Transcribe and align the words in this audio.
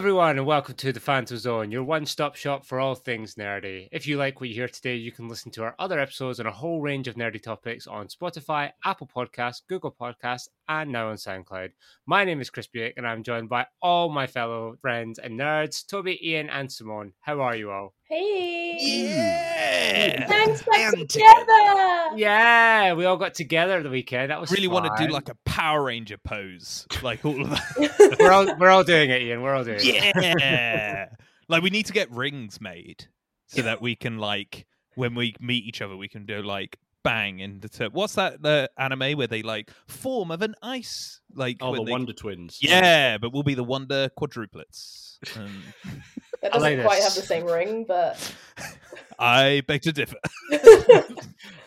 Everyone, 0.00 0.38
and 0.38 0.46
welcome 0.46 0.76
to 0.76 0.94
the 0.94 0.98
Fantom 0.98 1.36
Zone, 1.36 1.70
your 1.70 1.84
one 1.84 2.06
stop 2.06 2.34
shop 2.34 2.64
for 2.64 2.80
all 2.80 2.94
things 2.94 3.34
nerdy. 3.34 3.86
If 3.92 4.06
you 4.06 4.16
like 4.16 4.40
what 4.40 4.48
you 4.48 4.54
hear 4.54 4.66
today, 4.66 4.96
you 4.96 5.12
can 5.12 5.28
listen 5.28 5.52
to 5.52 5.62
our 5.62 5.74
other 5.78 6.00
episodes 6.00 6.40
on 6.40 6.46
a 6.46 6.50
whole 6.50 6.80
range 6.80 7.06
of 7.06 7.16
nerdy 7.16 7.40
topics 7.40 7.86
on 7.86 8.08
Spotify, 8.08 8.70
Apple 8.82 9.10
Podcasts, 9.14 9.60
Google 9.68 9.94
Podcasts, 10.00 10.48
and 10.70 10.90
now 10.90 11.10
on 11.10 11.16
SoundCloud. 11.16 11.72
My 12.06 12.24
name 12.24 12.40
is 12.40 12.48
Chris 12.48 12.66
Buick, 12.66 12.94
and 12.96 13.06
I'm 13.06 13.22
joined 13.22 13.50
by 13.50 13.66
all 13.82 14.08
my 14.08 14.26
fellow 14.26 14.74
friends 14.80 15.18
and 15.18 15.38
nerds, 15.38 15.86
Toby, 15.86 16.18
Ian, 16.26 16.48
and 16.48 16.72
Simone. 16.72 17.12
How 17.20 17.42
are 17.42 17.54
you 17.54 17.70
all? 17.70 17.92
Hey! 18.10 18.76
Yeah. 18.80 20.26
Thanks 20.26 20.62
back 20.64 20.94
And 20.94 21.08
together! 21.08 22.16
Yeah, 22.16 22.94
we 22.94 23.04
all 23.04 23.16
got 23.16 23.34
together 23.34 23.80
the 23.84 23.88
weekend. 23.88 24.32
That 24.32 24.40
was 24.40 24.50
really 24.50 24.66
want 24.66 24.86
to 24.96 25.06
do 25.06 25.12
like 25.12 25.28
a 25.28 25.36
Power 25.44 25.84
Ranger 25.84 26.16
pose, 26.18 26.88
like 27.04 27.24
all 27.24 27.40
of 27.40 27.50
that. 27.50 28.16
we're 28.18 28.32
all 28.32 28.56
we're 28.58 28.70
all 28.70 28.82
doing 28.82 29.10
it, 29.10 29.22
Ian. 29.22 29.42
We're 29.42 29.54
all 29.54 29.62
doing 29.62 29.78
it. 29.80 30.12
yeah, 30.40 31.10
like 31.48 31.62
we 31.62 31.70
need 31.70 31.86
to 31.86 31.92
get 31.92 32.10
rings 32.10 32.60
made 32.60 33.06
so 33.46 33.62
that 33.62 33.80
we 33.80 33.94
can 33.94 34.18
like 34.18 34.66
when 34.96 35.14
we 35.14 35.36
meet 35.38 35.64
each 35.64 35.80
other, 35.80 35.96
we 35.96 36.08
can 36.08 36.26
do 36.26 36.42
like 36.42 36.78
bang 37.04 37.40
and 37.40 37.60
deter- 37.60 37.88
what's 37.92 38.16
that 38.16 38.42
the 38.42 38.68
anime 38.76 39.16
where 39.16 39.28
they 39.28 39.40
like 39.42 39.70
form 39.86 40.30
of 40.32 40.42
an 40.42 40.54
ice 40.62 41.20
like 41.34 41.56
Oh, 41.60 41.74
the 41.76 41.84
they- 41.84 41.92
Wonder 41.92 42.12
Twins. 42.12 42.58
yeah 42.60 43.16
but 43.18 43.32
we'll 43.32 43.42
be 43.42 43.54
the 43.54 43.64
wonder 43.64 44.10
quadruplets 44.18 45.16
um, 45.38 45.62
That 46.42 46.52
doesn't 46.52 46.82
quite 46.82 47.02
have 47.02 47.14
the 47.14 47.22
same 47.22 47.44
ring, 47.44 47.84
but 47.86 48.34
i 49.18 49.62
beg 49.66 49.82
to 49.82 49.92
differ 49.92 50.16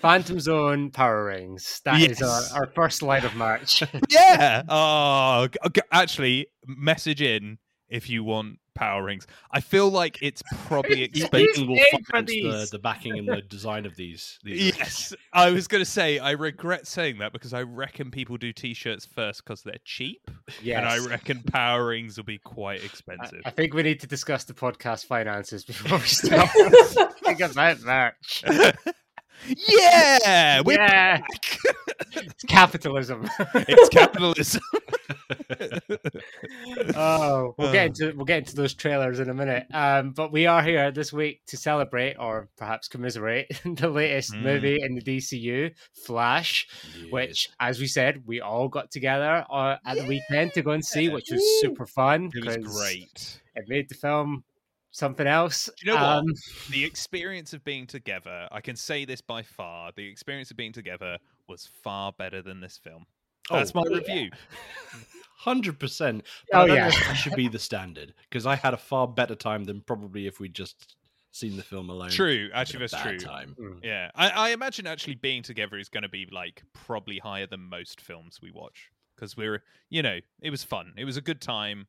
Fantom 0.02 0.40
Zone 0.40 0.90
Power 0.90 1.26
Rings. 1.26 1.82
That 1.86 2.02
is 2.02 2.20
Yes. 2.20 2.52
our, 2.54 2.62
our 2.62 2.68
first 2.74 3.02
line 3.04 3.24
of 3.26 3.36
march. 3.36 3.84
yeah 4.10 4.64
oh 4.68 5.48
g- 5.48 5.70
g- 5.76 5.82
actually 5.92 6.48
message 6.66 7.22
in 7.22 7.58
if 7.94 8.10
you 8.10 8.24
want 8.24 8.58
power 8.76 9.04
rings 9.04 9.28
i 9.52 9.60
feel 9.62 9.88
like 9.90 10.18
it's 10.22 10.42
probably 10.66 11.04
expensive 11.04 11.60
Ian 11.60 11.68
will 11.70 11.76
paid 11.78 12.06
for 12.08 12.12
finance 12.12 12.32
the, 12.72 12.78
the 12.78 12.80
backing 12.80 13.20
and 13.20 13.28
the 13.28 13.42
design 13.44 13.86
of 13.86 13.96
these. 13.96 14.40
these 14.44 14.76
Yes, 14.78 15.14
I 15.32 15.52
was 15.52 15.68
going 15.68 15.84
to 15.84 15.90
say 15.90 16.18
I 16.18 16.32
regret 16.32 16.88
saying 16.88 17.20
that 17.20 17.34
because 17.34 17.54
I 17.54 17.62
reckon 17.62 18.10
people 18.10 18.38
do 18.38 18.52
T-shirts 18.52 19.06
first 19.06 19.46
because 19.46 19.62
they're 19.62 19.78
cheap, 19.86 20.32
yes. 20.62 20.78
and 20.80 20.88
I 20.88 20.98
reckon 21.08 21.44
Power 21.44 21.86
Rings 21.88 22.18
will 22.18 22.24
be 22.24 22.40
quite 22.40 22.84
expensive. 22.84 23.42
I 23.46 23.52
think 23.52 23.76
we 23.76 23.84
need 23.84 24.00
to 24.00 24.08
discuss 24.08 24.44
the 24.44 24.54
podcast 24.56 25.06
finances 25.06 25.64
before 25.64 26.00
we 26.00 26.06
start. 26.08 26.50
Think 27.24 27.42
about 27.42 27.80
merch. 27.82 28.44
yeah, 29.46 30.62
we're 30.62 30.74
Yeah. 30.78 31.18
back. 31.20 31.58
It's 32.14 32.44
capitalism. 32.46 33.30
it's 33.54 33.90
capitalism. 33.90 34.62
Oh, 36.96 37.56
we'll 37.58 37.72
get 37.72 37.84
Uh. 37.84 37.86
into 37.88 38.14
we'll 38.16 38.26
get 38.26 38.40
into 38.40 38.56
those 38.56 38.74
trailers 38.74 39.20
in 39.20 39.30
a 39.30 39.34
minute. 39.34 39.66
Um, 39.74 40.12
but 40.12 40.32
we 40.32 40.46
are 40.46 40.62
here 40.64 40.92
this 40.92 41.12
week 41.14 41.42
to 41.48 41.58
celebrate, 41.58 42.16
or 42.20 42.50
perhaps 42.58 42.88
commiserate, 42.88 43.48
the 43.66 43.90
latest 43.90 44.34
Mm. 44.34 44.42
movie 44.44 44.82
in 44.82 44.96
the 44.96 45.02
DCU, 45.02 45.72
Flash. 46.06 46.68
Yes. 46.98 47.12
which, 47.12 47.50
as 47.60 47.80
we 47.80 47.88
said, 47.88 48.24
we 48.26 48.42
all 48.42 48.68
got 48.68 48.92
together 48.92 49.46
uh, 49.50 49.78
at 49.86 49.98
the 49.98 50.06
weekend 50.06 50.54
to 50.54 50.62
go 50.62 50.72
and 50.72 50.84
see, 50.84 51.10
which 51.10 51.30
was 51.32 51.42
super 51.62 51.86
fun. 51.86 52.32
it 52.34 52.46
was 52.46 52.58
great. 52.58 53.42
It 53.56 53.66
made 53.68 53.90
the 53.90 53.96
film 53.96 54.44
something 54.92 55.28
else. 55.28 55.70
Do 55.80 55.86
you 55.86 55.94
know 55.94 55.96
what? 56.02 56.18
Um, 56.18 56.26
The 56.72 56.84
experience 56.86 57.54
of 57.54 57.64
being 57.64 57.88
together, 57.88 58.48
I 58.52 58.62
can 58.62 58.76
say 58.76 59.06
this 59.06 59.22
by 59.22 59.42
far, 59.44 59.92
the 59.96 60.08
experience 60.08 60.52
of 60.52 60.58
being 60.58 60.72
together 60.74 61.18
was 61.48 61.68
far 61.84 62.12
better 62.14 62.42
than 62.42 62.62
this 62.62 62.78
film. 62.78 63.06
That's 63.50 63.72
Oh, 63.76 63.82
my 63.82 63.90
yeah. 63.90 63.98
review. 63.98 64.30
Hundred 65.38 65.80
percent. 65.80 66.24
Oh, 66.54 66.66
yeah. 66.66 66.88
know 66.88 66.92
that 67.08 67.16
should 67.16 67.36
be 67.36 67.48
the 67.50 67.60
standard 67.60 68.14
because 68.30 68.46
I 68.46 68.56
had 68.56 68.74
a 68.74 68.78
far 68.78 69.08
better 69.08 69.36
time 69.36 69.66
than 69.66 69.82
probably 69.82 70.26
if 70.26 70.40
we'd 70.40 70.54
just 70.54 70.96
seen 71.32 71.58
the 71.58 71.64
film 71.64 71.90
alone. 71.90 72.12
True, 72.12 72.50
actually, 72.54 72.80
that's 72.88 73.02
true. 73.02 73.18
Time. 73.20 73.56
mm. 73.60 73.80
Yeah, 73.84 74.10
I, 74.16 74.30
I 74.30 74.50
imagine 74.52 74.88
actually 74.88 75.16
being 75.16 75.44
together 75.44 75.78
is 75.78 75.90
going 75.90 76.04
to 76.04 76.10
be 76.10 76.28
like 76.32 76.64
probably 76.74 77.18
higher 77.18 77.48
than 77.48 77.60
most 77.62 78.00
films 78.00 78.40
we 78.42 78.52
watch 78.52 78.90
because 79.16 79.36
we're, 79.36 79.64
you 79.90 80.02
know, 80.02 80.20
it 80.42 80.50
was 80.50 80.64
fun. 80.64 80.94
It 80.96 81.04
was 81.06 81.18
a 81.18 81.22
good 81.22 81.42
time. 81.42 81.88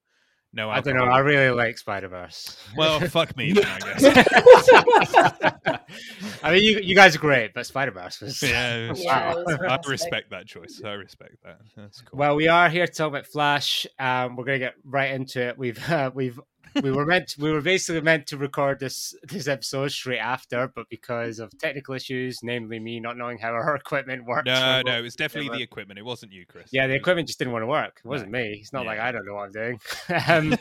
No, 0.54 0.70
I 0.70 0.80
don't 0.80 0.94
know. 0.96 1.04
I 1.04 1.18
really 1.18 1.50
like 1.54 1.76
Spider 1.78 2.06
Verse. 2.08 2.56
Well, 2.76 3.00
fuck 3.00 3.36
me, 3.36 3.52
then, 3.52 3.66
I 3.66 3.78
guess. 3.98 5.78
I 6.44 6.52
mean, 6.52 6.62
you, 6.62 6.78
you 6.80 6.94
guys 6.94 7.16
are 7.16 7.18
great, 7.18 7.52
but 7.54 7.66
Spider 7.66 7.90
Verse 7.90 8.20
was. 8.20 8.40
Yeah, 8.40 8.76
it's 8.90 9.02
Yeah, 9.02 9.32
true. 9.32 9.44
was 9.46 9.56
I 9.86 9.90
respect 9.90 10.30
that 10.30 10.46
choice. 10.46 10.80
I 10.84 10.92
respect 10.92 11.36
that. 11.42 11.58
That's 11.76 12.00
cool. 12.02 12.18
Well, 12.18 12.36
we 12.36 12.46
are 12.46 12.68
here 12.68 12.86
to 12.86 12.92
talk 12.92 13.08
about 13.08 13.26
Flash. 13.26 13.84
Um, 13.98 14.36
we're 14.36 14.44
going 14.44 14.60
to 14.60 14.64
get 14.66 14.74
right 14.84 15.10
into 15.10 15.42
it. 15.42 15.58
We've 15.58 15.90
uh, 15.90 16.10
we've 16.14 16.38
we 16.82 16.90
were 16.90 17.06
meant 17.06 17.34
we 17.38 17.52
were 17.52 17.60
basically 17.60 18.00
meant 18.00 18.26
to 18.28 18.36
record 18.36 18.80
this 18.80 19.14
this 19.24 19.48
episode 19.48 19.90
straight 19.92 20.18
after, 20.18 20.68
but 20.74 20.88
because 20.88 21.38
of 21.38 21.56
technical 21.58 21.94
issues, 21.94 22.38
namely 22.42 22.78
me 22.80 23.00
not 23.00 23.16
knowing 23.16 23.38
how 23.38 23.50
our 23.50 23.74
equipment 23.84 24.24
works. 24.24 24.46
no, 24.46 24.52
we're- 24.54 24.82
no, 24.84 24.98
it 24.98 25.02
was 25.02 25.14
definitely 25.16 25.56
the 25.56 25.62
equipment. 25.62 25.98
It 25.98 26.04
wasn't 26.04 26.32
you, 26.32 26.44
Chris. 26.46 26.68
Yeah, 26.72 26.86
the 26.86 26.94
equipment 26.94 27.28
just 27.28 27.38
didn't 27.38 27.52
want 27.52 27.62
to 27.62 27.66
work. 27.66 28.00
It 28.04 28.08
wasn't 28.08 28.30
me. 28.30 28.58
It's 28.60 28.72
not 28.72 28.86
like 28.86 28.98
I 28.98 29.12
don't 29.12 29.26
know 29.26 29.34
what 29.34 29.46
I'm 29.46 29.52
doing. 29.52 29.80
um, 30.28 30.58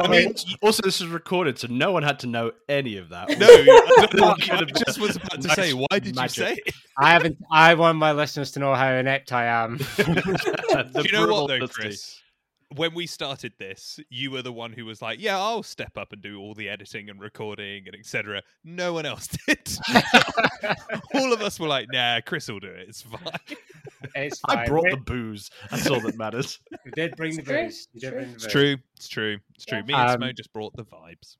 I 0.00 0.08
mean, 0.08 0.34
also 0.62 0.82
this 0.82 1.00
is 1.00 1.06
recorded, 1.06 1.58
so 1.58 1.68
no 1.68 1.92
one 1.92 2.02
had 2.02 2.18
to 2.20 2.26
know 2.26 2.52
any 2.68 2.96
of 2.96 3.08
that. 3.10 3.28
No, 3.38 3.46
I, 3.46 4.06
don't 4.10 4.14
know, 4.14 4.34
Could 4.34 4.50
I 4.50 4.56
have 4.56 4.72
just 4.86 4.98
was 5.00 5.16
about 5.16 5.42
to 5.42 5.48
say, 5.50 5.72
why 5.72 5.98
did 5.98 6.16
magic. 6.16 6.36
you 6.38 6.44
say 6.44 6.60
it? 6.66 6.74
I 6.98 7.10
haven't. 7.12 7.38
I 7.52 7.74
want 7.74 7.98
my 7.98 8.12
listeners 8.12 8.52
to 8.52 8.60
know 8.60 8.74
how 8.74 8.90
inept 8.92 9.32
I 9.32 9.46
am. 9.46 9.76
Do 9.76 9.82
you 11.02 11.12
know 11.12 11.26
what, 11.26 11.48
though, 11.48 11.54
honesty. 11.54 11.66
Chris? 11.68 12.20
When 12.74 12.94
we 12.94 13.06
started 13.06 13.52
this, 13.58 14.00
you 14.10 14.32
were 14.32 14.42
the 14.42 14.52
one 14.52 14.72
who 14.72 14.84
was 14.84 15.00
like, 15.00 15.20
"Yeah, 15.20 15.38
I'll 15.38 15.62
step 15.62 15.96
up 15.96 16.12
and 16.12 16.20
do 16.20 16.40
all 16.40 16.52
the 16.54 16.68
editing 16.68 17.08
and 17.08 17.20
recording 17.20 17.84
and 17.86 17.94
etc." 17.94 18.42
No 18.64 18.92
one 18.92 19.06
else 19.06 19.28
did. 19.46 19.78
all 21.14 21.32
of 21.32 21.40
us 21.42 21.60
were 21.60 21.68
like, 21.68 21.86
"Nah, 21.92 22.20
Chris 22.26 22.48
will 22.48 22.58
do 22.60 22.68
it. 22.68 22.88
It's 22.88 23.02
fine." 23.02 23.56
It's 24.14 24.40
fine. 24.40 24.58
I 24.58 24.66
brought 24.66 24.84
we, 24.84 24.90
the 24.90 24.96
booze. 24.98 25.50
That's 25.70 25.88
all 25.88 26.00
that 26.00 26.16
matters. 26.16 26.58
we 26.84 26.90
did 26.92 27.16
bring 27.16 27.36
the 27.36 27.42
It's 27.42 27.48
true, 27.48 27.64
booze. 27.64 27.88
We 27.94 28.00
did 28.00 28.12
it's 28.14 28.14
bring 28.14 28.26
true. 28.26 28.36
the 28.36 28.44
It's 28.44 28.52
true. 28.52 28.76
It's 28.96 29.08
true. 29.08 29.38
It's 29.54 29.64
true. 29.64 29.78
Yeah. 29.78 29.84
Me 29.84 29.94
and 29.94 30.22
Um, 30.22 30.28
Smo 30.28 30.36
just 30.36 30.52
brought 30.52 30.76
the 30.76 30.84
vibes. 30.84 31.36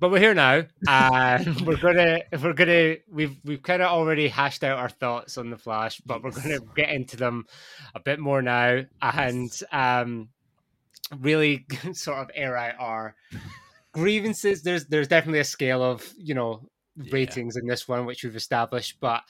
But 0.00 0.12
we're 0.12 0.20
here 0.20 0.34
now, 0.34 0.62
and 0.88 1.60
we're 1.62 1.76
gonna 1.76 2.20
we're 2.40 2.52
gonna 2.52 2.96
we've 3.10 3.36
we've 3.42 3.62
kind 3.62 3.82
of 3.82 3.88
already 3.88 4.28
hashed 4.28 4.62
out 4.62 4.78
our 4.78 4.88
thoughts 4.88 5.36
on 5.36 5.50
the 5.50 5.58
Flash, 5.58 6.00
but 6.06 6.22
we're 6.22 6.30
gonna 6.30 6.60
get 6.76 6.90
into 6.90 7.16
them 7.16 7.46
a 7.96 8.00
bit 8.00 8.20
more 8.20 8.40
now, 8.40 8.84
and 9.02 9.50
um, 9.72 10.28
really 11.18 11.66
sort 11.92 12.18
of 12.18 12.30
air 12.34 12.56
out 12.56 12.74
our 12.78 13.14
grievances. 13.92 14.62
There's 14.62 14.86
there's 14.86 15.08
definitely 15.08 15.40
a 15.40 15.44
scale 15.44 15.82
of 15.82 16.06
you 16.16 16.34
know 16.34 16.68
Yeah. 16.96 17.10
ratings 17.12 17.56
in 17.56 17.66
this 17.66 17.86
one, 17.88 18.06
which 18.06 18.24
we've 18.24 18.36
established, 18.36 18.98
but 19.00 19.22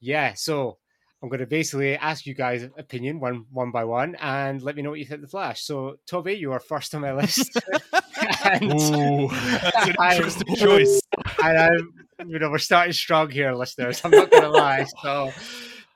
yeah, 0.00 0.34
so. 0.34 0.78
I'm 1.22 1.28
going 1.28 1.40
to 1.40 1.46
basically 1.46 1.98
ask 1.98 2.24
you 2.24 2.32
guys' 2.32 2.62
opinion 2.78 3.20
one 3.20 3.44
one 3.52 3.70
by 3.72 3.84
one, 3.84 4.14
and 4.22 4.62
let 4.62 4.74
me 4.74 4.80
know 4.80 4.88
what 4.88 5.00
you 5.00 5.04
think 5.04 5.16
of 5.16 5.20
the 5.20 5.28
Flash. 5.28 5.60
So, 5.60 5.96
Toby, 6.06 6.32
you 6.32 6.50
are 6.52 6.60
first 6.60 6.94
on 6.94 7.02
my 7.02 7.12
list, 7.12 7.60
and 8.42 8.72
Ooh. 8.72 9.28
That's 9.28 9.86
an 9.88 9.96
I- 9.98 10.56
choice. 10.56 10.98
and 11.44 11.58
I'm, 11.58 11.94
you 12.26 12.38
know, 12.38 12.48
we're 12.48 12.56
starting 12.56 12.94
strong 12.94 13.28
here, 13.28 13.52
listeners. 13.52 14.00
I'm 14.02 14.12
not 14.12 14.30
going 14.30 14.44
to 14.44 14.48
lie. 14.48 14.86
So, 15.02 15.30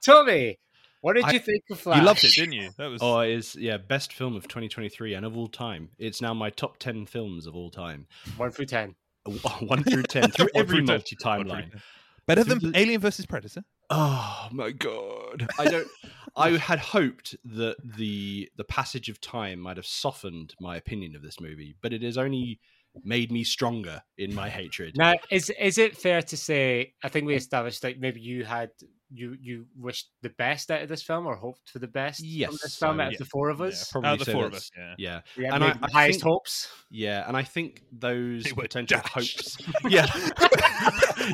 Tommy, 0.04 0.58
what 1.04 1.16
did 1.16 1.24
I- 1.26 1.32
you 1.32 1.38
think 1.38 1.62
of 1.70 1.78
Flash? 1.80 1.98
You 1.98 2.02
loved 2.04 2.24
it, 2.24 2.32
didn't 2.34 2.52
you? 2.52 2.70
That 2.78 2.86
was. 2.86 3.00
Oh, 3.02 3.18
it 3.20 3.32
is 3.32 3.54
yeah, 3.56 3.76
best 3.76 4.12
film 4.14 4.36
of 4.36 4.44
2023 4.44 5.12
and 5.14 5.26
of 5.26 5.36
all 5.36 5.48
time. 5.48 5.90
It's 5.98 6.22
now 6.22 6.32
my 6.32 6.48
top 6.48 6.78
10 6.78 7.04
films 7.06 7.46
of 7.46 7.54
all 7.54 7.70
time. 7.70 8.06
One 8.38 8.50
through 8.50 8.66
ten. 8.66 8.94
One 9.60 9.82
through 9.84 10.02
ten 10.04 10.30
through 10.30 10.48
every 10.54 10.82
multi 10.82 11.16
One 11.22 11.40
timeline. 11.46 11.70
through- 11.70 11.80
Better 12.26 12.44
than 12.44 12.58
the- 12.58 12.72
Alien 12.78 13.00
versus 13.02 13.26
Predator. 13.26 13.62
Oh 13.90 14.48
my 14.50 14.70
god! 14.70 15.46
I 15.58 15.64
don't. 15.66 15.88
I 16.36 16.50
had 16.56 16.78
hoped 16.78 17.36
that 17.44 17.76
the 17.84 18.48
the 18.56 18.64
passage 18.64 19.10
of 19.10 19.20
time 19.20 19.60
might 19.60 19.76
have 19.76 19.84
softened 19.86 20.54
my 20.58 20.76
opinion 20.76 21.14
of 21.16 21.20
this 21.22 21.38
movie, 21.38 21.76
but 21.82 21.92
it 21.92 22.00
has 22.02 22.16
only 22.16 22.60
made 23.02 23.30
me 23.32 23.44
stronger 23.44 24.00
in 24.16 24.34
my 24.34 24.48
hatred. 24.48 24.96
Now, 24.96 25.14
is 25.30 25.50
is 25.60 25.76
it 25.78 25.96
fair 25.98 26.22
to 26.22 26.36
say? 26.36 26.94
I 27.02 27.08
think 27.10 27.26
we 27.26 27.34
established 27.34 27.82
that 27.82 27.98
maybe 28.00 28.20
you 28.20 28.44
had 28.44 28.70
you 29.14 29.36
you 29.40 29.66
wished 29.76 30.08
the 30.22 30.30
best 30.30 30.70
out 30.70 30.82
of 30.82 30.88
this 30.88 31.02
film 31.02 31.26
or 31.26 31.36
hoped 31.36 31.68
for 31.70 31.78
the 31.78 31.86
best 31.86 32.18
from 32.20 32.28
Yes, 32.28 32.60
this 32.62 32.76
film 32.76 32.98
I 33.00 33.04
out 33.04 33.06
would- 33.06 33.14
of 33.14 33.18
the 33.20 33.24
four 33.26 33.48
of 33.50 33.60
Yeah, 33.60 33.66
us. 33.66 33.90
probably 33.92 34.08
Out 34.10 34.20
of 34.20 34.26
the 34.26 34.32
four 34.32 34.46
of 34.46 34.54
us, 34.54 34.70
yeah. 34.76 34.94
Yeah, 34.98 35.20
Yeah, 35.36 35.54
and 35.54 35.64
I- 35.64 35.78
I 35.82 35.90
highest 35.92 36.20
think- 36.20 36.22
hopes. 36.32 36.68
yeah, 36.90 37.24
and 37.28 37.36
I 37.36 37.42
think 37.42 37.82
those 37.92 38.44
were 38.56 38.62
potential 38.62 39.00
dashed. 39.00 39.12
hopes. 39.14 39.56
Yeah, 39.88 40.06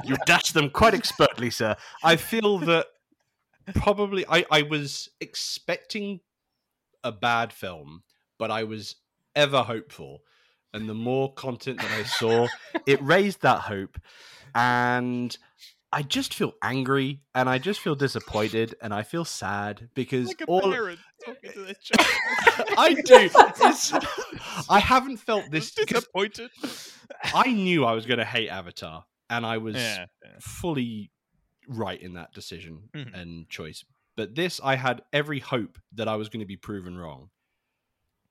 you 0.05 0.17
dashed 0.27 0.55
them 0.55 0.71
quite 0.71 0.95
expertly, 0.95 1.51
sir. 1.51 1.77
I 2.05 2.17
feel 2.17 2.59
that 2.61 2.87
probably 3.75 4.25
I 4.29 4.45
I 4.51 4.63
was 4.63 5.09
expecting 5.21 6.21
a 7.03 7.13
bad 7.13 7.53
film, 7.53 8.03
but 8.39 8.51
I 8.51 8.65
was 8.65 8.97
ever 9.35 9.63
hopeful, 9.63 10.23
and 10.75 10.89
the 10.89 10.95
more 10.95 11.33
content 11.35 11.79
that 11.81 11.91
I 11.91 12.03
saw, 12.03 12.47
it 12.87 13.01
raised 13.03 13.41
that 13.43 13.61
hope, 13.63 13.99
and 14.55 15.37
I 15.93 16.03
just 16.03 16.35
feel 16.35 16.53
angry 16.63 17.21
and 17.35 17.49
I 17.49 17.59
just 17.59 17.81
feel 17.81 17.97
disappointed 17.97 18.77
and 18.81 18.95
I 18.95 19.03
feel 19.03 19.25
sad 19.25 19.89
because 19.95 20.29
like 20.29 20.43
all 20.47 20.61
parent 20.71 21.01
talking 21.25 21.51
to 21.53 21.61
their 21.63 21.75
child. 21.83 22.69
I 22.79 22.95
do. 22.95 23.29
It's, 23.67 23.93
I 24.71 24.79
haven't 24.79 25.17
felt 25.17 25.51
this. 25.51 25.73
Disappointed. 25.75 26.51
I 27.35 27.51
knew 27.53 27.85
I 27.85 27.93
was 27.93 28.07
going 28.07 28.19
to 28.19 28.25
hate 28.25 28.49
Avatar, 28.49 29.05
and 29.29 29.45
I 29.45 29.59
was 29.59 29.75
Yeah, 29.75 30.07
yeah. 30.25 30.31
fully 30.41 31.11
right 31.69 32.01
in 32.01 32.15
that 32.15 32.33
decision 32.35 32.89
Mhm. 32.95 33.13
and 33.13 33.49
choice. 33.49 33.85
But 34.17 34.35
this, 34.37 34.61
I 34.63 34.77
had 34.77 35.03
every 35.13 35.41
hope 35.41 35.79
that 35.95 36.07
I 36.09 36.15
was 36.17 36.29
going 36.29 36.41
to 36.41 36.47
be 36.47 36.57
proven 36.57 36.97
wrong, 36.97 37.31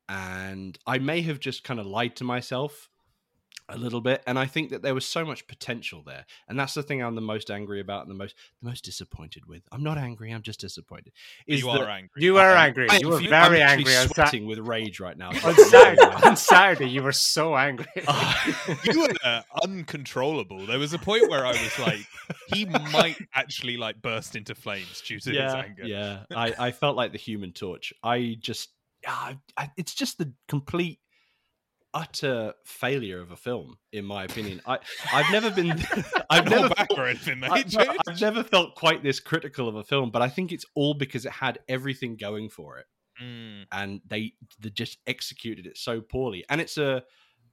and 0.08 0.78
I 0.88 1.00
may 1.00 1.22
have 1.22 1.40
just 1.40 1.64
kind 1.64 1.80
of 1.80 1.86
lied 1.86 2.16
to 2.18 2.24
myself 2.24 2.90
a 3.72 3.78
little 3.78 4.02
bit. 4.02 4.24
And 4.26 4.40
I 4.40 4.48
think 4.48 4.72
that 4.72 4.82
there 4.82 4.96
was 4.96 5.06
so 5.06 5.24
much 5.24 5.46
potential 5.46 6.02
there, 6.04 6.26
and 6.48 6.58
that's 6.60 6.74
the 6.74 6.82
thing 6.82 7.04
I'm 7.04 7.14
the 7.14 7.22
most 7.22 7.52
angry 7.52 7.80
about 7.80 8.02
and 8.02 8.10
the 8.10 8.16
most 8.18 8.36
the 8.64 8.68
most 8.70 8.84
disappointed 8.84 9.46
with. 9.46 9.62
I'm 9.72 9.84
not 9.84 9.98
angry. 10.00 10.32
I'm 10.32 10.42
just 10.42 10.60
disappointed. 10.60 11.14
Is 11.46 11.60
you 11.62 11.68
that- 11.68 11.82
are 11.82 11.90
angry. 11.90 12.10
You 12.24 12.34
were 12.34 12.40
angry. 12.42 12.88
I- 12.90 12.98
You 12.98 13.10
were 13.10 13.18
I'm 13.18 13.30
very 13.30 13.62
actually 13.62 13.94
angry 13.94 13.96
on, 13.98 14.08
Sa- 14.08 14.14
sweating 14.16 14.48
with 14.48 14.58
rage 14.60 15.00
right 15.00 15.16
now. 15.18 15.30
on 15.44 15.56
Saturday. 15.56 16.02
on 16.02 16.36
Saturday, 16.36 16.90
you 16.90 17.04
were 17.04 17.12
so 17.12 17.56
angry. 17.56 17.86
you 18.86 19.02
were 19.02 19.14
uh, 19.24 19.42
uncontrollable. 19.64 20.66
There 20.66 20.80
was 20.80 20.94
a 20.94 21.00
point 21.00 21.30
where 21.30 21.46
I 21.46 21.52
was 21.52 21.80
like, 21.80 22.00
he 22.48 22.66
might 22.66 23.18
actually 23.34 23.78
like 23.78 24.02
burst 24.02 24.36
into 24.36 24.56
flames 24.56 25.02
due 25.02 25.20
to 25.20 25.30
his 25.30 25.54
anger. 25.54 25.86
yeah. 25.86 26.24
I, 26.36 26.54
I 26.58 26.72
felt 26.72 26.96
like 26.96 27.12
the 27.12 27.18
Human 27.18 27.52
Torch. 27.54 27.94
I 28.04 28.36
just, 28.40 28.70
ah, 29.08 29.36
I, 29.58 29.70
it's 29.78 29.94
just 29.94 30.18
the 30.18 30.34
complete, 30.48 31.00
utter 31.94 32.54
failure 32.66 33.20
of 33.20 33.32
a 33.32 33.36
film, 33.36 33.78
in 33.92 34.06
my 34.06 34.24
opinion. 34.24 34.62
I, 34.66 34.80
I've 35.14 35.32
never 35.32 35.50
been, 35.52 35.72
I've 36.30 36.46
Not 36.46 36.50
never, 36.50 36.70
felt, 36.76 37.00
or 37.00 37.08
anything, 37.08 37.40
mate. 37.40 37.52
I, 37.52 37.64
James. 37.64 37.98
have 38.08 38.22
never 38.22 38.44
felt 38.44 38.76
quite 38.76 39.04
this 39.04 39.20
critical 39.20 39.68
of 39.68 39.76
a 39.76 39.84
film. 39.84 40.12
But 40.12 40.22
I 40.22 40.30
think 40.30 40.52
it's 40.52 40.66
all 40.76 40.94
because 40.94 41.26
it 41.26 41.32
had 41.32 41.60
everything 41.68 42.16
going 42.18 42.50
for 42.50 42.78
it, 42.78 42.86
Mm, 43.22 43.66
and 43.74 44.00
they, 44.08 44.34
they 44.62 44.70
just 44.70 44.98
executed 45.06 45.66
it 45.66 45.78
so 45.78 46.00
poorly. 46.00 46.46
And 46.50 46.62
it's 46.62 46.78
a, 46.78 47.04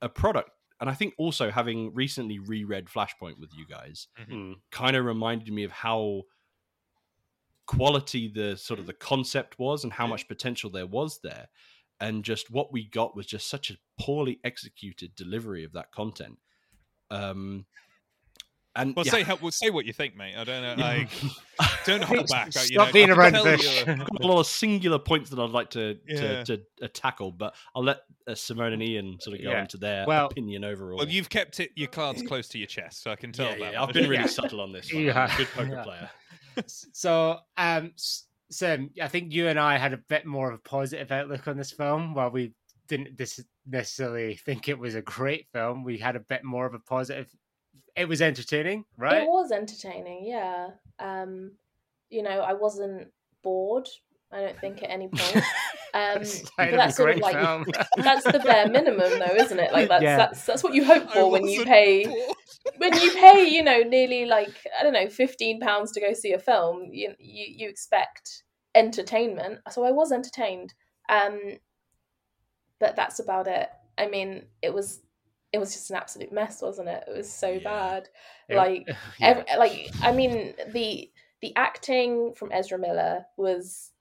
a 0.01 0.07
product. 0.07 0.51
And 0.79 0.89
I 0.89 0.93
think 0.93 1.13
also 1.17 1.51
having 1.51 1.93
recently 1.93 2.39
reread 2.39 2.85
Flashpoint 2.85 3.37
with 3.39 3.49
you 3.57 3.65
guys, 3.67 4.07
Mm. 4.31 4.53
kind 4.71 4.95
of 4.95 5.03
reminded 5.03 5.51
me 5.51 5.63
of 5.65 5.71
how 5.71 6.21
quality 7.65 8.31
the 8.33 8.55
sort 8.55 8.79
of 8.79 8.85
the 8.85 8.93
concept 8.93 9.59
was 9.59 9.83
and 9.83 9.91
how 9.91 10.07
much 10.07 10.27
potential 10.27 10.69
there 10.69 10.87
was 10.87 11.19
there 11.21 11.47
and 11.99 12.23
just 12.23 12.49
what 12.51 12.71
we 12.71 12.85
got 12.87 13.15
was 13.15 13.25
just 13.25 13.49
such 13.49 13.69
a 13.71 13.77
poorly 13.99 14.39
executed 14.43 15.15
delivery 15.15 15.63
of 15.63 15.73
that 15.73 15.91
content 15.91 16.37
um 17.11 17.65
and 18.75 18.95
Well, 18.95 19.05
yeah, 19.07 19.11
say 19.11 19.23
how, 19.23 19.37
well, 19.41 19.49
say 19.49 19.71
what 19.71 19.87
you 19.87 19.93
think, 19.93 20.15
mate. 20.15 20.35
I 20.37 20.43
don't 20.43 20.61
know. 20.61 20.75
Like, 20.83 21.09
don't 21.87 22.03
hold 22.03 22.27
back. 22.27 22.55
I- 22.55 22.61
you 22.61 22.65
Stop 22.75 22.87
know, 22.89 22.93
being 22.93 23.05
I 23.09 23.13
can 23.13 23.19
around 23.19 23.31
tell 23.33 23.43
the 23.45 23.51
bush. 23.57 23.65
you're- 23.87 23.91
I've 23.93 24.07
got 24.09 24.23
a 24.23 24.27
lot 24.27 24.39
of 24.41 24.45
singular 24.45 24.99
points 24.99 25.31
that 25.31 25.39
I'd 25.39 25.49
like 25.49 25.71
to 25.71 25.97
Yeah. 26.07 26.43
to, 26.43 26.57
to 26.57 26.63
uh, 26.83 26.87
tackle, 26.93 27.31
but 27.31 27.55
I'll 27.75 27.83
let 27.83 28.01
uh, 28.27 28.35
Simone 28.35 28.73
and 28.73 28.83
Ian 28.83 29.17
sort 29.19 29.35
of 29.39 29.43
go 29.43 29.49
Yeah. 29.49 29.61
into 29.61 29.77
their 29.77 30.05
Well- 30.05 30.27
opinion 30.27 30.63
overall. 30.63 30.99
Well, 30.99 31.07
you've 31.09 31.27
kept 31.27 31.59
it 31.59 31.71
your 31.75 31.87
cards 31.87 32.21
close 32.21 32.49
to 32.49 32.59
your 32.59 32.67
chest, 32.67 33.01
so 33.01 33.09
I 33.09 33.15
can 33.15 33.31
tell 33.31 33.47
yeah, 33.53 33.57
that. 33.65 33.73
yeah. 33.73 33.81
I've 33.81 33.93
been 33.93 34.07
really 34.07 34.21
Yeah. 34.25 34.27
subtle 34.27 34.61
on 34.61 34.71
this. 34.71 34.93
One. 34.93 35.01
Yeah. 35.05 35.35
Good 35.35 35.47
poker 35.47 35.71
Yeah. 35.71 35.83
player. 35.83 36.09
So, 36.67 37.39
um, 37.57 37.93
S- 37.95 38.26
Sim, 38.49 38.91
I 39.01 39.07
think 39.07 39.33
you 39.33 39.47
and 39.47 39.59
I 39.59 39.77
had 39.77 39.93
a 39.93 39.97
bit 39.97 40.25
more 40.25 40.49
of 40.51 40.59
a 40.59 40.69
positive 40.69 41.11
outlook 41.11 41.47
on 41.47 41.57
this 41.57 41.71
film, 41.71 42.13
while 42.13 42.29
we 42.29 42.53
didn't 42.87 43.17
dis- 43.17 43.43
necessarily 43.65 44.35
think 44.35 44.69
it 44.69 44.79
was 44.79 44.95
a 44.95 45.01
great 45.01 45.47
film. 45.51 45.83
We 45.83 45.97
had 45.97 46.15
a 46.15 46.21
bit 46.21 46.43
more 46.43 46.65
of 46.65 46.73
a 46.73 46.79
positive. 46.79 47.29
It 47.95 48.07
was 48.07 48.21
entertaining, 48.21 48.85
right? 48.97 49.23
It 49.23 49.27
was 49.27 49.51
entertaining, 49.51 50.25
yeah. 50.25 50.69
Um, 50.99 51.51
you 52.09 52.23
know, 52.23 52.39
I 52.41 52.53
wasn't 52.53 53.09
bored. 53.43 53.87
I 54.31 54.41
don't 54.41 54.59
think 54.59 54.83
at 54.83 54.89
any 54.91 55.07
point. 55.13 55.43
Um, 55.93 56.19
but 56.19 56.51
kind 56.57 56.69
of 56.69 56.73
a 56.73 56.77
that's 56.77 56.95
sort 56.97 57.11
of 57.15 57.17
like 57.19 57.35
film. 57.35 57.65
that's 57.97 58.23
the 58.25 58.39
bare 58.39 58.69
minimum, 58.69 59.19
though, 59.19 59.35
isn't 59.35 59.59
it? 59.59 59.71
Like 59.73 59.89
that's 59.89 60.03
Yeah. 60.03 60.17
that's 60.17 60.45
that's 60.45 60.63
what 60.63 60.73
you 60.73 60.85
hope 60.85 61.11
for 61.11 61.29
when 61.31 61.47
you 61.47 61.65
pay 61.65 62.05
bored. 62.05 62.36
When 62.77 62.93
you 62.99 63.11
pay, 63.11 63.47
you 63.47 63.63
know, 63.63 63.79
nearly 63.83 64.25
like 64.25 64.53
I 64.79 64.83
don't 64.83 64.93
know, 64.93 65.09
fifteen 65.09 65.59
pounds 65.59 65.91
to 65.93 66.01
go 66.01 66.13
see 66.13 66.33
a 66.33 66.39
film. 66.39 66.89
You 66.91 67.13
you 67.19 67.45
you 67.47 67.69
expect 67.69 68.43
entertainment, 68.75 69.59
so 69.71 69.83
I 69.83 69.91
was 69.91 70.11
entertained. 70.11 70.73
Um, 71.09 71.39
but 72.79 72.95
that's 72.95 73.19
about 73.19 73.47
it. 73.47 73.69
I 73.97 74.07
mean, 74.07 74.43
it 74.61 74.73
was 74.73 75.01
it 75.53 75.59
was 75.59 75.73
just 75.73 75.89
an 75.89 75.95
absolute 75.95 76.31
mess, 76.31 76.61
wasn't 76.61 76.89
it? 76.89 77.03
It 77.07 77.15
was 77.17 77.31
so 77.31 77.49
Yeah. 77.51 77.59
bad. 77.59 78.09
Like 78.49 78.87
yeah. 79.19 79.43
Ev 79.49 79.59
like 79.59 79.89
I 80.01 80.11
mean 80.11 80.53
the 80.71 81.09
the 81.41 81.55
acting 81.55 82.33
from 82.33 82.51
Ezra 82.51 82.77
Miller 82.77 83.25
was 83.37 83.91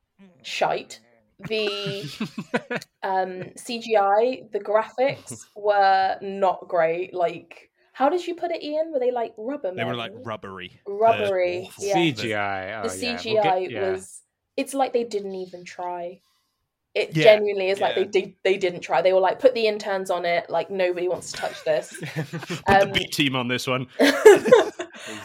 shite. 0.42 1.00
The 1.38 2.00
um 3.02 3.52
CGI, 3.56 4.50
the 4.52 4.60
graphics 4.60 5.44
were 5.56 6.16
not 6.20 6.66
great. 6.69 7.14
Like 7.14 7.65
how 7.96 8.10
did 8.10 8.26
you 8.26 8.34
put 8.34 8.50
it, 8.50 8.62
Ian? 8.62 8.93
Were 8.93 8.98
they 8.98 9.10
like 9.10 9.32
rubber? 9.38 9.75
They 9.75 9.82
were 9.82 9.96
like 9.96 10.12
rubbery. 10.22 10.78
rubbery. 10.87 11.64
awful. 11.69 11.82
Yeah. 11.87 11.94
CGI. 11.96 12.82
the 12.82 12.90
oh, 12.90 12.94
yeah, 12.94 13.16
CGI 13.16 13.32
we'll 13.32 13.43
get- 13.43 13.70
yeah. 13.70 13.90
was 13.93 14.20
it's 14.58 14.75
like 14.75 14.93
they 14.93 15.04
didn't 15.04 15.34
even 15.34 15.64
try. 15.64 16.20
It 16.94 17.16
Yeah, 17.16 17.25
genuinely 17.25 17.70
is 17.70 17.81
like 17.81 17.94
they 17.94 18.04
did 18.04 18.34
they 18.44 18.58
didn't 18.58 18.81
try. 18.81 19.00
They 19.00 19.14
were 19.14 19.20
like 19.20 19.38
put 19.38 19.54
the 19.54 19.66
interns 19.66 20.10
on 20.10 20.26
it, 20.26 20.50
like 20.50 20.70
nobody 20.70 21.08
wants 21.08 21.32
to 21.32 21.38
touch 21.38 21.64
this. 21.64 21.96
Put 22.14 22.62
Um, 22.69 22.88
the 22.88 22.90
B 22.93 23.06
team 23.06 23.34
on 23.34 23.48
this 23.48 23.66
one. 23.66 23.87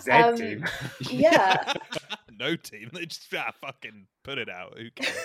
Z 0.01 0.11
Um, 0.11 0.35
team. 0.37 0.65
yeah. 1.09 1.73
no 2.39 2.55
team. 2.55 2.89
They 2.93 3.05
just 3.05 3.27
ah, 3.35 3.51
fucking 3.59 4.07
put 4.23 4.37
it 4.37 4.47
out. 4.49 4.77
Who 4.77 4.89
cares? 4.91 5.17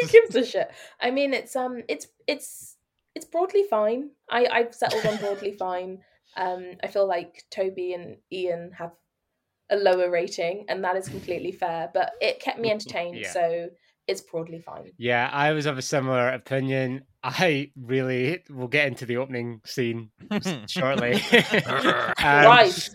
Who 0.00 0.06
gives 0.08 0.34
a 0.36 0.44
shit? 0.46 0.70
I 1.02 1.10
mean, 1.10 1.34
it's 1.34 1.54
um, 1.54 1.82
it's 1.86 2.06
it's 2.26 2.76
it's 3.14 3.26
broadly 3.26 3.64
fine. 3.68 4.10
I 4.30 4.46
I've 4.50 4.74
settled 4.74 5.04
on 5.04 5.18
broadly 5.18 5.52
fine. 5.52 5.98
Um, 6.36 6.72
I 6.82 6.86
feel 6.88 7.06
like 7.06 7.44
Toby 7.50 7.94
and 7.94 8.16
Ian 8.32 8.72
have 8.78 8.92
a 9.70 9.76
lower 9.76 10.10
rating, 10.10 10.64
and 10.68 10.84
that 10.84 10.96
is 10.96 11.08
completely 11.08 11.52
fair. 11.62 11.90
But 11.92 12.12
it 12.20 12.40
kept 12.40 12.58
me 12.58 12.70
entertained, 12.70 13.18
Yeah. 13.18 13.32
so 13.32 13.68
it's 14.06 14.20
broadly 14.22 14.60
fine. 14.60 14.92
Yeah, 14.96 15.28
I 15.30 15.52
was 15.52 15.66
of 15.66 15.76
a 15.76 15.82
similar 15.82 16.28
opinion. 16.30 17.02
I 17.22 17.70
really 17.76 18.42
will 18.48 18.68
get 18.68 18.86
into 18.86 19.04
the 19.04 19.18
opening 19.18 19.60
scene 19.66 20.10
shortly. 20.66 21.20
Um, 22.20 22.44
right. 22.46 22.90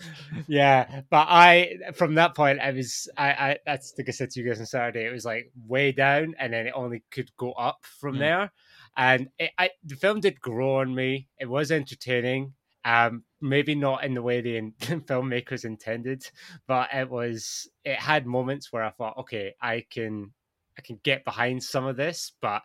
Yeah, 0.47 1.01
but 1.09 1.27
I 1.29 1.75
from 1.93 2.15
that 2.15 2.35
point 2.35 2.59
I 2.59 2.71
was 2.71 3.07
I 3.17 3.29
I 3.31 3.57
that's 3.65 3.93
like 3.97 4.09
I 4.09 4.11
said 4.11 4.31
to 4.31 4.39
you 4.41 4.47
guys 4.47 4.59
on 4.59 4.65
Saturday. 4.65 5.05
It 5.05 5.13
was 5.13 5.23
like 5.25 5.51
way 5.67 5.91
down, 5.91 6.33
and 6.39 6.51
then 6.51 6.67
it 6.67 6.73
only 6.75 7.03
could 7.11 7.29
go 7.37 7.51
up 7.53 7.79
from 7.83 8.15
Mm. 8.15 8.19
there. 8.19 8.51
And 8.97 9.29
it, 9.39 9.51
I 9.57 9.69
the 9.83 9.95
film 9.95 10.19
did 10.19 10.41
grow 10.41 10.77
on 10.79 10.93
me. 10.93 11.27
It 11.39 11.45
was 11.49 11.71
entertaining. 11.71 12.53
Um, 12.85 13.23
maybe 13.41 13.75
not 13.75 14.03
in 14.03 14.13
the 14.13 14.21
way 14.21 14.41
the 14.41 14.57
in- 14.57 14.71
filmmakers 14.81 15.65
intended, 15.65 16.29
but 16.67 16.89
it 16.93 17.09
was. 17.09 17.69
It 17.85 17.97
had 17.97 18.25
moments 18.25 18.71
where 18.73 18.83
I 18.83 18.89
thought, 18.91 19.17
okay, 19.19 19.53
I 19.61 19.85
can 19.89 20.31
I 20.77 20.81
can 20.81 20.99
get 21.03 21.23
behind 21.25 21.63
some 21.63 21.85
of 21.85 21.95
this, 21.97 22.31
but 22.41 22.61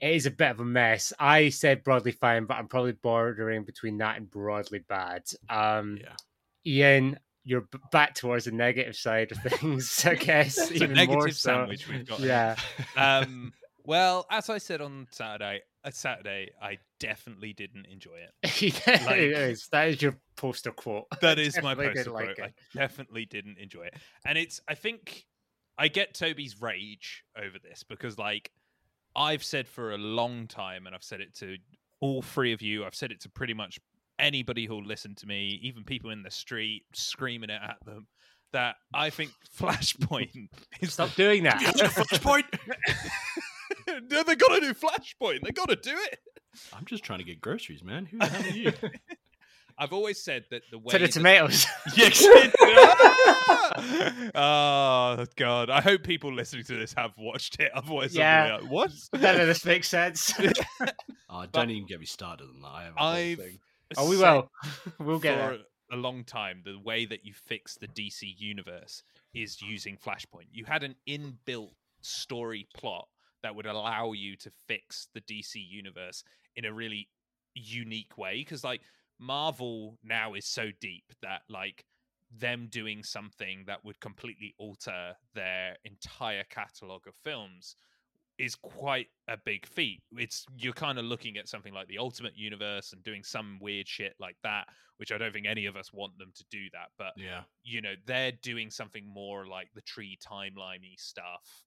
it 0.00 0.12
is 0.14 0.26
a 0.26 0.30
bit 0.30 0.50
of 0.50 0.60
a 0.60 0.64
mess. 0.64 1.12
I 1.18 1.50
said 1.50 1.84
broadly 1.84 2.12
fine, 2.12 2.46
but 2.46 2.56
I'm 2.56 2.68
probably 2.68 2.92
bordering 2.92 3.64
between 3.64 3.98
that 3.98 4.16
and 4.16 4.30
broadly 4.30 4.80
bad. 4.88 5.22
Um, 5.48 5.98
Yeah. 6.00 6.14
Ian, 6.66 7.18
you're 7.44 7.68
back 7.92 8.14
towards 8.14 8.46
the 8.46 8.52
negative 8.52 8.96
side 8.96 9.30
of 9.32 9.38
things, 9.42 10.04
I 10.06 10.14
guess. 10.16 10.56
It's 10.58 10.70
a 10.70 10.74
even 10.84 10.88
more 10.88 10.96
negative 10.96 11.36
so. 11.36 11.50
sandwich 11.50 11.86
we've 11.88 12.06
got. 12.06 12.20
Yeah, 12.20 12.56
Um. 12.96 13.52
Well, 13.90 14.24
as 14.30 14.48
I 14.48 14.58
said 14.58 14.80
on 14.80 15.08
Saturday, 15.10 15.62
uh, 15.82 15.90
Saturday, 15.90 16.50
I 16.62 16.78
definitely 17.00 17.52
didn't 17.52 17.86
enjoy 17.86 18.18
it. 18.18 18.62
it 18.86 19.04
Like- 19.04 19.18
is. 19.18 19.66
That 19.72 19.88
is 19.88 20.00
your 20.00 20.16
poster 20.36 20.70
quote. 20.70 21.06
That 21.20 21.40
is 21.40 21.60
my 21.60 21.74
poster 21.74 21.94
didn't 21.94 22.12
like 22.12 22.36
quote. 22.36 22.50
I 22.50 22.78
definitely 22.78 23.24
didn't 23.24 23.58
enjoy 23.58 23.86
it, 23.86 23.94
and 24.24 24.38
it's. 24.38 24.60
I 24.68 24.76
think 24.76 25.24
I 25.76 25.88
get 25.88 26.14
Toby's 26.14 26.62
rage 26.62 27.24
over 27.36 27.58
this 27.60 27.82
because, 27.82 28.16
like, 28.16 28.52
I've 29.16 29.42
said 29.42 29.66
for 29.66 29.90
a 29.92 29.98
long 29.98 30.46
time, 30.46 30.86
and 30.86 30.94
I've 30.94 31.02
said 31.02 31.20
it 31.20 31.34
to 31.38 31.56
all 31.98 32.22
three 32.22 32.52
of 32.52 32.62
you. 32.62 32.84
I've 32.84 32.94
said 32.94 33.10
it 33.10 33.20
to 33.22 33.28
pretty 33.28 33.54
much 33.54 33.80
anybody 34.20 34.66
who'll 34.66 34.86
listen 34.86 35.16
to 35.16 35.26
me, 35.26 35.58
even 35.64 35.82
people 35.82 36.10
in 36.10 36.22
the 36.22 36.30
street 36.30 36.84
screaming 36.94 37.50
it 37.50 37.60
at 37.60 37.78
them. 37.84 38.06
That 38.52 38.76
I 38.94 39.10
think 39.10 39.32
Flashpoint 39.58 40.46
is 40.80 40.92
Stop 40.92 41.12
doing 41.16 41.42
that. 41.42 41.58
Flashpoint. 41.58 42.44
No, 44.10 44.22
they 44.26 44.36
got 44.36 44.48
to 44.54 44.60
do 44.60 44.74
Flashpoint. 44.74 45.42
They 45.42 45.50
got 45.50 45.68
to 45.68 45.76
do 45.76 45.94
it. 45.94 46.18
I'm 46.72 46.84
just 46.84 47.04
trying 47.04 47.18
to 47.20 47.24
get 47.24 47.40
groceries, 47.40 47.82
man. 47.84 48.06
Who 48.06 48.18
the 48.18 48.26
hell 48.26 48.44
are 48.44 48.56
you? 48.56 48.72
I've 49.78 49.92
always 49.94 50.22
said 50.22 50.44
that 50.50 50.62
the 50.70 50.78
way 50.78 50.92
to 50.92 50.98
the 50.98 51.06
that- 51.06 51.12
tomatoes. 51.12 51.66
Yes. 51.96 52.22
Ah! 54.34 55.16
oh 55.18 55.26
God! 55.36 55.70
I 55.70 55.80
hope 55.80 56.02
people 56.02 56.32
listening 56.32 56.64
to 56.64 56.76
this 56.76 56.92
have 56.94 57.12
watched 57.16 57.58
it. 57.60 57.70
Otherwise, 57.74 58.14
Yeah. 58.14 58.46
yeah. 58.46 58.56
Like, 58.56 58.70
what? 58.70 58.90
None 59.14 59.40
of 59.40 59.46
this 59.46 59.64
makes 59.64 59.88
sense. 59.88 60.34
Oh, 61.28 61.46
don't 61.52 61.70
even 61.70 61.86
get 61.86 62.00
me 62.00 62.06
started 62.06 62.44
on 62.54 62.60
that. 62.62 62.68
I 62.68 62.82
have 62.84 62.94
a 62.96 62.98
whole 62.98 63.08
I've 63.08 63.98
oh, 63.98 64.08
we 64.10 64.16
said 64.16 64.32
will. 64.32 64.50
We'll 64.98 65.18
get 65.18 65.34
for, 65.34 65.56
there. 65.56 65.58
a 65.92 65.96
long 65.96 66.24
time, 66.24 66.62
the 66.64 66.78
way 66.78 67.06
that 67.06 67.24
you 67.24 67.32
fix 67.32 67.76
the 67.76 67.88
DC 67.88 68.22
universe 68.36 69.02
is 69.34 69.62
using 69.62 69.96
Flashpoint. 69.96 70.46
You 70.52 70.64
had 70.64 70.82
an 70.82 70.94
inbuilt 71.08 71.72
story 72.02 72.66
plot 72.76 73.08
that 73.42 73.54
would 73.54 73.66
allow 73.66 74.12
you 74.12 74.36
to 74.36 74.50
fix 74.68 75.08
the 75.14 75.20
DC 75.22 75.54
universe 75.54 76.22
in 76.56 76.64
a 76.64 76.72
really 76.72 77.08
unique 77.54 78.16
way. 78.18 78.36
Because 78.38 78.64
like 78.64 78.80
Marvel 79.18 79.98
now 80.02 80.34
is 80.34 80.46
so 80.46 80.70
deep 80.80 81.04
that 81.22 81.42
like 81.48 81.84
them 82.38 82.68
doing 82.70 83.02
something 83.02 83.64
that 83.66 83.84
would 83.84 83.98
completely 84.00 84.54
alter 84.58 85.14
their 85.34 85.76
entire 85.84 86.44
catalog 86.44 87.06
of 87.06 87.14
films 87.24 87.76
is 88.38 88.54
quite 88.54 89.08
a 89.28 89.36
big 89.44 89.66
feat. 89.66 90.02
It's 90.16 90.46
you're 90.56 90.72
kind 90.72 90.98
of 90.98 91.04
looking 91.04 91.36
at 91.36 91.48
something 91.48 91.74
like 91.74 91.88
the 91.88 91.98
Ultimate 91.98 92.36
Universe 92.36 92.92
and 92.92 93.02
doing 93.02 93.22
some 93.22 93.58
weird 93.60 93.86
shit 93.86 94.14
like 94.18 94.36
that, 94.44 94.66
which 94.96 95.12
I 95.12 95.18
don't 95.18 95.32
think 95.32 95.46
any 95.46 95.66
of 95.66 95.76
us 95.76 95.92
want 95.92 96.16
them 96.16 96.32
to 96.34 96.44
do 96.50 96.70
that. 96.72 96.88
But 96.96 97.12
Yeah. 97.18 97.42
you 97.62 97.82
know, 97.82 97.94
they're 98.06 98.32
doing 98.32 98.70
something 98.70 99.06
more 99.06 99.46
like 99.46 99.68
the 99.74 99.82
tree 99.82 100.16
timeliney 100.26 100.98
stuff, 100.98 101.64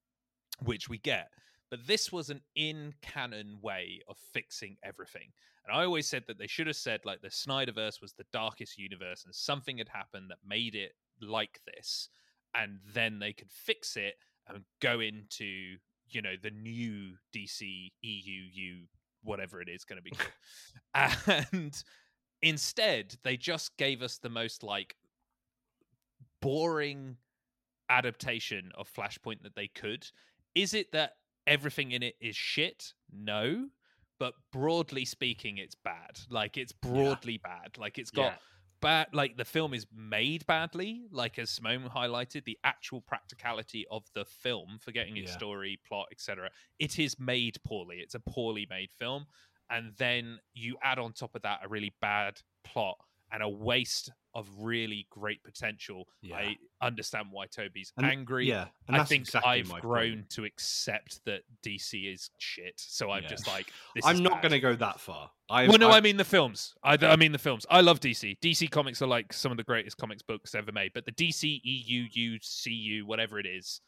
which 0.64 0.90
we 0.90 0.98
get. 0.98 1.32
But 1.74 1.88
this 1.88 2.12
was 2.12 2.30
an 2.30 2.42
in 2.56 2.94
canon 3.02 3.58
way 3.60 4.00
of 4.08 4.16
fixing 4.32 4.78
everything. 4.84 5.32
And 5.66 5.76
I 5.76 5.86
always 5.86 6.06
said 6.06 6.24
that 6.28 6.38
they 6.38 6.46
should 6.46 6.68
have 6.68 6.76
said 6.76 7.00
like 7.04 7.24
the 7.24 7.30
Snyderverse 7.30 8.00
was 8.00 8.14
the 8.14 8.28
darkest 8.32 8.78
universe 8.78 9.26
and 9.26 9.34
something 9.34 9.80
had 9.80 9.90
happened 9.90 10.30
that 10.30 10.38
made 10.48 10.76
it 10.76 10.92
like 11.20 11.62
this. 11.66 12.10
And 12.54 12.78
then 12.94 13.18
they 13.18 13.34
could 13.34 13.50
fix 13.50 13.98
it 13.98 14.14
and 14.48 14.64
go 14.82 15.00
into, 15.00 15.78
you 16.12 16.22
know, 16.22 16.36
the 16.40 16.52
new 16.52 17.14
DC 17.36 17.92
EUU, 18.06 18.84
whatever 19.24 19.60
it 19.60 19.68
is 19.68 19.84
going 19.84 19.98
to 19.98 20.04
be 20.04 20.12
called. 20.12 21.48
and 21.52 21.84
instead, 22.44 23.16
they 23.24 23.36
just 23.36 23.76
gave 23.78 24.04
us 24.04 24.20
the 24.20 24.30
most 24.30 24.62
like 24.62 24.96
boring 26.40 27.18
adaptation 27.90 28.72
of 28.78 28.88
Flashpoint 28.94 29.42
that 29.42 29.56
they 29.56 29.70
could. 29.70 30.06
Is 30.54 30.76
it 30.76 30.92
that 30.92 31.14
everything 31.48 31.92
in 31.92 32.04
it 32.04 32.16
is 32.22 32.36
shit? 32.36 32.94
No. 33.12 33.68
But 34.20 34.34
broadly 34.52 35.06
speaking, 35.06 35.58
it's 35.58 35.76
bad. 35.76 36.20
Like 36.30 36.58
it's 36.58 36.72
broadly 36.72 37.38
bad. 37.38 37.78
Like 37.78 37.98
it's 37.98 38.12
got 38.12 38.34
Yeah. 38.34 38.38
bad 38.82 39.08
like 39.14 39.38
the 39.38 39.46
film 39.46 39.74
is 39.74 39.88
made 39.96 40.46
badly 40.46 41.04
like 41.10 41.40
as 41.40 41.50
simone 41.50 41.90
highlighted 41.90 42.44
the 42.44 42.58
actual 42.66 43.00
practicality 43.02 43.86
of 43.90 44.04
the 44.14 44.26
film 44.26 44.78
forgetting 44.82 45.16
its 45.16 45.32
Yeah. 45.32 45.38
story 45.38 45.80
plot 45.88 46.08
etc 46.12 46.50
it 46.80 47.00
is 47.00 47.18
made 47.18 47.56
poorly 47.64 48.00
it's 48.00 48.14
a 48.14 48.20
poorly 48.20 48.68
made 48.70 48.92
film 48.92 49.26
and 49.70 49.94
then 49.96 50.38
you 50.54 50.78
add 50.84 51.00
on 51.00 51.14
top 51.14 51.34
of 51.34 51.42
that 51.44 51.62
a 51.64 51.70
really 51.70 51.94
bad 52.02 52.42
plot 52.66 52.98
and 53.32 53.42
a 53.42 53.48
waste 53.48 54.12
of 54.36 54.48
really 54.58 55.06
great 55.10 55.44
potential 55.44 56.08
Yeah. 56.22 56.38
i 56.38 56.58
understand 56.82 57.28
why 57.32 57.46
toby's 57.46 57.94
And- 57.98 58.06
angry 58.06 58.48
Yeah. 58.48 58.68
And 58.88 58.98
I 58.98 59.04
think 59.04 59.22
exactly 59.24 59.50
I've 59.52 59.70
grown 59.82 60.14
point. 60.16 60.30
to 60.32 60.44
accept 60.46 61.24
that 61.26 61.44
DC 61.66 62.12
is 62.12 62.30
shit. 62.40 62.74
So 62.78 63.12
I'm 63.12 63.24
Yeah. 63.24 63.30
just 63.30 63.48
like, 63.48 63.72
this 63.96 64.06
I'm 64.06 64.22
not 64.22 64.42
going 64.42 64.52
to 64.52 64.60
go 64.60 64.76
that 64.76 65.00
far. 65.00 65.32
I, 65.50 65.68
Well, 65.68 65.78
no, 65.78 65.90
I, 65.90 65.98
I 65.98 66.02
mean 66.02 66.18
the 66.18 66.26
films. 66.26 66.74
I, 66.84 66.98
I 67.02 67.16
mean 67.16 67.32
the 67.32 67.38
films. 67.38 67.66
I 67.70 67.80
love 67.82 68.00
DC. 68.02 68.38
DC 68.40 68.70
comics 68.70 69.02
are 69.02 69.08
like 69.08 69.32
some 69.32 69.52
of 69.52 69.58
the 69.58 69.64
greatest 69.64 69.98
comics 69.98 70.22
books 70.22 70.54
ever 70.56 70.72
made. 70.74 70.92
But 70.94 71.06
the 71.06 71.12
DC 71.14 71.62
EU, 71.64 72.38
CU, 72.40 73.06
whatever 73.06 73.40
it 73.40 73.46
is, 73.46 73.80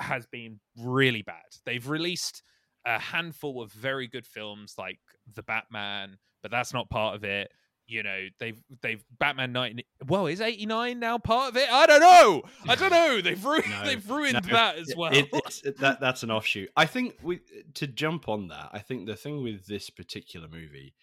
has 0.00 0.26
been 0.26 0.58
really 0.76 1.22
bad. 1.22 1.44
They've 1.64 1.88
released 1.88 2.42
a 2.84 2.98
handful 2.98 3.62
of 3.62 3.72
very 3.72 4.06
good 4.08 4.26
films 4.26 4.74
like 4.78 4.98
The 5.34 5.42
Batman, 5.42 6.18
but 6.42 6.50
that's 6.50 6.72
not 6.74 6.90
part 6.90 7.14
of 7.14 7.24
it. 7.24 7.50
You 7.88 8.02
know, 8.02 8.26
they've 8.40 8.60
they've 8.82 9.04
Batman 9.18 9.52
90. 9.52 9.86
Well, 10.08 10.26
is 10.26 10.40
89 10.40 10.98
now 10.98 11.18
part 11.18 11.50
of 11.50 11.56
it? 11.56 11.70
I 11.72 11.86
don't 11.86 12.00
know. 12.00 12.42
I 12.68 12.74
don't 12.74 12.90
know. 12.90 13.20
They've 13.22 13.44
ruined 13.44 13.70
No, 13.70 13.84
they've 13.84 14.10
ruined 14.10 14.32
no, 14.34 14.52
that 14.52 14.76
as 14.76 14.92
well. 14.96 15.12
it- 15.12 15.28
it- 15.64 15.78
that 15.78 16.00
that's 16.00 16.22
an 16.24 16.30
offshoot. 16.32 16.68
I 16.76 16.86
think 16.86 17.16
we 17.22 17.40
to 17.74 17.86
jump 17.86 18.28
on 18.28 18.48
that. 18.48 18.70
I 18.72 18.80
think 18.80 19.06
the 19.06 19.14
thing 19.14 19.42
with 19.42 19.66
this 19.66 19.88
particular 19.90 20.48
movie 20.48 20.94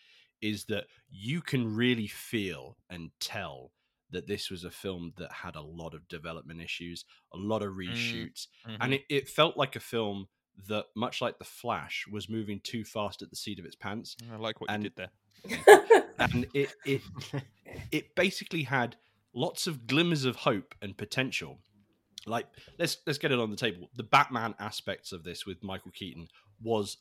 is 0.42 0.66
that 0.66 0.86
you 1.10 1.40
can 1.42 1.74
really 1.74 2.08
feel 2.08 2.76
and 2.90 3.12
tell 3.22 3.72
that 4.12 4.28
this 4.28 4.52
was 4.52 4.66
a 4.66 4.70
film 4.70 5.14
that 5.18 5.32
had 5.32 5.56
a 5.56 5.62
lot 5.62 5.94
of 5.94 6.06
development 6.10 6.62
issues, 6.62 7.06
a 7.34 7.38
lot 7.38 7.64
of 7.64 7.74
reshoots, 7.74 8.48
Mhm. 8.68 8.78
and 8.82 8.94
it, 8.94 9.04
it 9.10 9.30
felt 9.30 9.56
like 9.56 9.76
a 9.78 9.80
film 9.80 10.28
that, 10.68 10.86
much 10.96 11.22
like 11.22 11.40
The 11.40 11.46
Flash, 11.46 12.06
was 12.12 12.30
moving 12.30 12.60
too 12.60 12.84
fast 12.84 13.22
at 13.24 13.30
the 13.30 13.36
seat 13.38 13.58
of 13.58 13.66
its 13.66 13.76
pants. 13.76 14.16
I 14.32 14.36
like 14.36 14.60
what 14.62 14.70
and- 14.70 14.84
you 14.84 14.90
did 14.90 14.98
there. 14.98 15.10
And 16.20 16.46
it 16.54 16.74
it 16.86 17.02
it 17.92 18.16
basically 18.16 18.64
had 18.64 18.96
lots 19.34 19.68
of 19.68 19.88
glimmers 19.88 20.26
of 20.26 20.36
hope 20.38 20.76
and 20.82 20.98
potential. 20.98 21.60
Like 22.26 22.48
let's 22.80 22.98
let's 23.06 23.18
get 23.20 23.32
it 23.32 23.40
on 23.40 23.50
the 23.52 23.58
table. 23.58 23.90
The 23.96 24.04
Batman 24.04 24.56
aspects 24.60 25.12
of 25.12 25.24
this 25.24 25.46
with 25.46 25.64
Michael 25.64 25.92
Keaton 25.92 26.28
was 26.62 26.98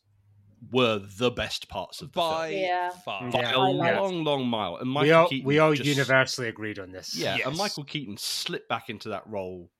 were 0.70 1.00
the 1.18 1.30
best 1.30 1.68
parts 1.68 2.00
of 2.02 2.12
the 2.12 2.16
By 2.18 2.48
film 2.50 2.60
Yeah. 2.62 2.90
far. 3.04 3.30
by 3.30 3.40
Yeah. 3.40 3.52
a 3.54 3.58
I 3.60 3.98
long, 3.98 4.22
long 4.24 4.46
mile. 4.46 4.76
And 4.76 4.88
Michael 4.88 5.06
we 5.06 5.12
all 5.12 5.28
Keaton 5.28 5.46
we 5.46 5.58
all 5.58 5.74
just- 5.74 5.88
universally 5.88 6.48
agreed 6.48 6.78
on 6.78 6.92
this. 6.92 7.16
yeah, 7.16 7.36
and 7.46 7.56
Michael 7.56 7.84
Keaton 7.84 8.16
slipped 8.16 8.68
back 8.68 8.88
into 8.88 9.08
that 9.10 9.26
role 9.26 9.70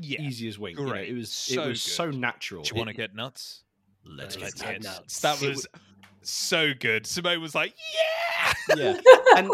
Yeah. 0.00 0.20
easy 0.22 0.46
as 0.48 0.58
wink. 0.58 0.78
You 0.78 0.86
know, 0.86 0.94
it 0.94 1.14
was 1.14 1.32
So 1.32 1.64
it 1.64 1.68
was 1.68 1.82
so 1.82 2.10
natural. 2.10 2.62
Do 2.62 2.68
you 2.74 2.76
want 2.78 2.88
to 2.88 2.94
get 2.94 3.14
nuts? 3.14 3.64
Let's 4.04 4.36
Let's 4.38 4.54
get 4.54 4.72
get 4.74 4.82
nuts. 4.84 4.98
nuts. 5.00 5.20
That 5.20 5.40
was 5.46 5.66
so 6.22 6.72
good. 6.78 7.06
Simone 7.06 7.40
was 7.40 7.54
like, 7.54 7.74
"Yeah." 7.94 8.52
yeah 8.76 9.00
and 9.36 9.50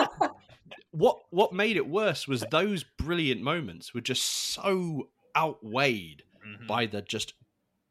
what 0.91 1.21
what 1.31 1.53
made 1.53 1.77
it 1.77 1.87
worse 1.89 2.27
was 2.27 2.45
those 2.51 2.85
brilliant 2.85 3.41
moments 3.41 3.95
were 3.95 4.01
just 4.01 4.23
so 4.25 5.09
outweighed 5.37 6.23
Mhm, 6.45 6.67
by 6.67 6.85
the 6.87 7.01
just 7.01 7.33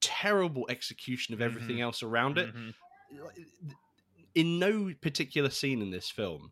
terrible 0.02 0.66
execution 0.70 1.34
of 1.34 1.42
everything 1.42 1.82
else 1.82 2.04
around 2.04 2.38
it 2.38 2.54
mhm. 2.54 2.74
in 4.36 4.60
no 4.60 4.94
particular 5.02 5.50
scene 5.50 5.82
in 5.82 5.92
this 5.92 6.10
film 6.10 6.52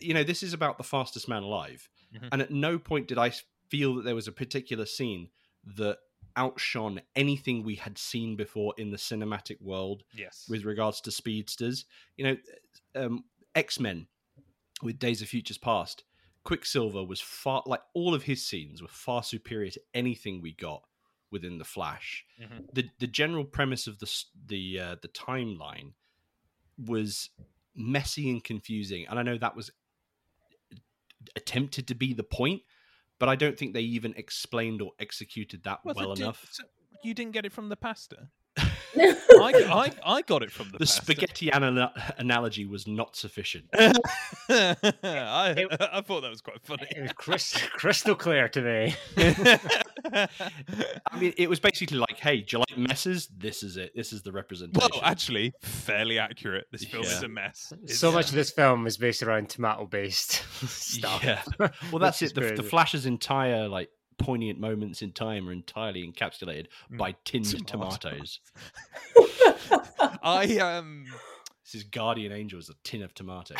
you 0.00 0.14
know 0.14 0.22
this 0.24 0.42
is 0.42 0.52
about 0.52 0.78
the 0.78 0.84
fastest 0.84 1.28
man 1.28 1.42
alive 1.42 1.88
Mhm. 2.14 2.28
and 2.32 2.42
at 2.42 2.50
no 2.50 2.78
point 2.78 3.06
did 3.08 3.18
I 3.18 3.32
feel 3.68 3.94
that 3.96 4.02
there 4.04 4.14
was 4.14 4.26
a 4.28 4.32
particular 4.32 4.86
scene 4.86 5.28
that 5.76 5.98
outshone 6.38 7.02
anything 7.16 7.62
we 7.62 7.74
had 7.74 7.98
seen 7.98 8.36
before 8.36 8.72
in 8.78 8.90
the 8.90 8.96
cinematic 8.96 9.60
world 9.60 10.04
Yes. 10.14 10.46
with 10.48 10.64
regards 10.64 11.00
to 11.02 11.10
speedsters. 11.10 11.84
You 12.16 12.24
know, 12.24 12.36
um, 12.94 13.24
X 13.54 13.78
Men 13.80 14.06
with 14.82 14.98
Days 14.98 15.20
of 15.20 15.28
Futures 15.28 15.58
Past, 15.58 16.04
Quicksilver 16.44 17.04
was 17.04 17.20
far 17.20 17.62
like 17.66 17.82
all 17.92 18.14
of 18.14 18.22
his 18.22 18.46
scenes 18.46 18.80
were 18.80 18.88
far 18.88 19.22
superior 19.22 19.70
to 19.72 19.82
anything 19.92 20.40
we 20.40 20.52
got 20.52 20.82
within 21.30 21.58
the 21.58 21.64
Flash. 21.64 22.24
Mhm. 22.40 22.72
The 22.72 22.88
the 22.98 23.06
general 23.08 23.44
premise 23.44 23.86
of 23.86 23.98
the 23.98 24.24
the 24.46 24.80
uh, 24.80 24.96
the 25.02 25.08
timeline 25.08 25.92
was 26.78 27.30
messy 27.74 28.30
and 28.30 28.42
confusing, 28.42 29.06
and 29.08 29.18
I 29.18 29.22
know 29.22 29.36
that 29.38 29.56
was 29.56 29.70
attempted 31.36 31.88
to 31.88 31.94
be 31.94 32.12
the 32.14 32.22
point. 32.24 32.62
But 33.18 33.28
I 33.28 33.36
don't 33.36 33.58
think 33.58 33.74
they 33.74 33.80
even 33.80 34.14
explained 34.16 34.80
or 34.82 34.92
executed 35.00 35.64
that 35.64 35.80
Well, 35.84 35.94
well 35.96 36.08
so 36.10 36.14
did- 36.14 36.22
enough. 36.22 36.46
so 36.50 36.62
you 37.02 37.14
didn't 37.14 37.32
get 37.32 37.44
it 37.44 37.52
from 37.52 37.68
the 37.68 37.76
pasta. 37.76 38.28
I, 38.58 39.12
I, 39.36 39.92
I 40.18 40.22
got 40.22 40.42
it 40.42 40.50
from 40.50 40.66
the, 40.70 40.78
The 40.78 40.86
pasta. 40.86 41.02
spaghetti 41.02 41.52
ana- 41.52 41.92
analogy 42.18 42.64
was 42.64 42.88
not 42.88 43.14
sufficient. 43.16 43.66
I, 43.74 43.94
I 44.50 46.00
thought 46.00 46.22
that 46.22 46.30
was 46.30 46.40
quite 46.40 46.60
funny. 46.64 46.86
It 46.90 47.02
was 47.02 47.12
crystal, 47.12 47.68
crystal 47.70 48.14
clear 48.16 48.48
to 48.48 48.60
me. 48.62 48.94
I 50.12 51.18
mean, 51.18 51.34
it 51.36 51.48
was 51.48 51.60
basically 51.60 51.98
like, 51.98 52.18
"Hey, 52.18 52.42
do 52.42 52.56
you 52.56 52.58
like 52.68 52.76
messes? 52.78 53.28
This 53.36 53.62
is 53.62 53.76
it. 53.76 53.92
This 53.94 54.12
is 54.12 54.22
the 54.22 54.32
representation." 54.32 54.88
well, 54.92 55.02
actually, 55.04 55.52
fairly 55.62 56.18
accurate. 56.18 56.66
This 56.72 56.84
film 56.84 57.04
is 57.04 57.22
a 57.22 57.28
mess. 57.28 57.72
It's- 57.82 57.98
so 57.98 58.10
much 58.12 58.28
of 58.28 58.34
this 58.34 58.50
film 58.50 58.86
is 58.86 58.96
based 58.96 59.22
around 59.22 59.48
tomato-based 59.50 60.30
stuff. 60.68 61.22
Yeah. 61.24 61.42
well, 61.92 61.98
that's 62.00 62.22
it. 62.22 62.34
The, 62.34 62.52
the. 62.56 62.62
Flash's 62.62 63.06
entire 63.06 63.68
like 63.68 63.88
poignant 64.18 64.58
moments 64.58 65.00
in 65.02 65.12
time 65.12 65.48
are 65.48 65.52
entirely 65.52 66.06
encapsulated 66.06 66.66
Mm. 66.92 66.98
by 66.98 67.14
tinned 67.24 67.46
Tomatoes. 67.66 68.40
tomatoes. 69.16 69.88
I 70.22 70.58
um 70.58 71.04
This 71.64 71.74
is 71.76 71.84
Guardian 71.84 72.32
Angel 72.32 72.58
is 72.58 72.68
a 72.68 72.74
tin 72.82 73.02
of 73.02 73.14
tomatoes. 73.14 73.56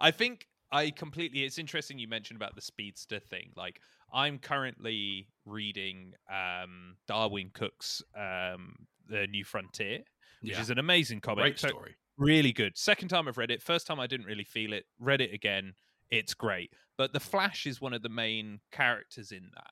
I 0.00 0.10
think 0.10 0.46
I 0.70 0.90
completely. 0.90 1.44
It's 1.44 1.58
interesting 1.58 1.98
you 1.98 2.08
mentioned 2.08 2.36
about 2.36 2.54
the 2.54 2.60
speedster 2.60 3.18
thing. 3.20 3.50
Like, 3.56 3.80
I'm 4.12 4.38
currently 4.38 5.28
reading 5.44 6.12
um, 6.30 6.96
Darwyn 7.06 7.50
Cooke's 7.54 8.02
um, 8.16 8.74
The 9.08 9.26
New 9.26 9.44
Frontier, 9.44 9.98
which 10.42 10.52
Yeah. 10.52 10.60
is 10.60 10.70
an 10.70 10.78
amazing 10.78 11.20
comic. 11.20 11.42
Great 11.42 11.58
So- 11.58 11.68
story. 11.68 11.96
really 12.16 12.52
good. 12.52 12.76
Second 12.76 13.08
time 13.08 13.28
I've 13.28 13.38
read 13.38 13.50
it. 13.50 13.62
First 13.62 13.86
time 13.86 14.00
I 14.00 14.06
didn't 14.06 14.26
really 14.26 14.44
feel 14.44 14.72
it. 14.72 14.86
Read 14.98 15.20
it 15.20 15.32
again. 15.32 15.74
It's 16.10 16.34
great. 16.34 16.72
But 16.96 17.12
the 17.12 17.20
Flash 17.20 17.66
is 17.66 17.80
one 17.80 17.92
of 17.92 18.02
the 18.02 18.08
main 18.08 18.60
characters 18.72 19.30
in 19.30 19.50
that, 19.54 19.70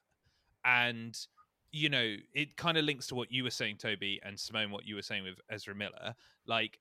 and 0.65 1.19
you 1.73 1.89
know 1.89 2.15
it 2.35 2.57
kind 2.57 2.79
of 2.79 2.85
links 2.85 3.07
to 3.09 3.15
what 3.15 3.31
you 3.33 3.43
were 3.43 3.51
saying, 3.51 3.79
Toby, 3.79 4.21
and 4.23 4.39
Simone, 4.39 4.71
what 4.71 4.87
you 4.87 4.95
were 4.95 5.03
saying 5.03 5.25
with 5.25 5.35
Ezra 5.51 5.75
Miller. 5.75 6.15
Like 6.47 6.79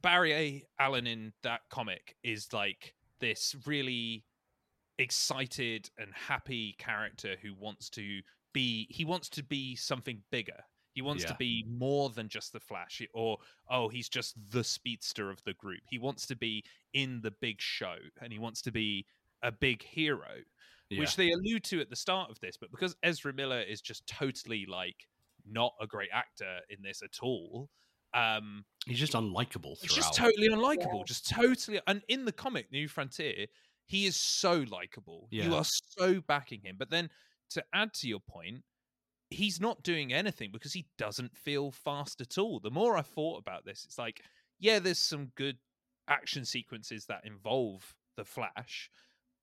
Barry 0.00 0.32
A. 0.32 0.64
Allen 0.80 1.06
in 1.06 1.32
that 1.42 1.60
comic 1.70 2.16
is 2.24 2.52
like 2.52 2.94
this 3.22 3.56
really 3.64 4.24
excited 4.98 5.88
and 5.98 6.10
happy 6.12 6.74
character 6.78 7.36
who 7.40 7.54
wants 7.58 7.88
to 7.88 8.20
be 8.52 8.86
he 8.90 9.06
wants 9.06 9.30
to 9.30 9.42
be 9.42 9.74
something 9.74 10.20
bigger. 10.30 10.62
He 10.92 11.00
wants 11.00 11.24
to 11.24 11.36
be 11.38 11.64
more 11.66 12.10
than 12.10 12.28
just 12.28 12.52
the 12.52 12.60
flash 12.60 13.00
or 13.14 13.38
oh 13.70 13.88
he's 13.88 14.10
just 14.10 14.34
the 14.50 14.62
speedster 14.62 15.30
of 15.30 15.42
the 15.44 15.54
group. 15.54 15.80
He 15.88 15.98
wants 15.98 16.26
to 16.26 16.36
be 16.36 16.62
in 16.92 17.20
the 17.22 17.32
big 17.40 17.62
show 17.62 17.96
and 18.20 18.30
he 18.30 18.38
wants 18.38 18.60
to 18.62 18.70
be 18.72 19.06
a 19.42 19.50
big 19.50 19.82
hero 19.82 20.42
Yeah. 20.90 21.00
which 21.00 21.16
they 21.16 21.30
allude 21.30 21.64
to 21.64 21.80
at 21.80 21.88
the 21.88 21.96
start 21.96 22.30
of 22.30 22.38
this 22.40 22.56
but 22.58 22.70
because 22.70 22.94
ezra 23.02 23.32
miller 23.32 23.62
is 23.62 23.80
just 23.80 24.06
totally 24.06 24.66
like 24.66 25.08
not 25.44 25.72
a 25.80 25.86
great 25.86 26.10
actor 26.12 26.58
in 26.68 26.82
this 26.82 27.02
at 27.02 27.18
all 27.22 27.70
um 28.14 28.64
He's 28.86 28.98
just 28.98 29.12
unlikable 29.12 29.76
He's 29.80 29.94
just 29.94 30.14
totally 30.14 30.48
unlikable. 30.48 30.98
Yeah. 30.98 31.04
Just 31.06 31.28
totally. 31.30 31.80
And 31.86 32.02
in 32.08 32.24
the 32.24 32.32
comic 32.32 32.72
New 32.72 32.88
Frontier, 32.88 33.46
he 33.86 34.06
is 34.06 34.20
so 34.20 34.64
likable. 34.70 35.28
You 35.30 35.54
are 35.54 35.64
so 35.64 36.20
backing 36.20 36.60
him. 36.62 36.76
But 36.78 36.90
then 36.90 37.10
to 37.50 37.62
add 37.72 37.94
to 37.94 38.08
your 38.08 38.20
point, 38.20 38.62
he's 39.30 39.60
not 39.60 39.82
doing 39.82 40.12
anything 40.12 40.50
because 40.52 40.72
he 40.72 40.86
doesn't 40.98 41.36
feel 41.36 41.70
fast 41.70 42.20
at 42.20 42.38
all. 42.38 42.60
The 42.60 42.70
more 42.70 42.96
I 42.96 43.02
thought 43.02 43.38
about 43.38 43.64
this, 43.64 43.84
it's 43.84 43.98
like, 43.98 44.20
yeah, 44.58 44.78
there's 44.78 44.98
some 44.98 45.32
good 45.36 45.58
action 46.08 46.44
sequences 46.44 47.06
that 47.06 47.24
involve 47.24 47.94
the 48.16 48.24
Flash. 48.24 48.90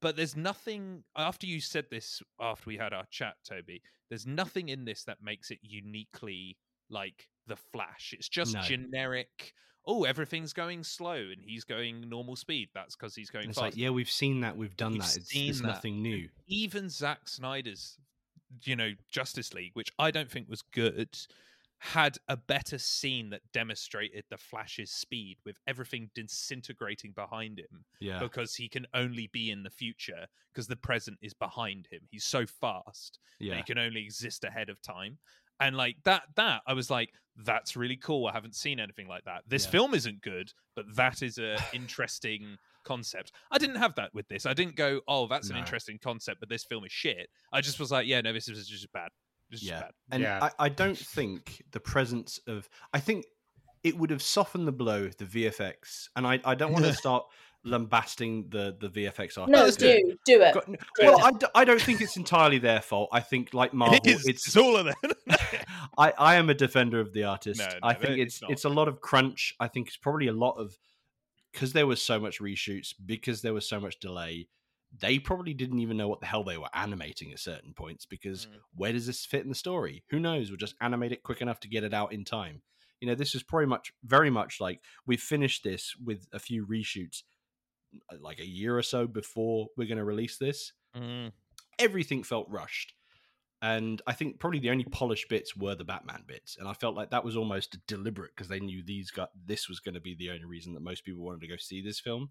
But 0.01 0.15
there's 0.15 0.35
nothing 0.35 1.03
after 1.15 1.45
you 1.45 1.59
said 1.59 1.85
this 1.91 2.21
after 2.39 2.63
we 2.67 2.77
had 2.77 2.93
our 2.93 3.05
chat, 3.11 3.35
Toby. 3.47 3.81
There's 4.09 4.25
nothing 4.25 4.69
in 4.69 4.85
this 4.85 5.03
that 5.03 5.17
makes 5.21 5.51
it 5.51 5.59
uniquely 5.61 6.57
like 6.89 7.27
the 7.49 7.57
Flash. 7.57 8.13
It's 8.17 8.29
just 8.29 8.53
No. 8.53 8.61
generic. 8.61 9.53
Oh, 9.85 10.03
everything's 10.03 10.53
going 10.53 10.83
slow 10.83 11.15
and 11.15 11.41
he's 11.41 11.63
going 11.63 12.07
normal 12.07 12.35
speed. 12.35 12.69
That's 12.73 12.95
because 12.95 13.15
he's 13.15 13.29
going 13.29 13.43
And 13.45 13.49
it's 13.51 13.59
fast. 13.59 13.73
like, 13.73 13.77
yeah, 13.81 13.89
we've 13.89 14.09
seen 14.09 14.41
that, 14.41 14.55
we've 14.55 14.77
done 14.77 14.93
We've 14.93 15.01
that. 15.01 15.17
It's, 15.17 15.31
it's 15.33 15.61
that. 15.61 15.67
nothing 15.67 16.01
new. 16.01 16.29
Even 16.47 16.89
Zack 16.89 17.27
Snyder's, 17.27 17.97
you 18.63 18.75
know, 18.75 18.91
Justice 19.11 19.53
League, 19.53 19.71
which 19.73 19.91
I 19.97 20.11
don't 20.11 20.29
think 20.29 20.47
was 20.47 20.61
good, 20.61 21.17
had 21.79 22.17
a 22.27 22.35
better 22.35 22.77
scene 22.77 23.29
that 23.29 23.41
demonstrated 23.53 24.25
the 24.29 24.37
Flash's 24.37 24.91
speed 24.91 25.37
with 25.45 25.57
everything 25.65 26.09
disintegrating 26.13 27.13
behind 27.13 27.57
him 27.57 27.85
Yeah, 28.01 28.19
because 28.19 28.55
he 28.55 28.67
can 28.67 28.85
only 28.93 29.27
be 29.31 29.49
in 29.49 29.63
the 29.63 29.69
future 29.69 30.27
because 30.53 30.67
the 30.67 30.75
present 30.75 31.17
is 31.21 31.33
behind 31.33 31.87
him. 31.89 32.01
He's 32.11 32.25
so 32.25 32.45
fast 32.45 33.17
yeah. 33.39 33.55
he 33.55 33.63
can 33.63 33.77
only 33.77 34.03
exist 34.03 34.43
ahead 34.43 34.69
of 34.69 34.81
time. 34.81 35.17
And 35.59 35.75
like 35.75 35.97
that, 36.05 36.23
that 36.35 36.61
I 36.65 36.73
was 36.73 36.89
like, 36.89 37.09
that's 37.45 37.75
really 37.75 37.95
cool. 37.97 38.27
I 38.27 38.33
haven't 38.33 38.55
seen 38.55 38.79
anything 38.79 39.07
like 39.07 39.23
that. 39.25 39.43
This 39.47 39.65
Yeah. 39.65 39.71
film 39.71 39.93
isn't 39.93 40.21
good, 40.21 40.51
but 40.75 40.85
that 40.95 41.21
is 41.21 41.37
a 41.37 41.57
interesting 41.73 42.57
concept. 42.85 43.31
I 43.51 43.57
didn't 43.57 43.75
have 43.77 43.95
that 43.95 44.13
with 44.13 44.27
this. 44.27 44.45
I 44.45 44.53
didn't 44.53 44.75
go, 44.75 45.01
oh, 45.07 45.27
that's 45.27 45.49
an 45.49 45.55
interesting 45.57 45.99
concept, 46.01 46.39
but 46.39 46.49
this 46.49 46.63
film 46.63 46.83
is 46.85 46.91
shit. 46.91 47.29
I 47.53 47.61
just 47.61 47.79
was 47.79 47.91
like, 47.91 48.07
yeah, 48.07 48.21
no, 48.21 48.33
this 48.33 48.47
is 48.49 48.67
just 48.67 48.91
bad. 48.93 49.09
This 49.49 49.61
is 49.61 49.67
Yeah. 49.69 49.81
bad. 49.81 49.91
And 50.11 50.23
Yeah. 50.23 50.39
I, 50.59 50.65
I 50.65 50.69
don't 50.69 50.97
think 51.15 51.61
the 51.71 51.79
presence 51.79 52.39
of 52.47 52.69
I 52.93 52.99
think 52.99 53.25
it 53.83 53.97
would 53.97 54.09
have 54.09 54.21
softened 54.21 54.67
the 54.67 54.71
blow 54.73 55.03
if 55.03 55.17
the 55.17 55.25
VFX 55.25 56.07
and 56.17 56.27
I, 56.27 56.39
I 56.43 56.55
don't 56.55 56.73
want 56.73 56.85
to 56.85 56.93
start 57.05 57.25
lambasting 57.65 58.45
the 58.49 58.75
the 58.79 58.89
VFX 58.89 59.37
artists. 59.37 59.47
No, 59.49 59.63
let's 59.63 59.75
do 59.77 60.15
do 60.25 60.41
it. 60.41 60.53
Got- 60.53 60.69
well, 61.01 61.23
I, 61.23 61.31
d- 61.31 61.45
I 61.55 61.65
don't 61.65 61.81
think 61.81 62.01
it's 62.01 62.17
entirely 62.17 62.57
their 62.57 62.81
fault. 62.81 63.09
I 63.11 63.19
think 63.19 63.53
like 63.53 63.73
Marvel, 63.73 63.97
it 64.03 64.07
is. 64.07 64.25
it's 64.27 64.47
It's, 64.47 64.57
all 64.57 64.75
of 64.77 64.85
them. 64.85 64.95
I, 65.99 66.13
I 66.17 66.35
am 66.35 66.49
a 66.49 66.53
defender 66.53 66.99
of 66.99 67.13
the 67.13 67.25
artist. 67.25 67.59
No, 67.59 67.67
I 67.83 67.93
think 67.93 68.17
it's 68.19 68.41
it's 68.41 68.51
it's 68.51 68.65
a 68.65 68.69
lot 68.69 68.87
of 68.87 69.01
crunch. 69.01 69.53
I 69.59 69.67
think 69.67 69.87
it's 69.87 69.97
probably 69.97 70.27
a 70.27 70.33
lot 70.33 70.53
of 70.57 70.77
because 71.51 71.73
there 71.73 71.87
was 71.87 72.01
so 72.01 72.19
much 72.19 72.39
reshoots, 72.39 72.93
because 73.05 73.41
there 73.41 73.53
was 73.53 73.67
so 73.67 73.79
much 73.79 73.99
delay. 73.99 74.47
They 74.99 75.19
probably 75.19 75.53
didn't 75.53 75.79
even 75.79 75.97
know 75.97 76.07
what 76.07 76.19
the 76.19 76.25
hell 76.25 76.43
they 76.43 76.57
were 76.57 76.69
animating 76.73 77.31
at 77.31 77.39
certain 77.39 77.73
points 77.73 78.05
because 78.05 78.47
Mm. 78.47 78.59
where 78.75 78.91
does 78.93 79.05
this 79.05 79.23
fit 79.25 79.43
in 79.43 79.49
the 79.49 79.55
story? 79.55 80.03
Who 80.09 80.19
knows? 80.19 80.49
We'll 80.49 80.57
just 80.57 80.73
animate 80.81 81.11
it 81.11 81.21
quick 81.21 81.41
enough 81.41 81.59
to 81.61 81.67
get 81.67 81.83
it 81.83 81.93
out 81.93 82.11
in 82.13 82.23
time. 82.23 82.63
You 82.99 83.07
know, 83.07 83.15
this 83.15 83.35
is 83.35 83.43
pretty 83.43 83.67
much 83.67 83.93
very 84.03 84.29
much 84.31 84.59
like 84.59 84.81
we've 85.05 85.21
finished 85.21 85.63
this 85.63 85.95
with 86.03 86.27
a 86.33 86.39
few 86.39 86.65
reshoots 86.65 87.21
uh, 88.11 88.15
like 88.19 88.39
a 88.39 88.47
year 88.47 88.77
or 88.77 88.83
so 88.83 89.05
before 89.07 89.67
we're 89.77 89.87
going 89.87 89.97
to 89.97 90.03
release 90.03 90.37
this 90.37 90.73
Mm. 90.95 91.31
everything 91.77 92.23
felt 92.23 92.47
rushed. 92.49 92.93
And 93.61 94.01
I 94.07 94.13
think 94.13 94.39
probably 94.39 94.59
the 94.59 94.69
only 94.69 94.85
polished 94.85 95.27
bits 95.27 95.55
were 95.55 95.75
the 95.75 95.83
Batman 95.83 96.23
bits, 96.25 96.55
and 96.57 96.67
I 96.67 96.73
felt 96.73 96.95
like 96.95 97.09
that 97.11 97.25
was 97.25 97.35
almost 97.35 97.77
deliberate 97.87 98.31
because 98.35 98.47
they 98.47 98.61
knew 98.61 98.81
these 98.81 99.11
got 99.11 99.31
this 99.45 99.67
was 99.67 99.81
going 99.81 99.95
to 99.95 99.99
be 100.01 100.15
the 100.15 100.29
only 100.31 100.45
reason 100.45 100.73
that 100.75 100.79
most 100.81 101.03
people 101.03 101.23
wanted 101.23 101.41
to 101.41 101.47
go 101.47 101.57
see 101.57 101.81
this 101.81 101.99
film. 101.99 102.29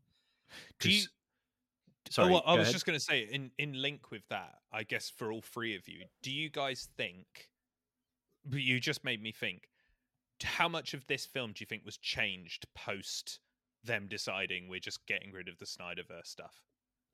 Do 0.79 0.91
you- 0.91 1.03
oh, 1.07 2.11
Sorry, 2.11 2.33
oh, 2.33 2.39
I 2.39 2.55
was 2.55 2.63
ahead. 2.63 2.73
just 2.73 2.87
going 2.87 2.99
to 2.99 3.05
say, 3.05 3.21
in 3.31 3.51
in 3.59 3.75
link 3.75 4.11
with 4.11 4.27
that, 4.31 4.55
I 4.73 4.85
guess 4.85 5.11
for 5.11 5.31
all 5.31 5.43
three 5.43 5.77
of 5.77 5.87
you, 5.87 6.07
do 6.23 6.31
you 6.31 6.49
guys 6.49 6.89
think? 6.97 7.51
But 8.47 8.61
you 8.63 8.81
just 8.81 9.05
made 9.05 9.23
me 9.23 9.31
think. 9.33 9.69
How 10.43 10.69
much 10.69 10.95
of 10.95 11.07
this 11.09 11.27
film 11.27 11.53
do 11.53 11.61
you 11.61 11.67
think 11.67 11.85
was 11.85 11.99
changed 11.99 12.67
post 12.75 13.41
them 13.85 14.07
deciding 14.09 14.69
we're 14.69 14.79
just 14.81 15.05
getting 15.07 15.33
rid 15.33 15.49
of 15.49 15.59
the 15.59 15.67
Snyderverse 15.67 16.27
stuff? 16.27 16.63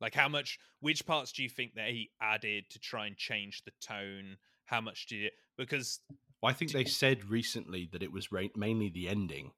Like, 0.04 0.14
how 0.14 0.28
much? 0.28 0.58
Which 0.80 1.06
parts 1.06 1.32
do 1.32 1.42
you 1.42 1.48
think 1.48 1.76
that 1.76 1.88
he 1.88 2.10
added 2.20 2.68
to 2.68 2.78
try 2.78 3.06
and 3.06 3.16
change 3.16 3.62
the 3.64 3.72
tone? 3.80 4.36
How 4.66 4.82
much 4.82 5.06
do 5.06 5.16
you? 5.16 5.30
Because 5.56 6.00
Well, 6.42 6.50
I 6.50 6.52
think 6.52 6.72
they 6.72 6.84
said 6.84 7.24
recently 7.30 7.88
that 7.90 8.02
it 8.02 8.12
was 8.12 8.30
ra- 8.30 8.48
mainly 8.54 8.90
the 8.90 9.08
ending 9.08 9.52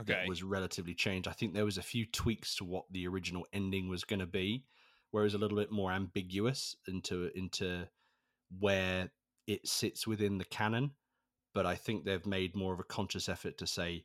okay, 0.00 0.12
that 0.12 0.28
was 0.28 0.44
relatively 0.44 0.94
changed. 0.94 1.26
I 1.26 1.32
think 1.32 1.52
there 1.52 1.64
was 1.64 1.78
a 1.78 1.82
few 1.82 2.06
tweaks 2.06 2.54
to 2.58 2.64
what 2.64 2.84
the 2.92 3.08
original 3.08 3.44
ending 3.52 3.88
was 3.88 4.04
going 4.04 4.20
to 4.20 4.26
be, 4.26 4.62
whereas 5.10 5.34
a 5.34 5.38
little 5.38 5.58
bit 5.58 5.72
more 5.72 5.90
ambiguous 5.90 6.76
into 6.86 7.32
into 7.34 7.88
where 8.56 9.10
it 9.48 9.66
sits 9.66 10.06
within 10.06 10.38
the 10.38 10.44
canon. 10.44 10.92
But 11.54 11.66
I 11.66 11.74
think 11.74 12.04
they've 12.04 12.24
made 12.24 12.54
more 12.54 12.72
of 12.72 12.78
a 12.78 12.84
conscious 12.84 13.28
effort 13.28 13.58
to 13.58 13.66
say 13.66 14.04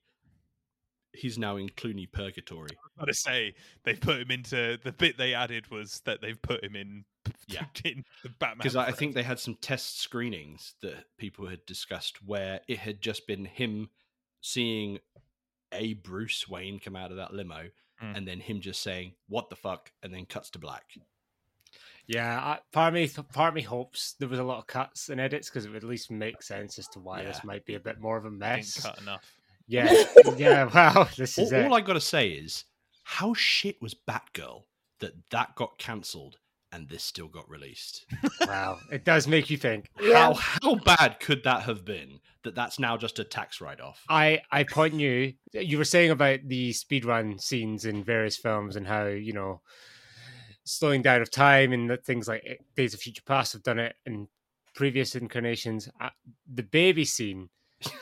he's 1.14 1.38
now 1.38 1.58
in 1.58 1.70
Clooney 1.70 2.12
purgatory. 2.12 2.70
I 2.72 3.00
got 3.02 3.06
to 3.08 3.14
say 3.14 3.54
they 3.84 3.94
put 3.96 4.20
him 4.22 4.32
into 4.32 4.78
the 4.84 4.92
bit 4.92 5.18
they 5.18 5.34
added 5.34 5.70
was 5.72 6.02
that 6.06 6.22
they've 6.22 6.42
put 6.42 6.64
him 6.64 6.76
in 6.76 7.06
Yeah. 7.48 7.66
in 7.86 8.04
the 8.24 8.30
Batman 8.30 8.58
Because 8.60 8.76
I 8.76 8.88
I 8.88 8.92
think 8.92 9.14
they 9.16 9.24
had 9.24 9.40
some 9.40 9.56
test 9.56 10.00
screenings 10.00 10.74
that 10.82 11.06
people 11.18 11.48
had 11.48 11.66
discussed 11.66 12.24
where 12.24 12.62
it 12.68 12.80
had 12.80 13.02
just 13.02 13.28
been 13.28 13.46
him 13.46 13.90
seeing 14.42 15.00
a 15.72 15.94
Bruce 15.94 16.48
Wayne 16.48 16.80
come 16.80 16.96
out 16.96 17.12
of 17.12 17.18
that 17.18 17.34
limo 17.34 17.70
Mm. 18.02 18.18
and 18.18 18.28
then 18.28 18.40
him 18.40 18.60
just 18.60 18.82
saying, 18.82 19.14
What 19.30 19.50
the 19.52 19.56
fuck? 19.56 19.92
and 20.02 20.12
then 20.12 20.26
cuts 20.26 20.50
to 20.50 20.60
black. 20.60 20.86
Yeah, 22.08 22.38
I, 22.40 22.60
part 22.72 22.90
of 22.90 22.94
me, 22.96 23.08
part 23.32 23.50
of 23.50 23.54
me 23.56 23.62
hopes 23.62 24.16
there 24.20 24.28
was 24.28 24.40
a 24.40 24.44
lot 24.44 24.58
of 24.58 24.68
cuts 24.68 25.10
and 25.10 25.22
edits 25.22 25.50
because 25.50 25.66
it 25.66 25.70
would 25.70 25.84
at 25.84 25.90
least 25.90 26.12
make 26.12 26.42
sense 26.44 26.78
as 26.78 26.88
to 26.90 27.00
why 27.00 27.22
Yeah. 27.22 27.28
this 27.28 27.44
might 27.44 27.66
be 27.66 27.76
a 27.76 27.80
bit 27.80 28.00
more 28.02 28.18
of 28.18 28.26
a 28.26 28.30
didn't 28.30 28.40
mess. 28.40 28.82
cut 28.82 29.00
enough. 29.00 29.32
Yeah, 29.68 30.04
yeah. 30.38 30.70
Well, 30.74 31.10
this 31.18 31.38
all, 31.38 31.46
is 31.46 31.52
it. 31.52 31.66
all 31.66 31.74
I 31.74 31.82
got 31.82 31.94
to 31.94 32.02
say 32.02 32.30
is, 32.30 32.66
how 33.04 33.34
shit 33.34 33.82
was 33.82 33.94
Batgirl 33.96 34.64
that 35.00 35.14
that 35.32 35.56
got 35.56 35.78
cancelled 35.78 36.38
and 36.72 36.90
this 36.90 37.04
still 37.04 37.28
got 37.28 37.50
released? 37.50 38.06
Wow, 38.42 38.80
it 38.92 39.06
does 39.06 39.28
make 39.28 39.50
you 39.50 39.58
think. 39.58 39.90
Yeah. 40.02 40.34
How 40.34 40.34
how 40.34 40.76
bad 40.76 41.20
could 41.20 41.44
that 41.44 41.64
have 41.64 41.86
been 41.86 42.20
that 42.44 42.56
that's 42.56 42.80
now 42.80 42.98
just 42.98 43.20
a 43.20 43.24
tax 43.24 43.62
write 43.62 43.80
off? 43.80 44.04
I 44.10 44.42
I 44.52 44.64
point 44.64 44.96
you. 44.96 45.34
You 45.54 45.78
were 45.78 45.86
saying 45.86 46.12
about 46.12 46.40
the 46.46 46.72
speedrun 46.72 47.40
scenes 47.40 47.86
in 47.86 48.04
various 48.04 48.38
films 48.38 48.76
and 48.76 48.88
how 48.88 49.06
you 49.06 49.34
know 49.34 49.62
slowing 50.66 51.02
down 51.02 51.22
of 51.22 51.30
time 51.30 51.74
and 51.74 51.90
that 51.90 52.06
things 52.06 52.28
like 52.28 52.62
Days 52.76 52.94
of 52.94 53.00
Future 53.02 53.24
Past 53.26 53.54
have 53.54 53.64
done 53.64 53.80
it 53.80 53.96
in 54.06 54.28
previous 54.76 55.16
incarnations. 55.16 55.90
Uh, 56.00 56.10
the 56.52 56.64
baby 56.64 57.06
scene 57.06 57.50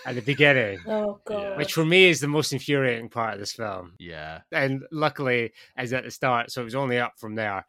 at 0.06 0.16
the 0.16 0.22
beginning, 0.22 0.80
Oh 0.88 1.20
god. 1.26 1.58
which 1.58 1.74
for 1.74 1.86
me 1.86 2.10
is 2.10 2.20
the 2.20 2.28
most 2.28 2.54
infuriating 2.54 3.10
part 3.10 3.34
of 3.34 3.40
this 3.40 3.54
film, 3.54 3.94
Yeah, 4.00 4.42
and 4.52 4.84
luckily 4.92 5.52
is 5.78 5.94
at 5.94 6.04
the 6.04 6.12
start, 6.12 6.52
so 6.52 6.62
it 6.62 6.66
was 6.66 6.76
only 6.76 6.98
up 7.00 7.14
from 7.18 7.36
there. 7.36 7.66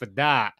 But 0.00 0.14
that 0.16 0.54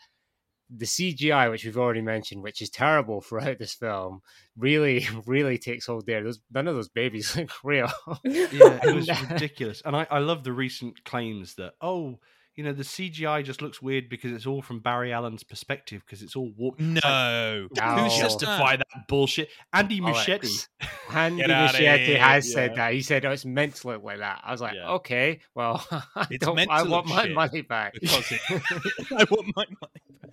the 0.71 0.87
CGI, 0.87 1.51
which 1.51 1.65
we've 1.65 1.77
already 1.77 2.01
mentioned, 2.01 2.43
which 2.43 2.63
is 2.63 2.71
terrible 2.71 3.21
throughout 3.21 3.59
this 3.59 3.75
film, 3.75 4.23
really, 4.57 5.07
really 5.27 5.59
takes 5.59 5.87
hold 5.87 6.07
there. 6.07 6.25
Those 6.25 6.41
none 6.53 6.67
of 6.69 6.75
those 6.75 6.89
babies 6.89 7.37
look 7.37 7.51
real. 7.63 7.93
yeah, 8.25 8.81
it 8.83 8.95
was 8.95 9.09
ridiculous. 9.31 9.83
And 9.85 9.95
I, 9.95 10.07
I 10.11 10.19
love 10.19 10.43
the 10.45 10.53
recent 10.53 11.05
claims 11.05 11.55
that 11.57 11.75
oh, 11.81 12.19
you 12.57 12.63
know, 12.65 12.73
the 12.73 12.83
CGI 12.85 13.43
just 13.45 13.61
looks 13.63 13.83
weird 13.83 14.09
because 14.09 14.33
it's 14.33 14.47
all 14.47 14.63
from 14.63 14.81
Barry 14.81 15.13
Allen's 15.13 15.43
perspective 15.43 16.03
because 16.07 16.23
it's 16.23 16.37
all 16.37 16.53
warped. 16.57 16.81
No, 16.81 17.69
No. 17.77 17.97
who 17.97 18.09
justify 18.21 18.77
that? 18.77 18.87
that 18.95 19.09
bullshit. 19.09 19.49
Andy 19.73 20.01
Muschietti. 20.01 20.69
Andy 21.13 21.43
Get 21.43 21.51
Muschietti 21.51 22.17
has 22.17 22.49
Yeah. 22.49 22.55
said 22.55 22.75
that. 22.77 22.93
He 22.93 23.03
said, 23.03 23.25
"Oh, 23.25 23.33
it's 23.33 23.45
meant 23.45 23.75
to 23.77 23.89
look 23.89 24.05
like 24.05 24.19
that." 24.19 24.41
I 24.45 24.53
was 24.53 24.61
like, 24.61 24.75
Yeah. 24.75 24.91
"Okay, 24.93 25.41
well, 25.55 25.85
I, 26.15 26.27
It's 26.31 26.45
don't, 26.47 26.55
meant 26.57 26.71
I 26.71 26.85
to 26.85 26.91
want 26.91 27.07
my 27.09 27.29
money 27.29 27.63
back." 27.63 27.95
it, 28.01 28.11
I 29.13 29.25
want 29.31 29.53
my 29.57 29.65
money. 29.81 30.33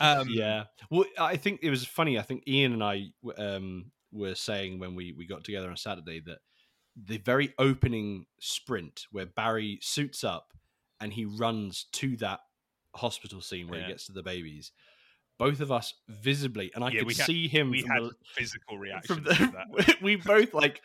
Um, 0.00 0.28
yeah. 0.30 0.64
Well, 0.90 1.04
I 1.18 1.36
think 1.36 1.60
it 1.62 1.70
was 1.70 1.84
funny. 1.86 2.18
I 2.18 2.22
think 2.22 2.46
Ian 2.46 2.74
and 2.74 2.84
I 2.84 3.06
um, 3.38 3.86
were 4.12 4.34
saying 4.34 4.78
when 4.78 4.94
we, 4.94 5.12
we 5.12 5.26
got 5.26 5.44
together 5.44 5.68
on 5.70 5.76
Saturday 5.76 6.20
that 6.26 6.38
the 6.96 7.18
very 7.18 7.52
opening 7.58 8.26
sprint 8.38 9.06
where 9.10 9.26
Barry 9.26 9.78
suits 9.82 10.22
up 10.22 10.52
and 11.04 11.12
he 11.12 11.26
runs 11.26 11.84
to 11.92 12.16
that 12.16 12.40
hospital 12.94 13.40
scene 13.42 13.68
where 13.68 13.78
Yeah. 13.80 13.86
he 13.86 13.92
gets 13.92 14.06
to 14.06 14.12
the 14.12 14.22
babies, 14.22 14.72
both 15.38 15.60
of 15.60 15.70
us 15.70 15.92
visibly, 16.08 16.70
and 16.74 16.82
I 16.82 16.90
Yeah, 16.90 17.00
could 17.02 17.16
had- 17.16 17.26
see 17.26 17.46
him 17.46 17.70
We 17.70 17.82
had 17.82 18.02
the, 18.04 18.12
physical 18.34 18.78
from 19.06 19.22
the 19.24 19.34
to 19.34 19.46
that. 19.52 19.96
we 20.02 20.16
both 20.16 20.54
like 20.54 20.80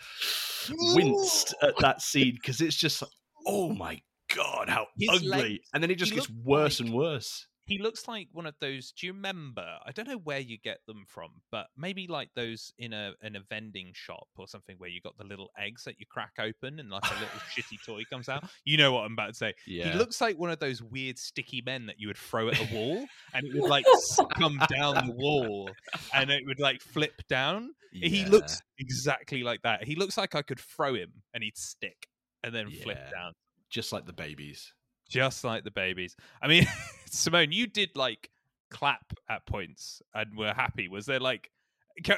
winced 0.69 1.53
at 1.61 1.77
that 1.79 2.01
scene 2.09 2.33
because 2.35 2.59
it's 2.61 2.75
just 2.75 3.01
like, 3.01 3.11
oh 3.47 3.73
my 3.73 4.01
god, 4.35 4.69
how 4.69 4.87
His 4.97 5.09
ugly! 5.09 5.27
legs- 5.29 5.69
and 5.73 5.81
then 5.81 5.89
it 5.91 5.95
just 5.95 6.13
gets 6.13 6.29
worse 6.29 6.79
like- 6.79 6.87
and 6.89 6.95
worse. 6.97 7.47
He 7.69 7.77
looks 7.77 8.07
like 8.07 8.27
one 8.33 8.45
of 8.45 8.55
those. 8.59 8.91
Do 8.91 9.07
you 9.07 9.13
remember? 9.13 9.65
I 9.85 9.91
don't 9.91 10.07
know 10.07 10.17
where 10.17 10.39
you 10.39 10.57
get 10.57 10.79
them 10.87 11.05
from, 11.07 11.29
but 11.51 11.67
maybe 11.77 12.07
like 12.07 12.29
those 12.35 12.73
in 12.79 12.91
a 12.93 13.13
in 13.21 13.35
a 13.35 13.41
vending 13.49 13.91
shop 13.93 14.27
or 14.37 14.47
something 14.47 14.75
where 14.79 14.89
you 14.89 14.99
got 15.01 15.17
the 15.17 15.23
little 15.23 15.51
eggs 15.57 15.83
that 15.85 15.99
you 15.99 16.05
crack 16.09 16.33
open 16.39 16.79
and 16.79 16.89
like 16.89 17.05
a 17.05 17.13
little 17.13 17.39
shitty 17.55 17.77
toy 17.85 18.01
comes 18.09 18.27
out. 18.27 18.43
You 18.65 18.77
know 18.77 18.91
what 18.91 19.05
I'm 19.05 19.13
about 19.13 19.27
to 19.29 19.33
say. 19.35 19.53
Yeah, 19.67 19.91
He 19.91 19.97
looks 19.97 20.19
like 20.19 20.37
one 20.37 20.49
of 20.49 20.59
those 20.59 20.81
weird 20.81 21.17
sticky 21.19 21.61
men 21.65 21.85
that 21.85 21.99
you 21.99 22.07
would 22.07 22.17
throw 22.17 22.49
at 22.49 22.59
a 22.59 22.73
wall 22.73 23.05
and 23.33 23.45
it 23.45 23.53
would 23.53 23.69
like 23.69 23.85
come 24.33 24.59
down 24.69 25.07
the 25.07 25.13
wall 25.13 25.69
and 26.13 26.29
it 26.31 26.43
would 26.45 26.59
like 26.59 26.81
flip 26.81 27.21
down. 27.29 27.73
He 27.91 28.25
looks 28.25 28.61
exactly 28.79 29.43
like 29.43 29.61
that. 29.63 29.83
He 29.83 29.95
looks 29.95 30.17
like 30.17 30.35
I 30.35 30.41
could 30.41 30.59
throw 30.59 30.93
him 30.95 31.11
and 31.33 31.43
he'd 31.43 31.57
stick 31.57 32.07
and 32.43 32.53
then 32.53 32.69
flip 32.69 32.97
down. 33.11 33.33
just 33.69 33.91
like 33.91 34.05
the 34.05 34.13
babies. 34.13 34.73
Just 35.09 35.43
like 35.43 35.63
the 35.63 35.71
babies. 35.71 36.15
I 36.41 36.47
mean, 36.47 36.65
Simone, 37.09 37.51
you 37.51 37.67
did 37.67 37.89
like 37.95 38.29
clap 38.71 39.13
at 39.29 39.45
points 39.45 40.01
and 40.13 40.37
were 40.37 40.53
happy. 40.53 40.87
Was 40.87 41.05
there 41.07 41.19
like 41.19 41.49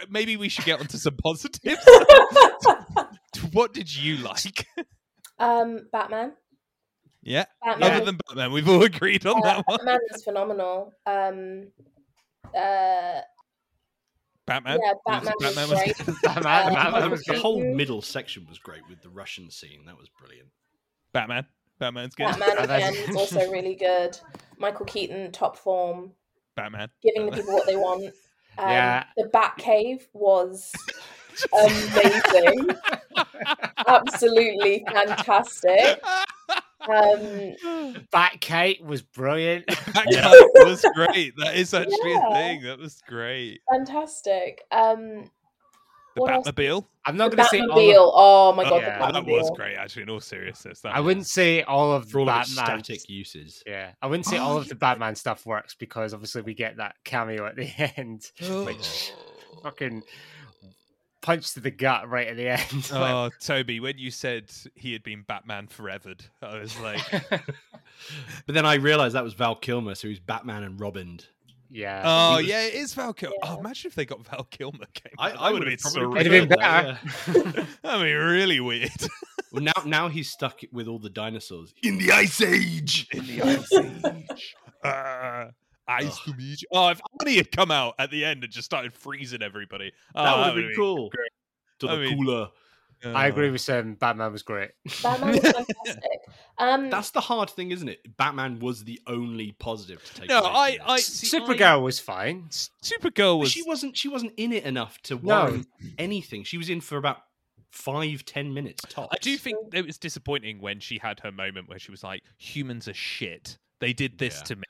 maybe 0.10 0.38
we 0.38 0.50
should 0.50 0.66
get 0.66 0.80
onto 0.80 0.98
some 0.98 1.16
positives? 1.16 1.80
what 3.54 3.74
did 3.74 3.94
you 3.96 4.18
like? 4.18 4.68
um, 5.40 5.88
Batman. 5.92 6.34
yeah. 7.24 7.46
Batman. 7.64 7.92
Other 7.94 8.06
than 8.06 8.18
Batman, 8.28 8.52
we've 8.52 8.68
all 8.70 8.84
agreed 8.84 9.26
on 9.26 9.38
Uh, 9.38 9.42
that 9.42 9.64
one. 9.68 9.78
Batman 9.78 10.00
was 10.12 10.24
phenomenal. 10.24 10.94
Um, 11.06 11.68
uh, 12.56 13.22
Batman. 14.46 14.80
yeah, 14.84 14.94
Was- 15.06 15.24
Batman, 15.24 15.34
Batman 15.40 15.70
was 15.70 15.70
was 15.70 16.06
great. 16.06 16.22
Batman, 16.24 16.68
Um, 16.68 16.74
Batman 16.74 17.12
was 17.12 17.24
the 17.24 17.40
whole 17.40 17.64
middle 17.64 18.02
section 18.02 18.46
was 18.50 18.60
great 18.60 18.82
with 18.90 19.02
the 19.02 19.10
Russian 19.10 19.50
scene. 19.50 19.86
That 19.86 19.98
was 19.98 20.10
brilliant. 20.20 20.50
Batman. 21.14 21.46
Batman's 21.82 22.16
good. 22.16 22.28
Batman 22.28 22.56
Batman's- 22.56 22.98
again 23.00 23.08
was 23.10 23.18
also 23.18 23.52
really 23.52 23.76
good. 23.76 24.18
Michael 24.58 24.86
Keaton, 24.86 25.32
top 25.32 25.58
form, 25.58 26.14
Batman. 26.56 26.90
giving 27.02 27.30
the 27.30 27.36
people 27.36 27.54
what 27.54 27.68
they 27.68 27.76
want. 27.76 28.14
Um, 28.58 28.70
Yeah. 28.70 29.06
The 29.16 29.24
Batcave 29.34 30.02
was 30.12 30.74
amazing. 31.54 32.70
Absolutely 33.88 34.84
fantastic. 34.92 36.04
Um, 36.82 37.56
Batcave 38.14 38.84
was 38.84 39.02
brilliant. 39.02 39.66
That 39.94 40.06
Yeah. 40.10 40.24
guy 40.24 40.66
was 40.66 40.86
great. 40.94 41.34
That 41.38 41.56
is 41.56 41.74
actually 41.74 42.12
Yeah. 42.12 42.28
a 42.30 42.34
thing. 42.34 42.62
That 42.64 42.78
was 42.80 43.02
great. 43.08 43.62
fantastic. 43.72 44.64
Um, 44.72 45.32
The 46.16 46.22
What 46.22 46.32
else? 46.32 46.48
Batmobile. 46.50 46.86
I'm 47.06 47.18
the 47.18 47.24
not 47.24 47.36
going 47.36 47.44
to 47.44 47.50
say 47.50 47.60
all. 47.62 47.72
Of, 47.72 47.78
Batmobile. 47.78 48.12
Oh 48.16 48.54
my 48.54 48.64
god, 48.64 48.82
yeah. 48.82 49.06
the 49.08 49.12
that 49.14 49.26
was 49.26 49.52
great. 49.56 49.76
Actually, 49.76 50.04
in 50.04 50.10
all 50.10 50.20
seriousness, 50.20 50.82
that 50.82 50.96
I 50.96 51.00
wouldn't 51.00 51.28
say 51.28 51.64
all 51.64 51.94
of 51.94 52.10
For 52.10 52.20
all 52.20 52.30
of 52.30 52.36
Batman. 52.48 52.66
static 52.84 53.10
uses. 53.10 53.64
Yeah, 53.66 53.92
I 54.02 54.08
wouldn't 54.08 54.26
say 54.26 54.38
Oh, 54.38 54.44
all 54.44 54.58
of 54.58 54.68
the 54.68 54.76
Batman 54.76 55.16
stuff 55.16 55.46
works 55.46 55.74
because 55.76 56.14
obviously 56.14 56.42
we 56.42 56.54
get 56.54 56.78
that 56.78 56.96
cameo 57.04 57.46
at 57.46 57.56
the 57.56 57.70
end, 57.98 58.32
which 58.66 59.14
fucking 59.64 60.04
punch 61.22 61.54
to 61.54 61.60
the 61.60 61.72
gut 61.72 62.10
right 62.10 62.28
at 62.28 62.36
the 62.36 62.48
end. 62.50 62.92
Like, 62.92 62.92
Oh, 62.92 63.30
Toby, 63.40 63.80
when 63.80 63.98
you 63.98 64.12
said 64.12 64.52
he 64.76 64.92
had 64.94 65.04
been 65.04 65.22
Batman 65.28 65.68
forevered, 65.68 66.26
I 66.42 66.58
was 66.58 66.78
like, 66.80 67.00
But 68.46 68.56
then 68.56 68.66
I 68.66 68.76
realized 68.76 69.16
that 69.16 69.24
was 69.24 69.34
Val 69.36 69.56
Kilmer, 69.56 69.96
so 69.96 70.08
he's 70.08 70.20
Batman 70.20 70.64
and 70.64 70.80
Robin. 70.80 71.20
Yeah. 71.72 72.02
oh 72.06 72.38
was- 72.38 72.46
yeah, 72.46 72.66
it 72.68 72.74
is 72.76 72.94
Val 72.94 73.14
Kilmer. 73.14 73.36
Yeah. 73.44 73.54
Oh, 73.56 73.60
imagine 73.60 73.90
if 73.90 73.96
they 73.96 74.06
got 74.06 74.26
Val 74.28 74.44
Kilmer. 74.52 74.86
Came 74.94 75.14
I. 75.18 75.32
I 75.32 75.52
would 75.52 75.64
would've 75.64 75.70
been 75.70 75.78
probably 75.80 76.02
so 76.02 76.16
It'd 76.20 76.32
have 76.32 76.50
been 76.50 76.58
preferred 76.58 76.98
that, 77.46 77.56
yeah. 77.58 77.66
That'd 77.84 78.06
be 78.06 78.14
really 78.14 78.60
weird. 78.60 78.92
Well, 79.54 79.64
now 79.64 79.74
now 79.86 80.08
he's 80.08 80.30
stuck 80.32 80.62
with 80.72 80.88
all 80.88 80.98
the 80.98 81.10
dinosaurs 81.10 81.74
in 81.84 81.98
the 81.98 82.14
Ice 82.14 82.42
Age. 82.42 83.06
In 83.12 83.28
the 83.28 83.42
Ice 83.42 83.74
Age. 83.74 84.56
Uh, 84.82 85.48
Ice 85.90 86.20
to 86.24 86.34
meet 86.36 86.62
you. 86.62 86.68
Oh, 86.72 86.88
if 86.88 87.02
Arnie 87.22 87.36
had 87.36 87.52
come 87.52 87.70
out 87.70 87.96
at 88.00 88.12
the 88.12 88.24
end 88.24 88.46
and 88.46 88.54
just 88.54 88.64
started 88.64 88.94
freezing 88.94 89.42
everybody, 89.42 89.92
oh, 90.16 90.24
that 90.24 90.38
would 90.38 90.46
have 90.46 90.56
would've 90.56 90.70
been 90.70 90.76
cool. 90.78 91.10
great. 91.10 91.32
To 91.80 91.90
I 91.90 91.96
the 91.96 92.02
mean- 92.02 92.18
cooler. 92.26 92.48
I 93.04 93.28
agree 93.28 93.50
Uh, 93.50 93.54
with 93.54 93.62
Sam. 93.62 93.96
Batman 93.96 94.32
was 94.32 94.44
great. 94.44 94.72
Batman 95.02 95.32
was 95.32 95.40
fantastic. 95.42 96.04
Um, 96.58 96.90
That's 96.90 97.12
the 97.12 97.22
hard 97.22 97.50
thing, 97.50 97.72
isn't 97.72 97.88
it? 97.90 98.16
Batman 98.18 98.60
was 98.60 98.84
the 98.84 99.02
only 99.08 99.54
positive 99.54 100.04
to 100.06 100.22
take. 100.22 100.30
No, 100.30 100.40
away 100.42 100.78
from 100.78 100.90
I, 100.90 100.96
this. 100.98 101.24
I 101.24 101.28
see, 101.28 101.40
Supergirl 101.40 101.82
was 101.82 102.00
fine. 102.00 102.50
Supergirl 102.84 103.40
was. 103.40 103.52
she 103.52 103.64
wasn't. 103.64 103.98
She 103.98 104.08
wasn't 104.08 104.34
in 104.38 104.52
it 104.54 104.64
enough 104.66 105.02
to 105.04 105.20
No. 105.24 105.64
anything. 105.98 106.44
She 106.44 106.58
was 106.58 106.70
in 106.70 106.82
for 106.82 106.98
about 106.98 107.18
five, 107.72 108.26
ten 108.26 108.54
minutes 108.54 108.84
tops. 108.90 109.10
I 109.14 109.18
do 109.22 109.38
think 109.38 109.58
it 109.74 109.86
was 109.86 109.98
disappointing 109.98 110.60
when 110.62 110.80
she 110.80 111.00
had 111.00 111.20
her 111.22 111.32
moment 111.32 111.70
where 111.70 111.80
she 111.80 111.90
was 111.92 112.04
like, 112.04 112.22
"Humans 112.38 112.88
are 112.88 112.94
shit. 112.94 113.58
They 113.80 113.94
did 113.94 114.18
this 114.20 114.38
Yeah. 114.40 114.44
to 114.44 114.56
me. 114.58 114.64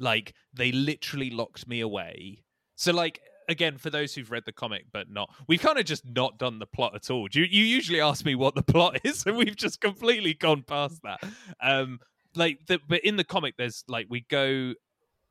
Like 0.00 0.34
they 0.54 0.72
literally 0.72 1.30
locked 1.30 1.68
me 1.68 1.80
away." 1.80 2.42
So, 2.74 2.92
like 2.92 3.20
again, 3.48 3.78
for 3.78 3.90
those 3.90 4.14
who've 4.14 4.30
read 4.30 4.44
the 4.44 4.52
comic 4.52 4.84
but 4.92 5.10
not, 5.10 5.34
we've 5.48 5.60
kind 5.60 5.78
of 5.78 5.84
just 5.84 6.04
not 6.06 6.38
done 6.38 6.58
the 6.58 6.66
plot 6.66 6.94
at 6.94 7.10
all. 7.10 7.28
You, 7.32 7.44
you 7.44 7.64
usually 7.64 8.00
ask 8.00 8.24
me 8.24 8.34
what 8.34 8.54
the 8.54 8.62
plot 8.62 9.00
is, 9.04 9.24
and 9.26 9.36
we've 9.36 9.56
just 9.56 9.80
completely 9.80 10.34
gone 10.34 10.62
past 10.62 11.00
that. 11.02 11.20
Um, 11.62 11.98
like, 12.34 12.60
the, 12.66 12.78
but 12.88 13.00
in 13.04 13.16
the 13.16 13.24
comic, 13.24 13.54
there's 13.56 13.84
like 13.88 14.06
we 14.08 14.24
go 14.28 14.74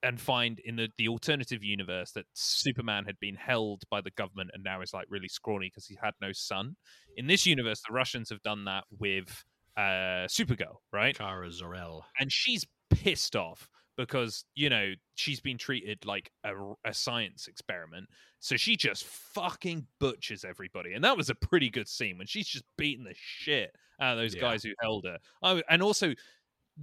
and 0.03 0.19
find 0.19 0.59
in 0.59 0.75
the, 0.75 0.89
the 0.97 1.07
alternative 1.07 1.63
universe 1.63 2.11
that 2.11 2.25
Superman 2.33 3.05
had 3.05 3.19
been 3.19 3.35
held 3.35 3.83
by 3.89 4.01
the 4.01 4.11
government 4.11 4.51
and 4.53 4.63
now 4.63 4.81
is 4.81 4.93
like 4.93 5.07
really 5.09 5.27
scrawny 5.27 5.67
because 5.67 5.87
he 5.87 5.97
had 6.01 6.13
no 6.21 6.31
son. 6.31 6.75
In 7.15 7.27
this 7.27 7.45
universe, 7.45 7.81
the 7.87 7.93
Russians 7.93 8.29
have 8.29 8.41
done 8.43 8.65
that 8.65 8.83
with 8.99 9.43
uh, 9.75 10.27
Supergirl, 10.27 10.77
right? 10.93 11.17
Kara 11.17 11.51
Zor-El. 11.51 12.05
And 12.19 12.31
she's 12.31 12.65
pissed 12.91 13.35
off 13.35 13.69
because 13.97 14.45
you 14.55 14.69
know 14.69 14.93
she's 15.15 15.39
been 15.41 15.57
treated 15.57 16.05
like 16.05 16.31
a, 16.43 16.53
a 16.85 16.93
science 16.93 17.47
experiment. 17.47 18.07
So 18.39 18.55
she 18.55 18.75
just 18.75 19.05
fucking 19.05 19.87
butchers 19.99 20.45
everybody, 20.45 20.93
and 20.93 21.03
that 21.03 21.17
was 21.17 21.29
a 21.29 21.35
pretty 21.35 21.69
good 21.69 21.87
scene 21.87 22.17
when 22.17 22.27
she's 22.27 22.47
just 22.47 22.63
beating 22.77 23.03
the 23.03 23.15
shit 23.15 23.75
out 23.99 24.13
of 24.13 24.19
those 24.23 24.35
Yeah. 24.35 24.41
guys 24.41 24.63
who 24.63 24.71
held 24.79 25.05
her. 25.05 25.17
I, 25.41 25.63
and 25.69 25.81
also, 25.81 26.13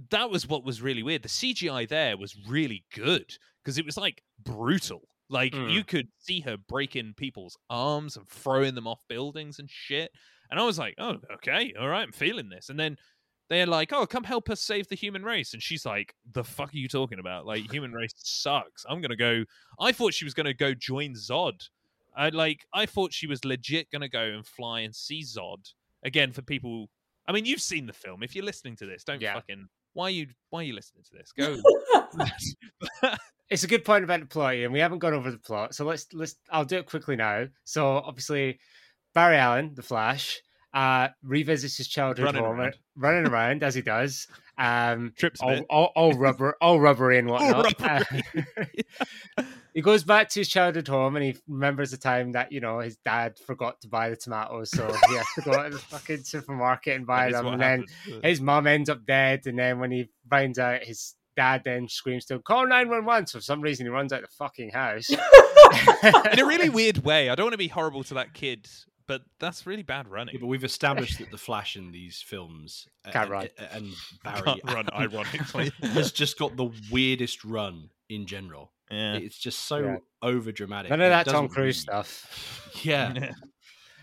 that 0.09 0.29
was 0.29 0.47
what 0.47 0.65
was 0.65 0.81
really 0.81 1.01
weird. 1.03 1.21
The 1.23 1.29
CGI 1.29 1.87
there 1.87 2.17
was 2.17 2.35
really 2.47 2.83
good 2.93 3.33
because 3.63 3.77
it 3.77 3.85
was 3.85 3.97
like 3.97 4.21
brutal. 4.43 5.07
Like 5.29 5.53
Mm. 5.53 5.71
you 5.71 5.83
could 5.83 6.07
see 6.19 6.41
her 6.41 6.57
breaking 6.57 7.13
people's 7.15 7.57
arms 7.69 8.17
and 8.17 8.27
throwing 8.27 8.75
them 8.75 8.85
off 8.87 8.99
buildings 9.07 9.57
and 9.59 9.69
shit. 9.69 10.11
And 10.51 10.59
I 10.59 10.63
was 10.65 10.77
like, 10.77 10.93
oh, 10.99 11.15
okay, 11.35 11.73
all 11.79 11.87
right, 11.87 12.03
I'm 12.03 12.11
feeling 12.11 12.49
this. 12.49 12.69
And 12.69 12.79
then 12.79 12.97
they're 13.49 13.65
like, 13.67 13.93
oh, 13.93 14.05
come 14.05 14.23
help 14.23 14.49
us 14.49 14.61
save 14.61 14.87
the 14.87 14.95
human 14.95 15.23
race. 15.23 15.53
And 15.53 15.61
she's 15.61 15.85
like, 15.85 16.15
the 16.33 16.43
fuck 16.43 16.73
are 16.73 16.77
you 16.77 16.87
talking 16.87 17.19
about? 17.19 17.45
Like, 17.45 17.69
human 17.71 17.91
race 17.93 18.13
sucks. 18.17 18.85
I'm 18.89 19.01
going 19.01 19.11
to 19.11 19.15
go. 19.15 19.43
I 19.79 19.91
thought 19.91 20.13
she 20.13 20.25
was 20.25 20.33
going 20.33 20.45
to 20.47 20.53
go 20.53 20.73
join 20.73 21.13
Zod. 21.13 21.69
I 22.17 22.29
like, 22.29 22.65
I 22.73 22.85
thought 22.85 23.13
she 23.13 23.27
was 23.27 23.43
legit 23.45 23.91
going 23.91 24.01
to 24.01 24.09
go 24.09 24.23
and 24.23 24.45
fly 24.45 24.81
and 24.81 24.95
see 24.95 25.21
Zod. 25.23 25.73
Again, 26.03 26.31
for 26.31 26.41
people, 26.41 26.89
I 27.27 27.31
mean, 27.33 27.45
you've 27.45 27.61
seen 27.61 27.85
the 27.87 27.93
film. 27.93 28.23
If 28.23 28.35
you're 28.35 28.45
listening 28.45 28.75
to 28.77 28.85
this, 28.85 29.03
don't 29.03 29.21
Yeah. 29.21 29.33
fucking. 29.33 29.67
Why 29.93 30.07
are 30.07 30.09
you 30.11 30.27
why 30.49 30.59
are 30.59 30.63
you 30.63 30.73
listening 30.73 31.03
to 31.05 31.11
this? 31.13 31.31
Go. 31.31 31.57
It's 33.47 33.63
a 33.63 33.67
good 33.67 33.85
point 33.85 34.03
about 34.03 34.21
the 34.21 34.25
plot, 34.25 34.55
and 34.55 34.73
we 34.73 34.79
haven't 34.79 34.97
gone 34.99 35.13
over 35.13 35.29
the 35.29 35.37
plot, 35.37 35.75
so 35.75 35.85
let's 35.85 36.07
let's. 36.13 36.35
I'll 36.49 36.65
do 36.65 36.77
it 36.77 36.87
quickly 36.87 37.15
now. 37.15 37.45
So 37.63 37.85
obviously, 37.87 38.59
Barry 39.13 39.37
Allen, 39.37 39.73
the 39.75 39.83
Flash, 39.83 40.41
uh, 40.75 41.07
revisits 41.23 41.77
his 41.77 41.87
childhood 41.87 42.25
Running 42.25 42.43
home, 42.43 42.59
around. 42.59 42.75
running 42.97 43.27
around 43.27 43.63
as 43.63 43.73
he 43.73 43.81
does. 43.81 44.27
Um, 44.57 45.13
Trips 45.17 45.41
all, 45.41 45.61
all, 45.69 45.91
all 45.95 46.13
rubber, 46.13 46.55
all 46.61 46.79
rubbery 46.79 47.17
and 47.17 47.29
whatnot. 47.29 47.79
rubbery. 47.81 48.05
Uh, 49.37 49.43
he 49.73 49.81
goes 49.81 50.03
back 50.03 50.29
to 50.29 50.41
his 50.41 50.49
childhood 50.49 50.87
home 50.87 51.15
and 51.15 51.25
he 51.25 51.37
remembers 51.47 51.91
the 51.91 51.97
time 51.97 52.33
that 52.33 52.51
you 52.51 52.59
know 52.59 52.79
his 52.79 52.97
dad 52.97 53.39
forgot 53.39 53.79
to 53.81 53.87
buy 53.87 54.09
the 54.09 54.15
tomatoes, 54.17 54.69
so 54.71 54.85
he 55.09 55.15
has 55.15 55.25
to 55.35 55.41
go 55.41 55.63
to 55.63 55.69
the 55.69 55.79
fucking 55.79 56.23
supermarket 56.23 56.95
and 56.97 57.07
buy 57.07 57.31
That 57.31 57.43
them. 57.43 57.53
And 57.53 57.61
then 57.61 57.85
his 58.21 58.41
mom 58.41 58.67
ends 58.67 58.89
up 58.89 59.05
dead, 59.05 59.47
and 59.47 59.57
then 59.57 59.79
when 59.79 59.91
he 59.91 60.09
finds 60.29 60.59
out, 60.59 60.83
his 60.83 61.15
dad 61.37 61.61
then 61.65 61.87
screams 61.87 62.25
to 62.25 62.35
him, 62.35 62.41
"Call 62.41 62.67
nine 62.67 62.89
one 62.89 63.05
one!" 63.05 63.27
So 63.27 63.39
for 63.39 63.43
some 63.43 63.61
reason, 63.61 63.85
he 63.85 63.89
runs 63.89 64.11
out 64.11 64.21
the 64.21 64.27
fucking 64.27 64.71
house. 64.71 65.09
in 66.31 66.39
a 66.39 66.45
really 66.45 66.69
weird 66.69 66.99
way. 66.99 67.29
I 67.29 67.35
don't 67.35 67.45
want 67.45 67.53
to 67.53 67.57
be 67.57 67.67
horrible 67.69 68.03
to 68.05 68.13
that 68.15 68.33
kid, 68.33 68.67
but 69.07 69.21
that's 69.39 69.65
really 69.65 69.83
bad 69.83 70.07
running. 70.07 70.33
Yeah, 70.35 70.41
but 70.41 70.47
we've 70.47 70.63
established 70.63 71.19
that 71.19 71.31
the 71.31 71.37
Flash 71.37 71.75
in 71.75 71.91
these 71.91 72.21
films 72.21 72.87
Can't 73.05 73.15
and, 73.25 73.29
run. 73.31 73.47
and 73.71 73.93
Barry 74.23 74.41
Can't 74.43 74.63
run, 74.65 74.87
ironically. 74.93 75.71
has 75.81 76.11
just 76.11 76.37
got 76.39 76.55
the 76.57 76.69
weirdest 76.91 77.43
run 77.45 77.89
in 78.09 78.25
general. 78.25 78.71
yeah. 78.91 79.15
It's 79.15 79.37
just 79.37 79.65
so 79.65 79.77
Yeah. 79.79 79.97
over 80.21 80.51
dramatic. 80.51 80.89
None 80.91 81.01
of 81.01 81.09
that 81.09 81.25
Tom 81.27 81.47
Cruise 81.47 81.79
stuff. 81.79 82.71
Yeah, 82.83 83.31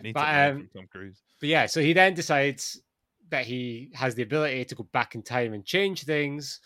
Need 0.03 0.15
But, 0.15 0.25
to 0.33 0.51
um, 0.53 0.69
Tom 0.75 0.87
Cruise. 0.91 1.21
But 1.41 1.49
yeah, 1.49 1.67
so 1.67 1.81
he 1.81 1.93
then 1.93 2.15
decides 2.15 2.81
that 3.31 3.45
he 3.47 3.91
has 3.95 4.15
the 4.15 4.23
ability 4.23 4.65
to 4.67 4.75
go 4.75 4.85
back 4.93 5.15
in 5.15 5.23
time 5.23 5.53
and 5.55 5.65
change 5.65 6.03
things, 6.05 6.61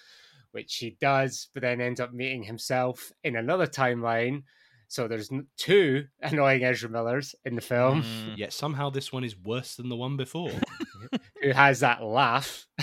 which 0.53 0.77
he 0.77 0.97
does, 1.01 1.49
but 1.55 1.63
then 1.63 1.81
ends 1.81 2.01
up 2.01 2.13
meeting 2.13 2.43
himself 2.43 3.13
in 3.25 3.37
another 3.37 3.67
timeline. 3.67 4.43
So 4.89 5.09
there's 5.09 5.31
two 5.57 6.07
annoying 6.23 6.65
Ezra 6.65 6.89
Millers 6.89 7.35
in 7.45 7.55
the 7.55 7.61
film 7.61 8.03
Mm. 8.03 8.37
Yet 8.37 8.53
somehow 8.53 8.91
this 8.91 9.13
one 9.13 9.25
is 9.25 9.37
worse 9.37 9.77
than 9.77 9.89
the 9.89 9.97
one 9.97 10.17
before. 10.17 10.51
who 11.43 11.51
has 11.51 11.81
that 11.81 12.03
laugh. 12.03 12.67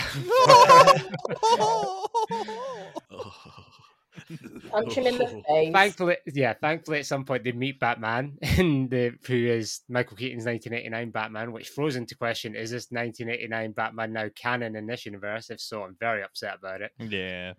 Punch 4.70 4.94
him 4.94 5.06
in 5.06 5.18
the 5.18 5.42
face. 5.46 5.72
thankfully, 5.72 6.16
yeah, 6.32 6.54
thankfully 6.54 6.98
at 7.00 7.06
some 7.06 7.24
point 7.24 7.44
they 7.44 7.52
meet 7.52 7.78
Batman, 7.80 8.38
and 8.42 8.88
the 8.90 9.12
who 9.26 9.34
is 9.34 9.80
Michael 9.88 10.16
Keaton's 10.16 10.46
1989 10.46 11.10
Batman, 11.10 11.52
which 11.52 11.70
throws 11.70 11.96
into 11.96 12.16
question: 12.16 12.54
Is 12.54 12.70
this 12.70 12.86
1989 12.90 13.72
Batman 13.72 14.12
now 14.12 14.28
canon 14.34 14.76
in 14.76 14.86
this 14.86 15.04
universe? 15.04 15.50
If 15.50 15.60
so, 15.60 15.82
I'm 15.82 15.96
very 16.00 16.22
upset 16.22 16.56
about 16.58 16.80
it. 16.80 16.92
yeah, 16.98 17.52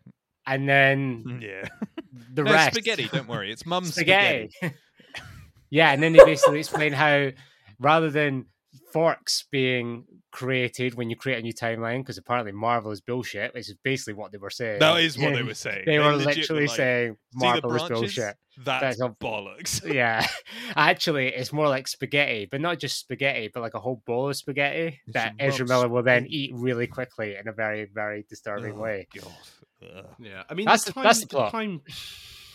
And 0.48 0.68
then 0.70 1.24
hmm. 1.26 1.42
yeah. 1.42 1.68
the 2.34 2.44
no, 2.44 2.52
rest, 2.52 2.74
spaghetti. 2.76 3.10
Don't 3.12 3.28
worry, 3.28 3.52
it's 3.52 3.66
mum's 3.66 3.94
spaghetti. 3.94 4.50
spaghetti. 4.52 4.76
yeah, 5.70 5.92
and 5.92 6.02
then 6.02 6.14
they 6.14 6.24
basically 6.24 6.60
explain 6.60 6.94
how 6.94 7.32
rather 7.80 8.10
than 8.10 8.46
forks 8.92 9.46
being 9.52 10.06
created 10.32 10.96
when 10.96 11.10
you 11.10 11.16
create 11.16 11.40
a 11.40 11.42
new 11.42 11.54
timeline, 11.54 12.00
because 12.00 12.18
apparently 12.18 12.52
Marvel 12.52 12.92
is 12.92 13.02
bullshit, 13.02 13.54
which 13.54 13.70
is 13.70 13.76
basically 13.84 14.14
what 14.14 14.32
they 14.32 14.38
were 14.38 14.50
saying. 14.50 14.80
That 14.80 15.00
is 15.00 15.18
what 15.18 15.34
they 15.34 15.44
were 15.52 15.54
saying. 15.54 15.84
They 15.86 16.00
were 16.00 16.16
literally 16.16 16.68
like, 16.68 16.76
saying 16.76 17.14
"See 17.14 17.40
the 17.40 17.46
Marvel 17.46 17.76
is 17.76 17.84
bullshit. 17.90 18.36
That's 18.64 18.98
That's 18.98 19.02
a- 19.02 19.10
bollocks. 19.10 19.84
Yeah, 19.94 20.26
actually, 20.76 21.28
it's 21.28 21.52
more 21.52 21.68
like 21.68 21.88
spaghetti, 21.88 22.48
but 22.50 22.62
not 22.62 22.80
just 22.80 23.00
spaghetti, 23.00 23.50
but 23.54 23.62
like 23.62 23.74
a 23.74 23.80
whole 23.80 24.02
bowl 24.06 24.30
of 24.30 24.36
spaghetti 24.36 25.00
It's 25.06 25.14
that 25.14 25.36
Ezra 25.40 25.66
rub 25.66 25.70
Miller 25.70 25.90
will 25.90 26.04
then 26.04 26.26
eat 26.28 26.52
really 26.54 26.88
quickly 26.88 27.36
in 27.36 27.48
a 27.48 27.54
very, 27.54 27.86
very 27.86 28.26
disturbing 28.30 28.74
Oh, 28.74 28.82
way. 28.82 29.08
God. 29.14 29.32
Ugh. 29.84 30.06
yeah, 30.20 30.44
I 30.50 30.54
mean, 30.54 30.66
That's 30.66 30.84
the 30.86 30.92
the- 30.92 30.94
time, 30.96 31.04
that's 31.04 31.22
the 31.22 31.28
plot. 31.28 31.52
time 31.52 31.82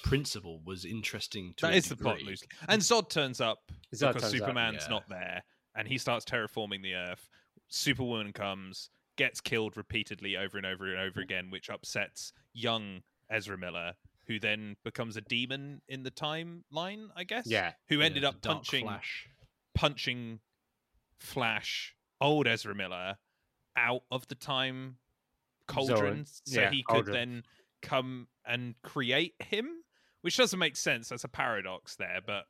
principle 0.03 0.61
was 0.65 0.85
interesting. 0.85 1.55
To 1.59 1.67
That 1.67 1.75
a 1.75 1.77
is 1.77 1.89
the 1.89 1.97
plot 1.97 2.23
loosely. 2.23 2.49
And 2.69 2.81
Zod 2.81 3.11
turns 3.11 3.41
up 3.41 3.59
Zod 3.95 4.13
because 4.15 4.23
turns 4.23 4.25
up, 4.25 4.31
Superman's 4.31 4.83
yeah. 4.85 4.89
not 4.95 5.09
there, 5.09 5.43
and 5.75 5.87
he 5.87 5.99
starts 5.99 6.25
terraforming 6.25 6.83
the 6.83 6.95
Earth. 6.95 7.29
Superwoman 7.69 8.33
comes, 8.33 8.91
gets 9.17 9.41
killed 9.41 9.77
repeatedly 9.77 10.37
over 10.37 10.57
and 10.57 10.67
over 10.67 10.87
and 10.87 10.99
over 11.01 11.21
again, 11.21 11.51
which 11.51 11.69
upsets 11.71 12.33
young 12.55 13.03
Ezra 13.31 13.57
Miller, 13.59 13.93
who 14.27 14.41
then 14.41 14.77
becomes 14.83 15.17
a 15.17 15.21
demon 15.21 15.83
in 15.89 16.03
the 16.03 16.11
timeline, 16.11 17.09
I 17.15 17.25
guess. 17.25 17.47
Yeah, 17.47 17.73
Who 17.89 17.99
Yeah, 17.99 18.05
ended 18.07 18.25
up 18.25 18.41
punching 18.43 18.87
Flash. 18.87 19.29
punching 19.75 20.41
Flash, 21.19 21.95
old 22.21 22.47
Ezra 22.47 22.75
Miller, 22.75 23.19
out 23.77 24.03
of 24.11 24.27
the 24.29 24.35
time 24.35 24.97
cauldron, 25.71 26.25
so 26.27 26.61
Yeah, 26.61 26.71
he 26.71 26.83
could 26.83 27.07
cauldron. 27.07 27.15
then 27.15 27.43
come 27.83 28.29
and 28.47 28.75
create 28.83 29.35
him, 29.41 29.69
which 30.23 30.37
doesn't 30.37 30.59
make 30.59 30.77
sense. 30.77 31.09
That's 31.09 31.25
a 31.25 31.29
paradox 31.29 31.97
there, 31.97 32.21
but 32.27 32.45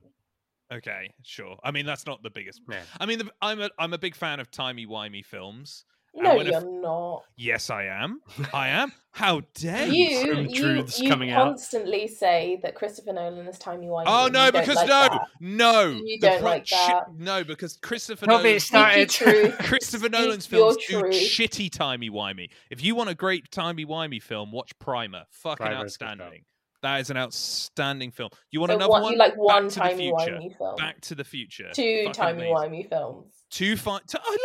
okay, 0.73 1.11
sure. 1.23 1.57
I 1.63 1.71
mean, 1.71 1.87
that's 1.87 2.07
not 2.07 2.23
the 2.23 2.31
biggest. 2.31 2.63
yeah. 2.71 2.81
I 2.99 3.07
mean, 3.07 3.19
the, 3.21 3.31
I'm 3.41 3.61
a 3.61 3.71
I'm 3.79 3.93
a 3.93 3.99
big 3.99 4.15
fan 4.15 4.41
of 4.41 4.51
timey 4.51 4.87
wimey 4.87 5.25
films. 5.25 5.85
No, 6.15 6.37
when 6.37 6.47
a 6.47 6.51
you're 6.51 6.59
f- 6.61 6.65
not. 6.67 7.23
Yes, 7.37 7.71
I 7.71 7.85
am. 7.85 8.21
I 8.53 8.69
am. 8.69 8.93
How 9.13 9.43
dare 9.55 9.87
you? 9.89 10.05
You, 10.05 10.25
Grim 10.25 10.47
you, 10.49 10.85
you 10.99 11.09
coming 11.09 11.31
out. 11.31 11.45
constantly 11.49 12.07
say 12.09 12.61
that 12.63 12.75
Christopher 12.75 13.13
Nolan 13.13 13.47
is 13.49 13.59
timey 13.59 13.87
wimey. 13.89 14.05
Oh 14.07 14.29
no, 14.33 14.47
you 14.47 14.53
because 14.53 14.77
like 14.77 14.87
no, 14.89 15.09
that. 15.09 15.27
no, 15.41 15.89
You 16.05 16.19
the 16.21 16.27
don't 16.29 16.43
like 16.43 16.67
shi- 16.67 16.77
that. 16.77 17.13
no, 17.17 17.43
because 17.45 17.77
Christopher 17.79 18.27
Nolan 18.27 18.47
it 18.47 18.63
started. 18.63 19.11
Speak 19.11 19.27
your 19.27 19.33
truth. 19.51 19.59
Christopher 19.59 20.09
Nolan's 20.09 20.47
films 20.47 20.77
do 20.89 21.03
shitty 21.05 21.71
timey 21.73 22.09
wimey. 22.11 22.51
If 22.71 22.83
you 22.85 22.95
want 22.95 23.11
a 23.11 23.15
great 23.15 23.51
timey 23.51 23.85
wimey 23.85 24.23
film, 24.23 24.53
watch 24.53 24.79
Primer. 24.79 25.25
Fucking 25.31 25.67
Primer 25.67 25.87
is 25.87 25.97
a 25.97 25.99
good 25.99 26.05
film. 26.07 26.11
outstanding. 26.21 26.45
That 26.83 27.01
is 27.01 27.11
an 27.11 27.17
outstanding 27.19 28.11
film. 28.11 28.31
You 28.51 28.61
want 28.61 28.71
So 28.71 28.77
another 28.77 28.91
what, 28.91 29.03
one? 29.03 29.13
you 29.13 29.19
like 29.19 29.37
one 29.37 29.65
Back 29.65 29.73
to 29.73 29.75
the 29.75 29.81
timey 29.81 29.97
future. 30.19 30.39
wimey 30.39 30.57
film, 30.57 30.77
Back 30.77 31.01
to 31.03 31.15
the 31.15 31.25
Future. 31.25 31.71
two 31.75 32.09
timey 32.15 32.49
amazing. 32.51 32.55
wimey 32.55 32.89
films. 32.89 33.35
Two 33.51 33.77
fi- 33.77 33.97
I 33.97 33.99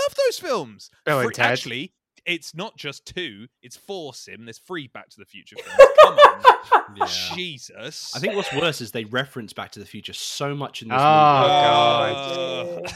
love 0.08 0.16
those 0.28 0.40
films. 0.40 0.90
Bill 1.06 1.20
and 1.20 1.34
Ted. 1.34 1.46
Actually, 1.52 1.94
it's 2.26 2.56
not 2.56 2.76
just 2.78 3.06
two; 3.06 3.48
it's 3.62 3.78
four. 3.78 4.14
Sim. 4.14 4.46
There's 4.46 4.58
three 4.60 4.88
Back 4.88 5.10
to 5.10 5.18
the 5.20 5.26
Future 5.26 5.56
films. 5.58 5.90
Come 6.02 6.18
on, 6.18 6.96
Yeah. 6.98 7.06
Jesus. 7.36 8.12
I 8.16 8.20
think 8.20 8.36
what's 8.36 8.54
worse 8.54 8.82
is 8.82 8.92
they 8.92 9.06
reference 9.06 9.54
Back 9.54 9.72
to 9.74 9.80
the 9.80 9.86
Future 9.86 10.14
so 10.14 10.56
much 10.56 10.82
in 10.82 10.88
this 10.90 10.98
Oh, 11.00 11.42
movie, 11.42 12.82
God. 12.82 12.86
Uh, 12.86 12.92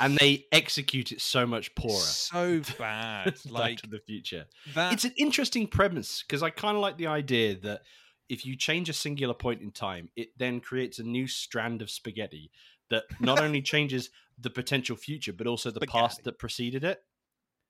and 0.00 0.16
they 0.16 0.46
execute 0.52 1.12
it 1.12 1.20
so 1.20 1.46
much 1.46 1.74
poorer. 1.74 1.92
so 2.00 2.60
bad. 2.78 3.24
Back 3.44 3.50
Like 3.50 3.78
to 3.82 3.88
the 3.88 3.98
Future. 4.06 4.46
that. 4.74 4.92
It's 4.94 5.04
an 5.04 5.12
interesting 5.18 5.66
premise 5.66 6.22
because 6.26 6.42
I 6.42 6.50
kind 6.50 6.76
of 6.76 6.80
like 6.82 6.96
the 6.96 7.08
idea 7.08 7.56
that 7.60 7.82
if 8.28 8.46
you 8.46 8.56
change 8.56 8.88
a 8.88 8.92
singular 8.92 9.34
point 9.34 9.60
in 9.60 9.72
time, 9.72 10.08
it 10.16 10.28
then 10.38 10.60
creates 10.60 10.98
a 11.00 11.02
new 11.02 11.26
strand 11.26 11.82
of 11.82 11.90
spaghetti 11.90 12.50
that 12.88 13.02
not 13.20 13.40
only 13.40 13.60
changes 13.62 14.08
the 14.40 14.50
potential 14.50 14.96
future 14.96 15.32
but 15.32 15.46
also 15.46 15.70
the 15.70 15.80
past 15.80 16.24
that 16.24 16.38
preceded 16.38 16.84
it. 16.84 17.00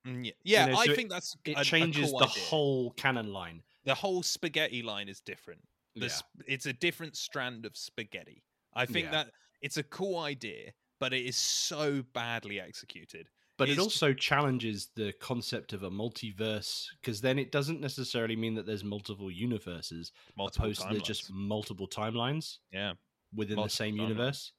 Mm, 0.06 0.24
yeah, 0.24 0.32
yeah 0.44 0.66
know, 0.66 0.76
I 0.78 0.86
so 0.86 0.92
it- 0.92 0.96
think 0.96 1.10
that's 1.10 1.36
It 1.44 1.56
a- 1.56 1.60
a 1.60 1.64
changes 1.64 2.10
cool 2.10 2.18
the 2.20 2.26
idea. 2.26 2.42
whole 2.44 2.90
canon 2.92 3.32
line. 3.32 3.62
the 3.84 3.94
whole 3.94 4.22
spaghetti 4.22 4.82
line 4.82 5.08
is 5.08 5.20
different. 5.20 5.66
The 5.94 6.02
Yeah. 6.06 6.08
sp- 6.12 6.44
It's 6.46 6.66
a 6.66 6.72
different 6.72 7.16
strand 7.16 7.64
of 7.66 7.76
spaghetti. 7.76 8.44
I 8.74 8.84
think 8.86 9.06
Yeah. 9.06 9.10
that 9.24 9.32
it's 9.62 9.76
a 9.78 9.82
cool 9.82 10.18
idea, 10.18 10.72
but 10.98 11.12
it 11.14 11.24
is 11.24 11.36
so 11.36 12.02
badly 12.02 12.60
executed. 12.60 13.28
But 13.56 13.68
it 13.70 13.78
also 13.78 14.12
challenges 14.14 14.88
the 14.94 15.12
concept 15.14 15.72
of 15.72 15.82
a 15.82 15.90
multiverse 15.90 16.86
because 17.00 17.20
then 17.22 17.38
it 17.38 17.50
doesn't 17.52 17.80
necessarily 17.80 18.36
mean 18.36 18.54
that 18.54 18.64
there's 18.66 18.84
multiple 18.84 19.30
universes, 19.30 20.12
Multiple 20.36 20.66
opposed 20.66 20.88
to 20.90 21.00
just 21.00 21.30
multiple 21.30 21.88
timelines 21.88 22.58
yeah, 22.70 22.94
within 23.34 23.56
Multiple 23.56 23.64
the 23.64 23.70
same 23.70 23.94
timelines. 23.96 24.00
universe. 24.08 24.52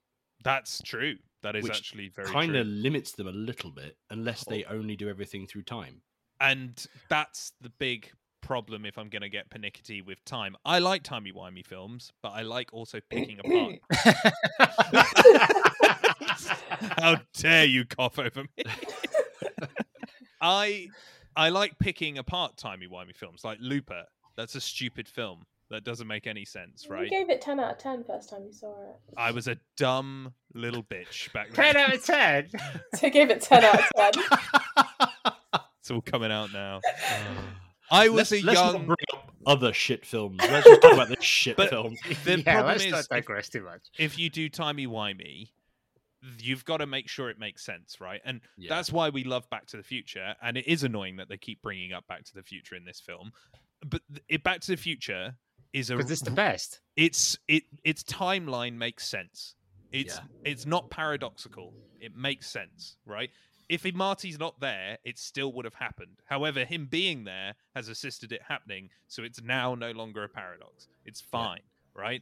that's 0.43 0.81
true. 0.83 1.17
That 1.43 1.55
is 1.55 1.63
Which 1.63 1.77
actually 1.77 2.09
very 2.09 2.27
Kind 2.27 2.55
of 2.55 2.67
limits 2.67 3.13
them 3.13 3.27
a 3.27 3.31
little 3.31 3.71
bit 3.71 3.97
unless 4.09 4.45
oh. 4.47 4.51
they 4.51 4.63
only 4.65 4.95
do 4.95 5.09
everything 5.09 5.47
through 5.47 5.63
time. 5.63 6.01
And 6.39 6.85
that's 7.09 7.53
the 7.61 7.69
big 7.69 8.11
problem 8.41 8.85
if 8.85 8.97
I'm 8.97 9.09
going 9.09 9.21
to 9.21 9.29
get 9.29 9.49
panicky 9.49 10.01
with 10.01 10.23
time. 10.25 10.55
I 10.65 10.79
like 10.79 11.03
timey 11.03 11.31
wimey 11.31 11.65
films, 11.65 12.11
but 12.21 12.29
I 12.29 12.41
like 12.41 12.73
also 12.73 12.99
picking 13.09 13.39
apart. 13.39 13.79
How 16.97 17.17
dare 17.37 17.65
you 17.65 17.85
cough 17.85 18.19
over 18.19 18.43
me? 18.43 18.63
I 20.41 20.87
I 21.35 21.49
like 21.49 21.77
picking 21.79 22.17
apart 22.17 22.57
timey 22.57 22.87
wimey 22.87 23.15
films, 23.15 23.43
like 23.43 23.59
Looper. 23.61 24.05
That's 24.35 24.55
a 24.55 24.61
stupid 24.61 25.07
film 25.07 25.43
that 25.71 25.83
doesn't 25.83 26.07
make 26.07 26.27
any 26.27 26.45
sense, 26.45 26.87
right? 26.89 27.03
You 27.03 27.09
gave 27.09 27.29
it 27.29 27.41
ten 27.41 27.59
out 27.59 27.71
of 27.71 27.77
ten 27.79 28.03
first 28.03 28.29
time 28.29 28.43
you 28.45 28.53
saw 28.53 28.71
it. 28.89 28.95
I 29.17 29.31
was 29.31 29.47
a 29.47 29.57
dumb 29.77 30.33
little 30.53 30.83
bitch 30.83 31.31
back 31.33 31.47
then. 31.51 31.73
10 31.73 31.77
out 31.77 31.93
of 31.95 32.05
10. 32.05 32.49
So 32.95 33.07
I 33.07 33.09
gave 33.09 33.29
it 33.29 33.41
ten 33.41 33.63
out 33.63 33.79
of 33.79 33.85
ten. 33.95 35.61
It's 35.79 35.89
all 35.91 36.01
coming 36.01 36.31
out 36.31 36.53
now. 36.53 36.79
I 37.91 38.07
was 38.09 38.31
let's, 38.31 38.43
a 38.43 38.45
let's 38.45 38.59
young. 38.59 38.85
bring 38.85 38.97
up 39.13 39.31
other 39.45 39.73
shit 39.73 40.05
films. 40.05 40.37
Let's 40.39 40.65
just 40.65 40.81
talk 40.81 40.93
about 40.93 41.09
this 41.09 41.23
shit 41.23 41.57
But- 41.57 41.69
film. 41.69 41.95
The 42.23 42.37
yeah, 42.37 42.43
problem 42.53 42.67
let's 42.67 42.85
is, 42.85 42.91
not 42.91 42.99
if- 43.01 43.09
digress 43.09 43.49
too 43.49 43.63
much. 43.63 43.81
if 43.97 44.17
you 44.17 44.29
do 44.29 44.47
timey 44.47 44.87
wimey, 44.87 45.49
you've 46.39 46.63
got 46.63 46.77
to 46.77 46.85
make 46.85 47.09
sure 47.09 47.29
it 47.29 47.39
makes 47.39 47.65
sense, 47.65 47.99
right? 47.99 48.21
And 48.23 48.39
Yeah. 48.57 48.69
that's 48.69 48.91
why 48.93 49.09
we 49.09 49.23
love 49.23 49.49
Back 49.49 49.65
to 49.67 49.77
the 49.77 49.83
Future. 49.83 50.35
And 50.41 50.55
it 50.55 50.67
is 50.67 50.83
annoying 50.83 51.17
that 51.17 51.27
they 51.27 51.37
keep 51.37 51.61
bringing 51.61 51.91
up 51.93 52.07
Back 52.07 52.23
to 52.25 52.33
the 52.35 52.43
Future 52.43 52.75
in 52.75 52.85
this 52.85 52.99
film. 53.01 53.31
But 53.85 54.01
it, 54.29 54.43
Back 54.43 54.61
to 54.61 54.67
the 54.71 54.77
Future 54.77 55.35
is 55.73 55.89
a 55.89 55.95
Because 55.97 56.11
it's 56.11 56.21
the 56.21 56.31
best. 56.31 56.81
it's 56.95 57.37
it 57.47 57.63
its 57.83 58.03
timeline 58.03 58.73
makes 58.75 59.07
sense. 59.07 59.55
It's 59.91 60.15
Yeah. 60.15 60.23
it's 60.51 60.65
not 60.65 60.89
paradoxical. 60.89 61.73
It 61.99 62.15
makes 62.15 62.49
sense, 62.49 62.97
right? 63.05 63.29
If 63.69 63.85
Marty's 63.93 64.37
not 64.37 64.59
there, 64.59 64.97
it 65.05 65.17
still 65.17 65.53
would 65.53 65.63
have 65.65 65.75
happened. 65.75 66.17
However, 66.25 66.65
him 66.65 66.87
being 66.87 67.23
there 67.23 67.55
has 67.73 67.87
assisted 67.87 68.33
it 68.33 68.41
happening, 68.41 68.89
so 69.07 69.23
it's 69.23 69.41
now 69.41 69.75
no 69.75 69.91
longer 69.91 70.23
a 70.23 70.29
paradox. 70.29 70.87
It's 71.05 71.21
fine, 71.21 71.61
right? 71.93 72.21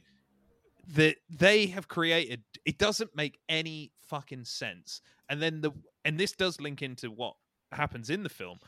That 0.94 1.16
they 1.28 1.66
have 1.68 1.88
created 1.88 2.44
it 2.64 2.78
doesn't 2.78 3.16
make 3.16 3.38
any 3.48 3.92
fucking 4.06 4.44
sense. 4.44 5.00
And 5.28 5.40
then 5.42 5.60
the 5.60 5.72
and 6.04 6.18
this 6.18 6.32
does 6.32 6.60
link 6.60 6.82
into 6.82 7.10
what 7.10 7.34
happens 7.72 8.10
in 8.10 8.22
the 8.22 8.28
film 8.28 8.58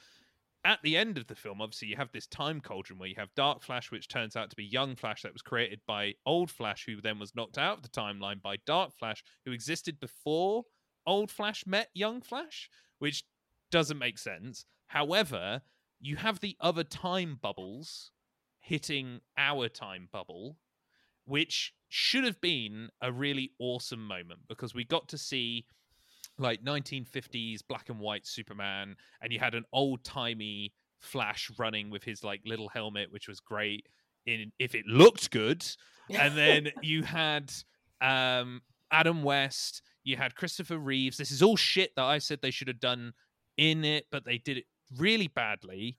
at 0.64 0.80
the 0.82 0.96
end 0.96 1.18
of 1.18 1.26
the 1.26 1.34
film, 1.34 1.60
obviously, 1.60 1.88
you 1.88 1.96
have 1.96 2.12
this 2.12 2.26
time 2.26 2.60
cauldron 2.60 2.98
where 2.98 3.08
you 3.08 3.16
have 3.18 3.34
Dark 3.34 3.62
Flash, 3.62 3.90
which 3.90 4.08
turns 4.08 4.36
out 4.36 4.50
to 4.50 4.56
be 4.56 4.64
young 4.64 4.94
Flash 4.94 5.22
that 5.22 5.32
was 5.32 5.42
created 5.42 5.80
by 5.86 6.14
Old 6.24 6.50
Flash, 6.50 6.84
who 6.86 7.00
then 7.00 7.18
was 7.18 7.34
knocked 7.34 7.58
out 7.58 7.78
of 7.78 7.82
the 7.82 7.88
timeline 7.88 8.40
by 8.40 8.56
Dark 8.64 8.92
Flash, 8.96 9.24
who 9.44 9.52
existed 9.52 9.98
before 9.98 10.64
Old 11.06 11.30
Flash 11.30 11.66
met 11.66 11.88
Young 11.94 12.20
Flash, 12.20 12.70
which 12.98 13.24
doesn't 13.70 13.98
make 13.98 14.18
sense. 14.18 14.64
However, 14.86 15.62
you 16.00 16.16
have 16.16 16.40
the 16.40 16.56
other 16.60 16.84
time 16.84 17.38
bubbles 17.40 18.12
hitting 18.60 19.20
our 19.36 19.68
time 19.68 20.08
bubble, 20.12 20.58
which 21.24 21.72
should 21.88 22.24
have 22.24 22.40
been 22.40 22.88
a 23.00 23.10
really 23.10 23.50
awesome 23.58 24.06
moment 24.06 24.40
because 24.48 24.74
we 24.74 24.84
got 24.84 25.08
to 25.08 25.18
see 25.18 25.64
like 26.38 26.62
1950s 26.64 27.60
black 27.66 27.88
and 27.88 27.98
white 28.00 28.26
Superman, 28.26 28.96
and 29.20 29.32
you 29.32 29.38
had 29.38 29.54
an 29.54 29.64
old 29.72 30.04
timey 30.04 30.72
Flash 31.00 31.50
running 31.58 31.90
with 31.90 32.04
his 32.04 32.22
like 32.22 32.40
little 32.46 32.68
helmet, 32.68 33.10
which 33.10 33.26
was 33.28 33.40
great. 33.40 33.88
In 34.24 34.52
if 34.60 34.74
it 34.76 34.86
looked 34.86 35.32
good, 35.32 35.66
and 36.08 36.36
then 36.36 36.68
you 36.82 37.02
had 37.02 37.52
um, 38.00 38.62
Adam 38.92 39.24
West, 39.24 39.82
you 40.04 40.16
had 40.16 40.36
Christopher 40.36 40.78
Reeves. 40.78 41.16
This 41.16 41.32
is 41.32 41.42
all 41.42 41.56
shit 41.56 41.90
that 41.96 42.04
I 42.04 42.18
said 42.18 42.38
they 42.40 42.52
should 42.52 42.68
have 42.68 42.78
done 42.78 43.14
in 43.56 43.84
it, 43.84 44.06
but 44.12 44.24
they 44.24 44.38
did 44.38 44.58
it 44.58 44.64
really 44.96 45.26
badly. 45.26 45.98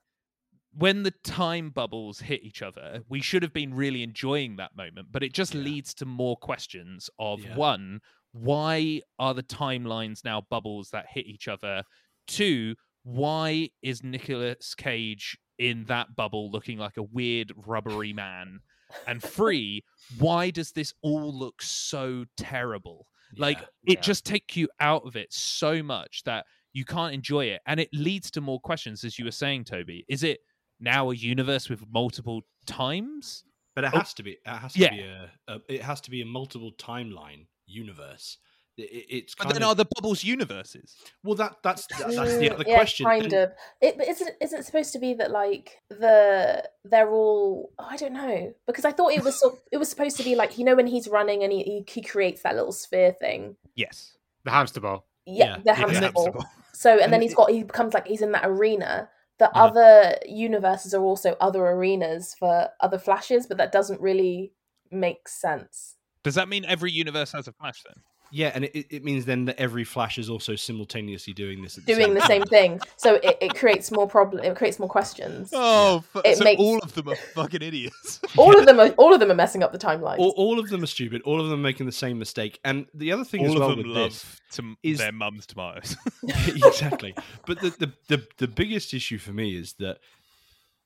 When 0.76 1.04
the 1.04 1.12
time 1.12 1.70
bubbles 1.70 2.20
hit 2.22 2.42
each 2.44 2.62
other, 2.62 3.04
we 3.10 3.22
should 3.22 3.44
have 3.44 3.54
been 3.54 3.74
really 3.74 4.02
enjoying 4.04 4.56
that 4.56 4.76
moment, 4.76 5.10
but 5.12 5.22
it 5.22 5.34
just 5.34 5.54
Yeah. 5.54 5.62
leads 5.62 5.94
to 5.96 6.06
more 6.06 6.38
questions 6.38 7.10
of 7.20 7.44
Yeah. 7.44 7.56
one, 7.56 8.00
why 8.34 9.02
are 9.20 9.34
the 9.34 9.44
timelines 9.44 10.26
now 10.26 10.42
bubbles 10.50 10.90
that 10.90 11.06
hit 11.10 11.26
each 11.26 11.48
other? 11.48 11.84
Two, 12.28 12.76
why 13.04 13.70
is 13.82 14.04
Nicolas 14.04 14.76
Cage 14.76 15.38
in 15.60 15.86
that 15.86 16.16
bubble 16.16 16.52
looking 16.52 16.78
like 16.78 16.98
a 16.98 17.04
weird 17.04 17.54
rubbery 17.66 18.12
man? 18.12 18.60
And 19.08 19.22
three, 19.22 19.84
why 20.20 20.50
does 20.50 20.72
this 20.72 20.94
all 21.02 21.34
look 21.34 21.62
so 21.62 22.26
terrible? 22.38 23.08
Like 23.38 23.60
it 23.88 23.96
yeah. 23.96 24.02
just 24.02 24.26
take 24.26 24.56
you 24.56 24.68
out 24.80 25.06
of 25.06 25.16
it 25.16 25.32
so 25.34 25.82
much 25.82 26.24
that 26.26 26.46
you 26.72 26.86
can't 26.86 27.14
enjoy 27.14 27.46
it, 27.46 27.62
and 27.66 27.80
it 27.80 27.90
leads 27.94 28.30
to 28.32 28.42
more 28.42 28.60
questions, 28.60 29.04
as 29.04 29.18
you 29.18 29.26
were 29.26 29.32
saying, 29.32 29.66
Toby. 29.66 30.06
Is 30.08 30.24
it 30.24 30.40
now 30.80 31.10
a 31.12 31.16
universe 31.16 31.70
with 31.70 31.84
multiple 31.92 32.42
times? 32.66 33.44
But 33.76 33.86
it 33.86 33.92
Oh, 33.94 34.00
has 34.00 34.14
to 34.16 34.24
be. 34.24 34.32
It 34.32 34.40
has 34.46 34.74
to 34.74 34.80
yeah. 34.80 34.90
be 34.92 35.02
a, 35.02 35.32
a. 35.48 35.60
It 35.68 35.82
has 35.82 36.02
to 36.02 36.12
be 36.12 36.22
a 36.22 36.26
multiple 36.26 36.72
timeline 36.74 37.46
universe. 37.66 38.38
It, 38.76 38.82
it- 38.92 39.06
it's 39.10 39.36
But 39.36 39.50
then 39.50 39.62
of 39.64 39.70
are 39.70 39.76
the 39.76 39.86
bubbles 39.86 40.24
universes? 40.24 40.96
well. 41.24 41.36
That 41.36 41.58
that's 41.62 41.86
that, 41.88 42.00
that's 42.12 42.38
the 42.38 42.50
Mm, 42.50 42.54
other 42.54 42.64
yeah, 42.68 42.76
question. 42.76 43.06
Kind 43.06 43.26
And- 43.26 43.34
of. 43.34 43.52
It, 43.82 43.98
but 43.98 44.08
isn't 44.08 44.32
isn't 44.42 44.60
it 44.62 44.66
supposed 44.66 44.94
to 44.94 45.00
be 45.00 45.14
that 45.16 45.30
like 45.30 45.80
the 45.90 46.68
they're 46.84 47.12
all 47.12 47.72
oh, 47.78 47.86
I 47.88 47.98
don't 47.98 48.14
know 48.14 48.54
because 48.66 48.84
I 48.86 48.92
thought 48.92 49.14
it 49.14 49.24
was 49.24 49.40
so, 49.40 49.60
it 49.72 49.78
was 49.78 49.90
supposed 49.90 50.18
to 50.18 50.24
be 50.24 50.36
like 50.36 50.58
you 50.58 50.66
know 50.66 50.76
when 50.76 50.88
he's 50.88 51.08
running 51.08 51.44
and 51.44 51.52
he, 51.54 51.62
he 51.64 51.86
he 51.88 52.02
creates 52.02 52.42
that 52.42 52.56
little 52.56 52.72
sphere 52.72 53.12
thing. 53.12 53.58
Yes. 53.76 54.18
The 54.44 54.52
hamster 54.52 54.80
ball. 54.82 55.06
Yeah, 55.26 55.58
Yeah, 55.58 55.58
the 55.64 55.74
hamster 55.76 56.00
hamster 56.00 56.12
ball. 56.12 56.32
ball. 56.32 56.46
So 56.74 56.94
and, 56.94 57.02
And 57.04 57.14
then 57.14 57.22
he's 57.22 57.36
got 57.36 57.52
he 57.52 57.62
becomes 57.64 57.94
like 57.94 58.08
he's 58.08 58.24
in 58.24 58.32
that 58.32 58.46
arena. 58.48 59.08
The 59.38 59.52
Yeah. 59.54 59.64
other 59.64 60.16
universes 60.28 60.94
are 60.96 61.04
also 61.04 61.38
other 61.40 61.64
arenas 61.66 62.36
for 62.38 62.70
other 62.82 62.98
flashes, 62.98 63.46
but 63.46 63.58
that 63.58 63.72
doesn't 63.72 64.02
really 64.02 64.54
make 64.92 65.28
sense. 65.30 65.96
Does 66.24 66.36
that 66.36 66.48
mean 66.50 66.66
every 66.66 66.92
universe 66.92 67.32
has 67.34 67.48
a 67.48 67.52
flash 67.52 67.84
then? 67.86 68.02
Yeah, 68.36 68.52
and 68.56 68.64
it, 68.66 68.88
it 68.90 69.04
means 69.04 69.26
then 69.26 69.46
that 69.46 69.60
every 69.60 69.84
Flash 69.84 70.18
is 70.18 70.28
also 70.28 70.56
simultaneously 70.56 71.34
doing 71.34 71.62
this. 71.62 71.78
At 71.78 71.86
the 71.86 71.94
Doing 71.94 72.06
same 72.08 72.14
the 72.16 72.20
time. 72.22 72.28
same 72.30 72.44
thing, 72.46 72.82
so 72.98 73.16
it, 73.22 73.38
it 73.42 73.54
creates 73.56 73.92
more 73.92 74.08
problem. 74.08 74.44
It 74.44 74.56
creates 74.56 74.80
more 74.80 74.90
questions. 74.90 75.52
Oh, 75.54 76.04
fu- 76.12 76.22
It 76.26 76.40
so 76.40 76.44
makes- 76.44 76.60
all 76.60 76.80
of 76.80 76.96
them 76.96 77.10
are 77.10 77.16
fucking 77.16 77.62
idiots. 77.62 78.20
All 78.36 78.58
of 78.58 78.66
them 78.66 78.80
are 78.80 78.88
all 78.98 79.14
of 79.14 79.20
them 79.20 79.30
are 79.30 79.36
messing 79.36 79.62
up 79.62 79.72
the 79.72 79.78
timelines. 79.78 80.18
All, 80.18 80.34
all 80.36 80.58
of 80.58 80.70
them 80.70 80.82
are 80.82 80.88
stupid. 80.88 81.22
All 81.26 81.40
of 81.40 81.48
them 81.50 81.60
are 81.60 81.62
making 81.62 81.86
the 81.86 81.92
same 81.92 82.18
mistake. 82.18 82.60
And 82.66 82.88
the 82.96 83.12
other 83.12 83.24
thing 83.24 83.46
as 83.46 83.52
all 83.52 83.60
well 83.60 83.70
of 83.70 83.78
them 83.78 83.88
with 83.90 83.96
love 83.96 84.10
this, 84.10 84.42
tom- 84.52 84.78
is- 84.82 84.98
their 84.98 85.12
mum's 85.12 85.46
tomatoes. 85.46 85.96
exactly. 86.48 87.14
But 87.46 87.62
the, 87.62 87.70
the 87.70 87.92
the 88.08 88.28
the 88.40 88.48
biggest 88.48 88.96
issue 88.96 89.20
for 89.20 89.32
me 89.32 89.56
is 89.56 89.74
that 89.74 90.00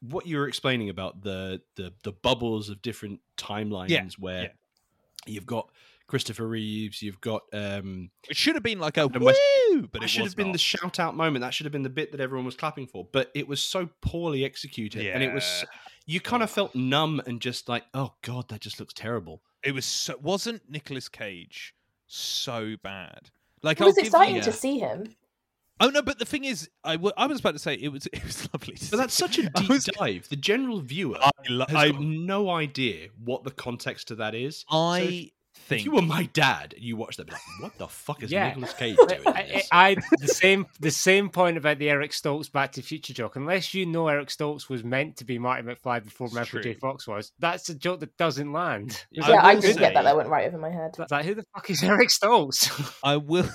what 0.01 0.27
you 0.27 0.35
were 0.37 0.49
explaining 0.49 0.89
about 0.89 1.21
the 1.23 1.61
the 1.77 1.93
the 2.03 2.11
bubbles 2.11 2.67
of 2.69 2.81
different 2.81 3.21
timelines 3.37 4.15
where 4.19 4.41
yeah. 4.43 4.47
You've 5.29 5.45
got 5.45 5.69
Christopher 6.07 6.47
Reeves, 6.47 7.01
you've 7.01 7.19
got 7.21 7.43
um 7.53 8.09
it 8.29 8.37
should 8.37 8.55
have 8.55 8.63
been 8.63 8.79
like 8.79 8.97
a 8.97 9.01
Adam 9.01 9.23
West- 9.23 9.39
woo, 9.69 9.81
but 9.91 9.99
that 10.01 10.03
it 10.05 10.09
should 10.09 10.23
was 10.23 10.31
have 10.33 10.37
been 10.37 10.47
not. 10.47 10.53
the 10.53 10.59
shout 10.59 10.99
out 10.99 11.15
moment. 11.15 11.41
That 11.43 11.53
should 11.53 11.65
have 11.65 11.73
been 11.73 11.83
the 11.83 11.89
bit 11.89 12.11
that 12.11 12.21
everyone 12.21 12.45
was 12.45 12.55
clapping 12.55 12.87
for. 12.87 13.07
But 13.11 13.31
it 13.35 13.47
was 13.47 13.61
so 13.61 13.89
poorly 14.01 14.45
executed, 14.45 15.05
and 15.07 15.21
it 15.23 15.33
was 15.33 15.65
you 16.05 16.21
kind 16.21 16.41
of 16.43 16.49
felt 16.49 16.73
numb 16.75 17.21
and 17.27 17.41
just 17.41 17.67
like, 17.67 17.83
oh 17.93 18.13
god, 18.21 18.47
that 18.49 18.61
just 18.61 18.79
looks 18.79 18.93
terrible. 18.93 19.41
It 19.63 19.73
was 19.73 19.85
so, 19.85 20.15
wasn't 20.21 20.61
Nicolas 20.69 21.09
Cage 21.09 21.75
so 22.05 22.75
bad? 22.81 23.29
Like 23.63 23.79
it 23.79 23.83
I'll 23.83 23.87
was 23.87 23.95
give 23.95 24.05
exciting 24.05 24.41
to 24.41 24.51
see 24.53 24.79
him. 24.79 25.15
Oh 25.79 25.89
no, 25.89 26.01
but 26.01 26.17
the 26.19 26.25
thing 26.25 26.43
is, 26.45 26.69
I 26.83 26.95
was 26.95 27.13
about 27.39 27.53
to 27.53 27.59
say 27.59 27.75
it 27.75 27.89
was 27.89 28.05
it 28.13 28.23
was 28.23 28.49
lovely. 28.53 28.75
To 28.75 28.91
But 28.91 28.97
that's 28.97 29.13
such 29.13 29.37
a 29.37 29.49
deep 29.49 29.69
was- 29.69 29.85
dive. 29.85 30.27
The 30.29 30.35
general 30.35 30.81
viewer 30.81 31.17
I, 31.21 31.31
lo- 31.49 31.65
has 31.67 31.75
I, 31.75 31.89
got 31.91 32.01
no 32.01 32.49
idea 32.49 33.09
what 33.23 33.43
the 33.43 33.51
context 33.51 34.07
to 34.09 34.15
that 34.15 34.33
is. 34.35 34.65
I 34.71 34.99
So 34.99 35.03
if- 35.05 35.29
think 35.65 35.79
If 35.81 35.85
you 35.85 35.91
were 35.93 36.01
my 36.03 36.23
dad 36.33 36.73
and 36.75 36.83
you 36.83 36.95
watched 36.95 37.17
that, 37.17 37.31
like, 37.31 37.41
what 37.59 37.77
the 37.79 37.87
fuck 37.87 38.21
is 38.23 38.31
Yeah. 38.31 38.49
Nicolas 38.49 38.73
Cage 38.73 38.95
doing? 39.07 39.21
I. 39.25 39.63
I, 39.71 39.89
I 39.89 39.95
the 40.19 40.27
same 40.27 40.65
the 40.79 40.91
same 40.91 41.29
point 41.29 41.57
about 41.57 41.77
the 41.79 41.89
Eric 41.89 42.11
Stoltz 42.11 42.51
Back 42.51 42.71
to 42.73 42.81
the 42.81 42.87
Future 42.87 43.13
joke. 43.13 43.35
Unless 43.35 43.73
you 43.73 43.85
know 43.85 44.07
Eric 44.07 44.29
Stoltz 44.29 44.69
was 44.69 44.83
meant 44.83 45.17
to 45.17 45.25
be 45.25 45.37
Marty 45.39 45.63
McFly 45.63 46.03
before 46.03 46.27
It's 46.27 46.35
Michael 46.35 46.61
J. 46.61 46.73
Fox 46.75 47.07
was, 47.07 47.31
that's 47.39 47.69
a 47.69 47.75
joke 47.75 47.99
that 48.01 48.15
doesn't 48.17 48.51
land. 48.53 49.03
I 49.23 49.29
yeah, 49.29 49.41
I 49.43 49.53
will 49.55 49.61
didn't 49.61 49.77
get 49.79 49.93
that. 49.95 50.03
That 50.03 50.15
went 50.15 50.29
right 50.29 50.47
over 50.47 50.57
my 50.59 50.69
head. 50.71 50.91
It's 50.97 51.11
like, 51.11 51.25
who 51.25 51.33
the 51.35 51.45
fuck 51.55 51.69
is 51.69 51.83
Eric 51.83 52.09
Stoltz? 52.09 52.93
I 53.03 53.17
will. 53.17 53.49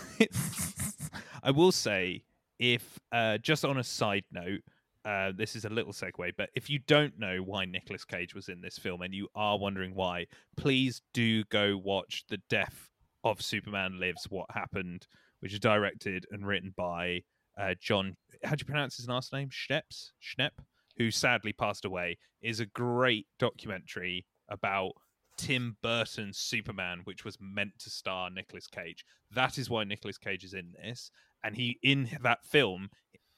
I 1.42 1.50
will 1.50 1.72
say, 1.72 2.22
if 2.58 3.00
uh, 3.10 3.38
just 3.38 3.64
on 3.64 3.78
a 3.78 3.84
side 3.84 4.24
note, 4.30 4.60
uh, 5.04 5.32
this 5.36 5.56
is 5.56 5.64
a 5.64 5.68
little 5.68 5.92
segue, 5.92 6.32
but 6.36 6.50
if 6.54 6.70
you 6.70 6.78
don't 6.78 7.18
know 7.18 7.38
why 7.38 7.64
Nicolas 7.64 8.04
Cage 8.04 8.34
was 8.34 8.48
in 8.48 8.60
this 8.60 8.78
film 8.78 9.02
and 9.02 9.12
you 9.12 9.26
are 9.34 9.58
wondering 9.58 9.94
why, 9.96 10.26
please 10.56 11.02
do 11.12 11.42
go 11.44 11.76
watch 11.76 12.24
The 12.28 12.40
Death 12.48 12.88
of 13.24 13.42
Superman 13.42 13.98
Lives: 13.98 14.26
What 14.30 14.46
Happened, 14.50 15.08
which 15.40 15.52
is 15.52 15.58
directed 15.58 16.26
and 16.30 16.46
written 16.46 16.72
by 16.76 17.22
uh, 17.58 17.74
John. 17.80 18.16
How 18.44 18.54
do 18.54 18.62
you 18.62 18.66
pronounce 18.66 18.96
his 18.96 19.08
last 19.08 19.32
name? 19.32 19.50
Schneps. 19.50 20.10
Schnepp, 20.22 20.62
who 20.96 21.10
sadly 21.10 21.52
passed 21.52 21.84
away, 21.84 22.18
is 22.40 22.60
a 22.60 22.66
great 22.66 23.26
documentary 23.40 24.24
about 24.48 24.92
Tim 25.36 25.76
Burton's 25.82 26.38
Superman, 26.38 27.00
which 27.04 27.24
was 27.24 27.38
meant 27.40 27.72
to 27.80 27.90
star 27.90 28.30
Nicolas 28.30 28.68
Cage. 28.68 29.04
That 29.32 29.58
is 29.58 29.68
why 29.68 29.82
Nicolas 29.82 30.18
Cage 30.18 30.44
is 30.44 30.54
in 30.54 30.72
this, 30.80 31.10
and 31.44 31.56
he 31.56 31.78
in 31.82 32.08
that 32.22 32.44
film, 32.44 32.90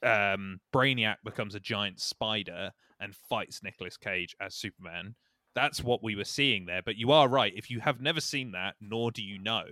um, 0.02 0.60
Brainiac 0.72 1.16
becomes 1.24 1.54
a 1.54 1.60
giant 1.60 2.00
spider 2.00 2.72
and 3.00 3.14
fights 3.14 3.62
Nicolas 3.62 3.96
Cage 3.96 4.36
as 4.40 4.54
Superman. 4.54 5.14
That's 5.54 5.84
what 5.84 6.02
we 6.02 6.16
were 6.16 6.24
seeing 6.24 6.66
there. 6.66 6.82
But 6.84 6.96
you 6.96 7.12
are 7.12 7.28
right. 7.28 7.52
If 7.54 7.70
you 7.70 7.78
have 7.80 8.00
never 8.00 8.20
seen 8.20 8.52
that, 8.52 8.74
nor 8.80 9.12
do 9.12 9.22
you 9.22 9.38
know, 9.38 9.64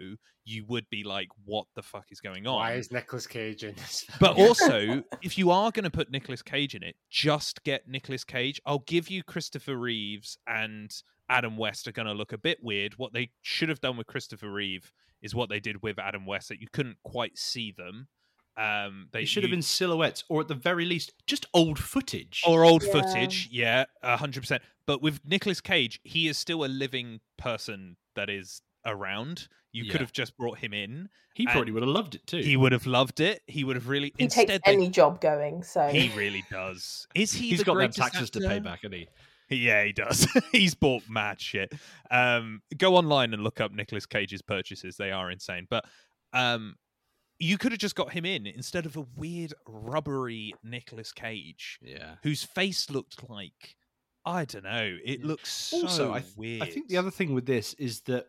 you 0.45 0.65
would 0.67 0.89
be 0.91 1.03
like, 1.03 1.29
"What 1.45 1.67
the 1.75 1.83
fuck 1.83 2.07
is 2.11 2.21
going 2.21 2.47
on?" 2.47 2.57
Why 2.57 2.75
is 2.75 2.93
Nicolas 2.93 3.27
Cage 3.27 3.65
in 3.65 3.75
this? 3.75 4.07
But 4.21 4.37
also, 4.39 5.03
if 5.23 5.37
you 5.37 5.51
are 5.51 5.73
going 5.73 5.85
to 5.85 5.91
put 5.91 6.11
Nicolas 6.11 6.43
Cage 6.43 6.77
in 6.77 6.85
it, 6.85 6.97
just 7.11 7.65
get 7.65 7.89
Nicolas 7.89 8.23
Cage. 8.23 8.61
I'll 8.65 8.85
give 8.87 9.11
you 9.11 9.25
Christopher 9.25 9.77
Reeves 9.77 10.39
and 10.47 10.93
Adam 11.29 11.57
West 11.57 11.89
are 11.89 11.93
going 11.93 12.07
to 12.07 12.13
look 12.13 12.33
a 12.33 12.39
bit 12.39 12.63
weird. 12.63 12.99
What 12.99 13.13
they 13.13 13.31
should 13.41 13.69
have 13.69 13.81
done 13.81 13.97
with 13.97 14.07
Christopher 14.07 14.51
Reeve 14.51 14.93
is 15.23 15.35
what 15.35 15.49
they 15.49 15.61
did 15.61 15.83
with 15.83 15.99
Adam 15.99 16.27
West, 16.27 16.49
that 16.49 16.61
you 16.61 16.67
couldn't 16.73 16.99
quite 17.05 17.39
see 17.39 17.73
them. 17.73 18.09
Um, 18.57 19.09
they 19.13 19.23
It 19.23 19.27
should 19.27 19.43
have 19.45 19.51
been 19.51 19.63
silhouettes, 19.63 20.25
or 20.29 20.41
at 20.43 20.49
the 20.49 20.55
very 20.55 20.85
least, 20.85 21.13
just 21.27 21.47
old 21.55 21.79
footage. 21.79 22.43
or 22.47 22.65
old 22.65 22.83
Yeah. 22.85 22.93
footage. 22.93 23.49
Yeah, 23.51 23.85
a 24.03 24.17
hundred 24.17 24.41
percent. 24.41 24.63
But 24.87 25.01
with 25.01 25.21
Nicolas 25.25 25.61
Cage, 25.61 26.01
he 26.05 26.29
is 26.29 26.37
still 26.37 26.65
a 26.65 26.67
living 26.69 27.21
person 27.39 27.97
that 28.15 28.29
is 28.29 28.61
around. 28.85 29.49
You 29.73 29.85
Yeah. 29.85 29.93
could 29.93 30.01
have 30.03 30.13
just 30.13 30.37
brought 30.37 30.59
him 30.59 30.75
in. 30.75 31.09
he 31.35 31.47
probably 31.47 31.73
would 31.73 31.83
have 31.83 31.89
loved 31.89 32.15
it 32.15 32.27
too. 32.27 32.39
He 32.43 32.59
would 32.59 32.73
have 32.73 32.85
loved 32.85 33.19
it. 33.21 33.41
He 33.47 33.65
would 33.65 33.75
have 33.77 33.89
really. 33.89 34.13
He 34.19 34.25
instead, 34.25 34.49
takes 34.49 34.61
they- 34.67 34.73
any 34.75 34.91
job 34.91 35.19
going. 35.23 35.63
So 35.63 35.89
he 35.89 36.11
really 36.15 36.45
does. 36.51 37.07
Is 37.15 37.33
he? 37.33 37.49
He's 37.49 37.61
the 37.61 37.65
got 37.65 37.73
them 37.73 37.79
greatest 37.79 37.99
taxes 37.99 38.29
to 38.31 38.41
pay 38.41 38.59
back, 38.59 38.81
hasn't 38.83 38.93
he? 38.95 39.09
Yeah, 39.49 39.83
he 39.85 39.93
does. 39.93 40.27
He's 40.53 40.75
bought 40.75 41.09
mad 41.09 41.41
shit. 41.41 41.73
Um, 42.11 42.61
go 42.77 42.97
online 42.97 43.33
and 43.33 43.43
look 43.43 43.61
up 43.63 43.73
Nicolas 43.73 44.05
Cage's 44.05 44.43
purchases; 44.43 44.97
they 44.99 45.11
are 45.11 45.31
insane. 45.31 45.67
But 45.71 45.87
um, 46.35 46.77
you 47.43 47.59
could 47.59 47.73
have 47.73 47.81
just 47.81 47.97
got 47.97 48.13
him 48.13 48.25
in 48.25 48.47
instead 48.47 48.87
of 48.87 48.97
a 48.97 49.05
weird, 49.17 49.53
rubbery 49.67 50.55
Nicolas 50.63 51.13
Cage, 51.13 51.79
Yeah. 51.83 52.15
whose 52.23 52.45
face 52.45 52.89
looked 52.91 53.29
like 53.29 53.77
I 54.25 54.45
don't 54.45 54.63
know. 54.63 54.99
It 55.05 55.25
looks 55.25 55.51
so 55.51 55.83
also, 55.83 56.13
I, 56.13 56.21
th- 56.21 56.37
weird. 56.37 56.63
I 56.63 56.67
think 56.67 56.87
the 56.89 56.97
other 56.97 57.11
thing 57.11 57.35
with 57.35 57.45
this 57.47 57.75
is 57.75 58.03
that, 58.03 58.29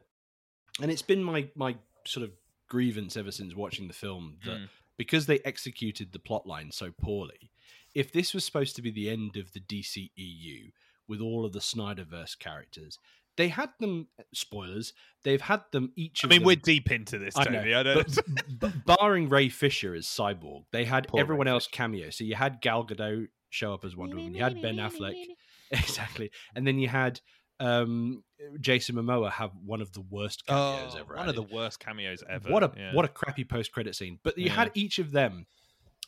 and 0.82 0.90
it's 0.92 1.04
been 1.04 1.24
my 1.24 1.50
my 1.56 1.76
sort 2.08 2.24
of 2.24 2.32
grievance 2.68 3.16
ever 3.16 3.32
since 3.32 3.54
watching 3.56 3.88
the 3.88 3.94
film 3.94 4.38
that 4.46 4.58
Mm. 4.58 4.70
because 4.98 5.28
they 5.28 5.38
executed 5.46 6.12
the 6.12 6.18
plot 6.20 6.48
line 6.48 6.72
so 6.72 6.92
poorly, 6.92 7.52
if 7.94 8.12
this 8.12 8.34
was 8.34 8.44
supposed 8.44 8.76
to 8.78 8.82
be 8.82 8.90
the 8.90 9.10
end 9.12 9.38
of 9.38 9.54
the 9.54 9.60
DCEU 9.60 10.72
with 11.08 11.22
all 11.22 11.46
of 11.46 11.54
the 11.54 11.60
Snyderverse 11.60 12.40
characters, 12.40 12.98
they 13.38 13.48
had 13.50 13.70
them. 13.80 14.08
Spoilers. 14.34 14.94
They've 15.24 15.42
had 15.42 15.62
them 15.72 15.92
each. 15.96 16.24
I 16.24 16.28
of 16.28 16.30
mean, 16.30 16.40
them- 16.40 16.48
we're 16.48 16.56
deep 16.58 16.92
into 16.92 17.18
this, 17.18 17.36
I 17.38 17.46
know, 17.46 17.60
I, 17.62 17.84
don't. 17.84 18.16
but, 18.16 18.60
but 18.86 18.98
barring 18.98 19.30
Ray 19.30 19.50
Fisher 19.50 19.96
as 19.96 20.06
Cyborg, 20.06 20.66
they 20.72 20.86
had 20.86 21.08
Poor 21.08 21.18
Ray 21.18 21.22
everyone 21.22 21.48
else 21.48 21.68
cameo. 21.68 22.10
So 22.10 22.24
you 22.24 22.36
had 22.36 22.62
Gal 22.62 22.86
Gadot 22.86 23.28
show 23.50 23.74
up 23.74 23.86
as 23.86 23.96
Wonder 23.96 24.18
Woman. 24.18 24.34
You 24.34 24.44
had 24.44 24.62
Ben 24.62 24.78
Affleck, 24.78 25.16
exactly, 25.72 26.32
and 26.56 26.68
then 26.68 26.78
you 26.80 26.88
had 26.88 27.22
um, 27.60 28.24
Jason 28.60 28.96
Momoa 28.96 29.32
have 29.32 29.52
one 29.66 29.82
of 29.82 29.94
the 29.94 30.02
worst 30.02 30.46
cameos 30.46 30.94
oh, 30.96 31.00
ever. 31.00 31.16
one 31.16 31.30
of 31.30 31.36
the 31.36 31.44
worst 31.44 31.80
cameos 31.80 32.24
ever. 32.30 32.50
What 32.50 32.64
a 32.64 32.72
yeah. 32.76 32.94
what 32.94 33.06
a 33.06 33.10
crappy 33.10 33.46
post 33.46 33.72
credit 33.72 33.96
scene. 33.96 34.20
But 34.24 34.38
you 34.38 34.46
Yeah. 34.46 34.54
had 34.54 34.72
each 34.74 35.00
of 35.00 35.12
them, 35.12 35.46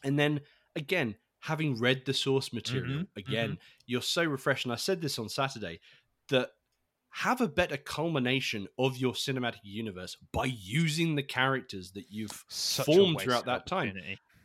and 0.04 0.20
then 0.20 0.42
again, 0.76 1.16
having 1.40 1.80
read 1.80 2.04
the 2.06 2.14
source 2.14 2.52
material 2.52 3.04
Mhm, 3.04 3.08
again, 3.16 3.58
you're 3.86 4.02
so 4.02 4.24
refreshed. 4.24 4.66
And 4.66 4.74
I 4.74 4.78
said 4.78 5.02
this 5.02 5.18
on 5.18 5.30
Saturday 5.30 5.80
that 6.30 6.50
have 7.16 7.39
a 7.39 7.47
better 7.47 7.78
culmination 7.78 8.68
of 8.78 8.97
your 8.97 9.13
cinematic 9.13 9.61
universe 9.63 10.18
by 10.34 10.43
using 10.43 11.16
the 11.16 11.24
characters 11.24 11.91
that 11.91 12.07
you've 12.09 12.43
Such 12.49 12.86
formed 12.86 13.22
throughout 13.22 13.45
that 13.45 13.66
time. 13.66 13.93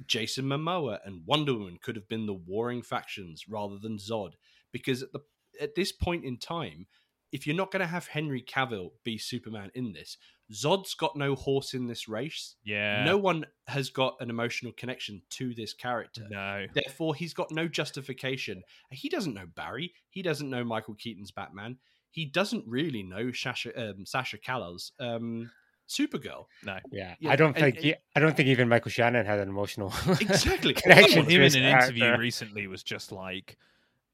Jason 0.06 0.44
Momoa 0.44 1.00
and 1.04 1.26
Wonder 1.26 1.54
Woman 1.54 1.80
could 1.82 1.96
have 1.96 2.08
been 2.08 2.26
the 2.26 2.32
warring 2.32 2.82
factions 2.82 3.48
rather 3.48 3.76
than 3.76 3.98
Zod. 3.98 4.34
Because 4.70 5.02
at 5.02 5.12
the 5.12 5.20
at 5.60 5.74
this 5.74 5.90
point 5.90 6.24
in 6.24 6.38
time, 6.38 6.86
if 7.32 7.44
you're 7.44 7.56
not 7.56 7.72
going 7.72 7.80
to 7.80 7.86
have 7.86 8.06
Henry 8.06 8.40
Cavill 8.40 8.90
be 9.02 9.18
Superman 9.18 9.72
in 9.74 9.92
this, 9.92 10.16
Zod's 10.52 10.94
got 10.94 11.16
no 11.16 11.34
horse 11.34 11.74
in 11.74 11.88
this 11.88 12.08
race. 12.08 12.54
Yeah. 12.64 13.02
No 13.04 13.18
one 13.18 13.46
has 13.66 13.90
got 13.90 14.16
an 14.20 14.30
emotional 14.30 14.72
connection 14.72 15.22
to 15.30 15.54
this 15.54 15.74
character. 15.74 16.28
No. 16.30 16.66
Therefore, 16.72 17.16
he's 17.16 17.34
got 17.34 17.50
no 17.50 17.66
justification. 17.66 18.62
He 18.90 19.08
doesn't 19.08 19.34
know 19.34 19.46
Barry. 19.54 19.92
He 20.08 20.22
doesn't 20.22 20.50
know 20.50 20.62
Michael 20.62 20.94
Keaton's 20.94 21.32
Batman. 21.32 21.78
He 22.10 22.24
doesn't 22.26 22.64
really 22.66 23.02
know 23.02 23.32
Sasha 23.32 23.90
um, 23.90 24.04
Sasha 24.06 24.38
Callas, 24.38 24.92
um, 25.00 25.50
Supergirl. 25.88 26.46
Yeah, 26.90 27.14
Yeah, 27.20 27.30
I 27.30 27.36
don't 27.36 27.56
and- 27.56 27.74
think 27.74 27.78
he, 27.78 27.94
I 28.14 28.20
don't 28.20 28.36
think 28.36 28.48
even 28.48 28.68
Michael 28.68 28.90
Shannon 28.90 29.26
had 29.26 29.38
an 29.38 29.48
emotional 29.48 29.92
Exactly. 30.20 30.74
connection. 30.74 31.10
Someone- 31.10 31.30
him 31.30 31.42
in 31.42 31.56
an 31.56 31.76
interview 31.82 32.16
recently 32.16 32.66
was 32.66 32.82
just 32.82 33.12
like, 33.12 33.56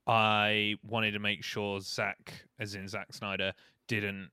I 0.07 0.77
wanted 0.83 1.13
to 1.13 1.19
make 1.19 1.43
sure 1.43 1.81
Zach, 1.81 2.33
as 2.61 2.75
in 2.75 2.87
Zack 2.89 3.13
Snyder, 3.13 3.53
didn't 3.89 4.31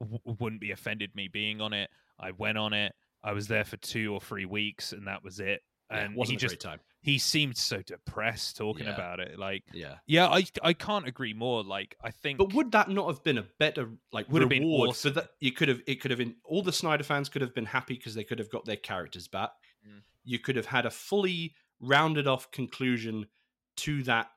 w- 0.00 0.18
w- 0.22 0.36
wouldn't 0.40 0.60
be 0.60 0.70
offended 0.70 1.14
me 1.14 1.28
being 1.28 1.60
on 1.60 1.72
it. 1.72 1.90
I 2.20 2.30
went 2.32 2.56
on 2.58 2.72
it. 2.72 2.94
I 3.24 3.32
was 3.32 3.48
there 3.48 3.64
for 3.64 3.76
two 3.78 4.12
or 4.14 4.20
three 4.20 4.44
weeks, 4.44 4.92
and 4.92 5.06
that 5.08 5.22
was 5.24 5.40
it. 5.40 5.62
Yeah, 5.90 5.98
And 6.00 6.14
wasn't 6.14 6.40
he 6.40 6.46
a 6.46 6.48
just 6.48 6.60
great 6.60 6.70
time. 6.72 6.80
He 7.00 7.18
seemed 7.18 7.56
so 7.56 7.80
depressed 7.80 8.56
talking 8.56 8.86
Yeah. 8.86 8.94
about 8.94 9.20
it. 9.20 9.38
Like, 9.38 9.64
Yeah. 9.72 9.98
yeah, 10.06 10.26
I 10.26 10.44
I 10.62 10.72
can't 10.72 11.06
agree 11.06 11.32
more. 11.32 11.62
Like, 11.62 11.96
I 12.02 12.10
think, 12.10 12.38
But 12.38 12.52
would 12.54 12.72
that 12.72 12.88
not 12.90 13.06
have 13.08 13.22
been 13.22 13.38
a 13.38 13.42
better 13.58 13.90
like 14.12 14.28
Would 14.28 14.42
have 14.42 14.48
been 14.48 14.62
reward 14.64 14.90
awesome. 14.90 15.12
for 15.14 15.20
that? 15.20 15.30
You 15.40 15.52
could 15.52 15.68
have. 15.68 15.80
It 15.86 16.00
could 16.00 16.10
have 16.10 16.18
been. 16.18 16.36
All 16.44 16.62
the 16.62 16.72
Snyder 16.72 17.04
fans 17.04 17.28
could 17.28 17.42
have 17.42 17.54
been 17.54 17.66
happy 17.66 17.94
because 17.94 18.14
they 18.14 18.24
could 18.24 18.38
have 18.38 18.50
got 18.50 18.64
their 18.64 18.76
characters 18.76 19.28
back. 19.28 19.50
Mm. 19.86 20.02
You 20.24 20.38
could 20.38 20.56
have 20.56 20.66
had 20.66 20.84
a 20.86 20.90
fully 20.90 21.54
rounded 21.80 22.26
off 22.26 22.50
conclusion 22.50 23.26
to 23.76 24.02
that 24.02 24.30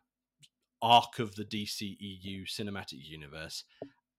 arc 0.84 1.20
of 1.20 1.36
the 1.36 1.44
DCEU 1.46 2.44
cinematic 2.48 3.04
universe. 3.04 3.64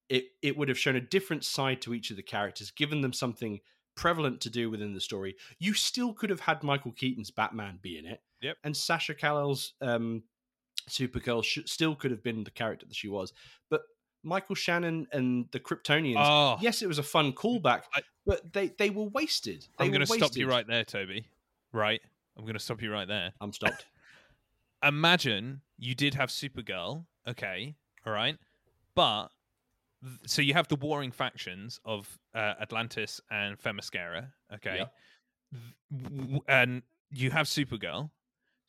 It 0.08 0.26
it 0.42 0.56
would 0.56 0.68
have 0.68 0.78
shown 0.78 0.96
a 0.96 1.00
different 1.00 1.44
side 1.44 1.80
to 1.82 1.94
each 1.94 2.10
of 2.10 2.16
the 2.16 2.22
characters, 2.22 2.70
given 2.70 3.00
them 3.00 3.12
something 3.12 3.60
prevalent 3.94 4.40
to 4.40 4.50
do 4.50 4.68
within 4.70 4.94
the 4.94 5.00
story. 5.00 5.36
You 5.58 5.74
still 5.74 6.12
could 6.12 6.30
have 6.30 6.40
had 6.40 6.62
Michael 6.62 6.92
Keaton's 6.92 7.30
Batman 7.30 7.78
be 7.80 7.96
in 7.98 8.06
it, 8.06 8.22
Yep. 8.42 8.58
and 8.64 8.76
Sasha 8.76 9.14
Callal's 9.14 9.74
um, 9.80 10.22
Supergirl 10.88 11.44
sh- 11.44 11.60
still 11.66 11.94
could 11.94 12.10
have 12.10 12.22
been 12.22 12.44
the 12.44 12.50
character 12.50 12.86
that 12.86 12.94
she 12.96 13.08
was. 13.08 13.32
But 13.70 13.82
Michael 14.24 14.54
Shannon 14.54 15.06
and 15.12 15.46
the 15.52 15.60
Kryptonians, 15.60 16.16
oh, 16.18 16.56
yes, 16.60 16.82
it 16.82 16.86
was 16.88 16.98
a 16.98 17.02
fun 17.02 17.32
callback, 17.32 17.82
I- 17.94 18.02
but 18.26 18.52
they 18.52 18.68
they 18.78 18.90
were 18.90 19.04
wasted. 19.04 19.66
They 19.78 19.84
I'm 19.86 19.90
going 19.90 20.00
to 20.00 20.06
stop 20.06 20.36
you 20.36 20.48
right 20.48 20.66
there, 20.66 20.84
Toby. 20.84 21.26
Right, 21.72 22.00
I'm 22.36 22.44
going 22.44 22.54
to 22.54 22.60
stop 22.60 22.82
you 22.82 22.92
right 22.92 23.08
there. 23.08 23.32
I'm 23.40 23.52
stopped. 23.52 23.86
imagine 24.82 25.60
you 25.78 25.94
did 25.94 26.14
have 26.14 26.28
Supergirl, 26.30 27.04
okay, 27.26 27.74
all 28.06 28.12
right, 28.12 28.36
but 28.94 29.28
th- 30.04 30.18
so 30.26 30.42
you 30.42 30.54
have 30.54 30.68
the 30.68 30.76
warring 30.76 31.12
factions 31.12 31.80
of 31.84 32.18
uh, 32.34 32.54
Atlantis 32.60 33.20
and 33.30 33.58
Themyscira, 33.58 34.28
okay, 34.54 34.78
Yeah. 34.78 34.84
Th- 35.52 36.02
w- 36.04 36.20
w- 36.22 36.40
and 36.48 36.82
you 37.10 37.30
have 37.30 37.46
Supergirl. 37.46 38.10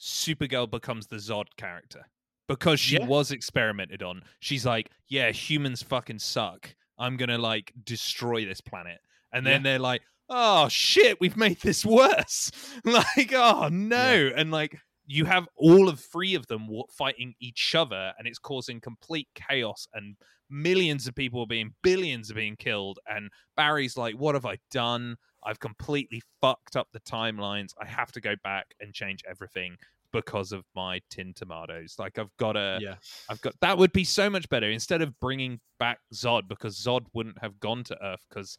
Supergirl 0.04 0.70
becomes 0.70 1.08
the 1.08 1.16
Zod 1.16 1.46
character 1.58 2.08
because 2.48 2.80
she 2.80 2.96
Yeah. 2.98 3.06
was 3.06 3.32
experimented 3.32 4.04
on. 4.04 4.24
She's 4.42 4.66
like, 4.66 4.90
yeah, 5.08 5.32
humans 5.32 5.82
fucking 5.82 6.20
suck. 6.20 6.76
I'm 6.98 7.16
gonna 7.18 7.38
like 7.38 7.72
destroy 7.84 8.46
this 8.46 8.62
planet, 8.62 9.00
and 9.32 9.46
then 9.46 9.64
they're 9.64 9.80
like, 9.80 10.02
oh 10.30 10.68
shit, 10.68 11.20
we've 11.22 11.38
made 11.38 11.60
this 11.62 11.86
worse. 11.86 12.52
like, 12.84 13.34
oh 13.34 13.70
no, 13.70 14.32
and 14.36 14.52
like 14.52 14.78
you 15.06 15.26
have 15.26 15.48
all 15.56 15.90
of 15.90 16.00
three 16.00 16.36
of 16.36 16.48
them 16.48 16.70
fighting 16.92 17.34
each 17.40 17.74
other, 17.74 18.14
and 18.18 18.28
it's 18.28 18.40
causing 18.40 18.80
complete 18.82 19.28
chaos, 19.36 19.88
and 19.94 20.16
millions 20.50 21.08
of 21.08 21.16
people 21.16 21.42
are 21.42 21.48
being, 21.48 21.74
billions 21.82 22.30
are 22.30 22.36
being 22.36 22.56
killed, 22.58 23.00
and 23.08 23.30
Barry's 23.56 23.98
like, 23.98 24.16
what 24.16 24.36
have 24.36 24.46
I 24.46 24.58
done? 24.70 25.16
I've 25.46 25.60
completely 25.60 26.22
fucked 26.42 26.76
up 26.76 26.88
the 26.92 27.00
timelines. 27.02 27.74
I 27.80 27.86
have 27.86 28.12
to 28.14 28.22
go 28.22 28.36
back 28.44 28.74
and 28.80 28.94
change 28.94 29.24
everything 29.28 29.78
because 30.14 30.52
of 30.52 30.64
my 30.76 31.02
tin 31.10 31.34
tomatoes. 31.34 31.96
Like 31.98 32.18
I've 32.20 32.36
got 32.38 32.54
to 32.54 32.80
yeah, 32.82 32.96
I've 33.30 33.42
got 33.42 33.60
that 33.62 33.78
would 33.78 33.92
be 33.92 34.04
so 34.06 34.30
much 34.30 34.48
better 34.48 34.70
instead 34.70 35.02
of 35.02 35.20
bringing 35.20 35.60
back 35.80 36.00
Zod 36.14 36.48
because 36.48 36.80
Zod 36.80 37.06
wouldn't 37.14 37.40
have 37.42 37.60
gone 37.60 37.84
to 37.86 37.98
Earth 38.02 38.26
because 38.30 38.58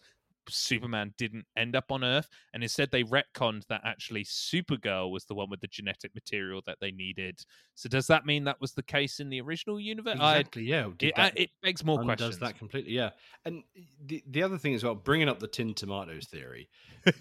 Superman 0.49 1.15
didn't 1.19 1.47
end 1.57 1.75
up 1.77 1.91
on 1.91 2.05
Earth, 2.05 2.29
and 2.53 2.63
instead 2.63 2.91
they 2.91 3.03
retconned 3.05 3.67
that 3.69 3.81
actually 3.85 4.25
Supergirl 4.25 5.11
was 5.11 5.25
the 5.25 5.35
one 5.35 5.51
with 5.51 5.61
the 5.61 5.67
genetic 5.67 6.15
material 6.15 6.63
that 6.67 6.79
they 6.81 6.91
needed. 6.91 7.45
So 7.75 7.89
does 7.89 8.07
that 8.09 8.27
mean 8.27 8.45
that 8.45 8.61
was 8.61 8.73
the 8.73 8.83
case 8.83 9.21
in 9.21 9.29
the 9.31 9.41
original 9.41 9.81
universe? 9.81 10.19
I- 10.21 10.39
exactly. 10.39 10.65
yeah, 10.65 10.89
it, 11.01 11.17
that- 11.17 11.39
it 11.39 11.51
begs 11.63 11.85
more 11.85 12.03
questions. 12.03 12.39
that 12.39 12.59
completely. 12.59 12.93
Yeah, 12.93 13.11
and 13.45 13.63
the 14.05 14.23
the 14.29 14.43
other 14.43 14.59
thing 14.59 14.75
as 14.75 14.85
well, 14.85 14.95
bringing 14.95 15.29
up 15.29 15.41
the 15.41 15.49
tin 15.49 15.75
tomatoes 15.75 16.27
theory. 16.27 16.69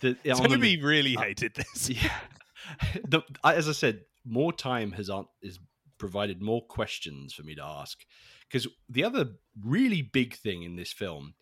The, 0.00 0.16
the- 0.24 0.34
Toby 0.34 0.80
really 0.82 1.16
uh, 1.16 1.22
hated 1.22 1.54
this. 1.54 1.88
yeah, 1.90 2.18
the, 3.08 3.22
as 3.44 3.68
I 3.68 3.72
said, 3.72 4.00
more 4.24 4.52
time 4.52 4.92
has 4.92 5.08
on, 5.10 5.26
is 5.42 5.58
provided 5.98 6.42
more 6.42 6.62
questions 6.66 7.32
for 7.32 7.42
me 7.42 7.54
to 7.54 7.62
ask 7.64 8.04
because 8.48 8.66
the 8.88 9.04
other 9.04 9.30
really 9.64 10.02
big 10.02 10.34
thing 10.34 10.62
in 10.64 10.74
this 10.76 10.92
film 10.92 11.34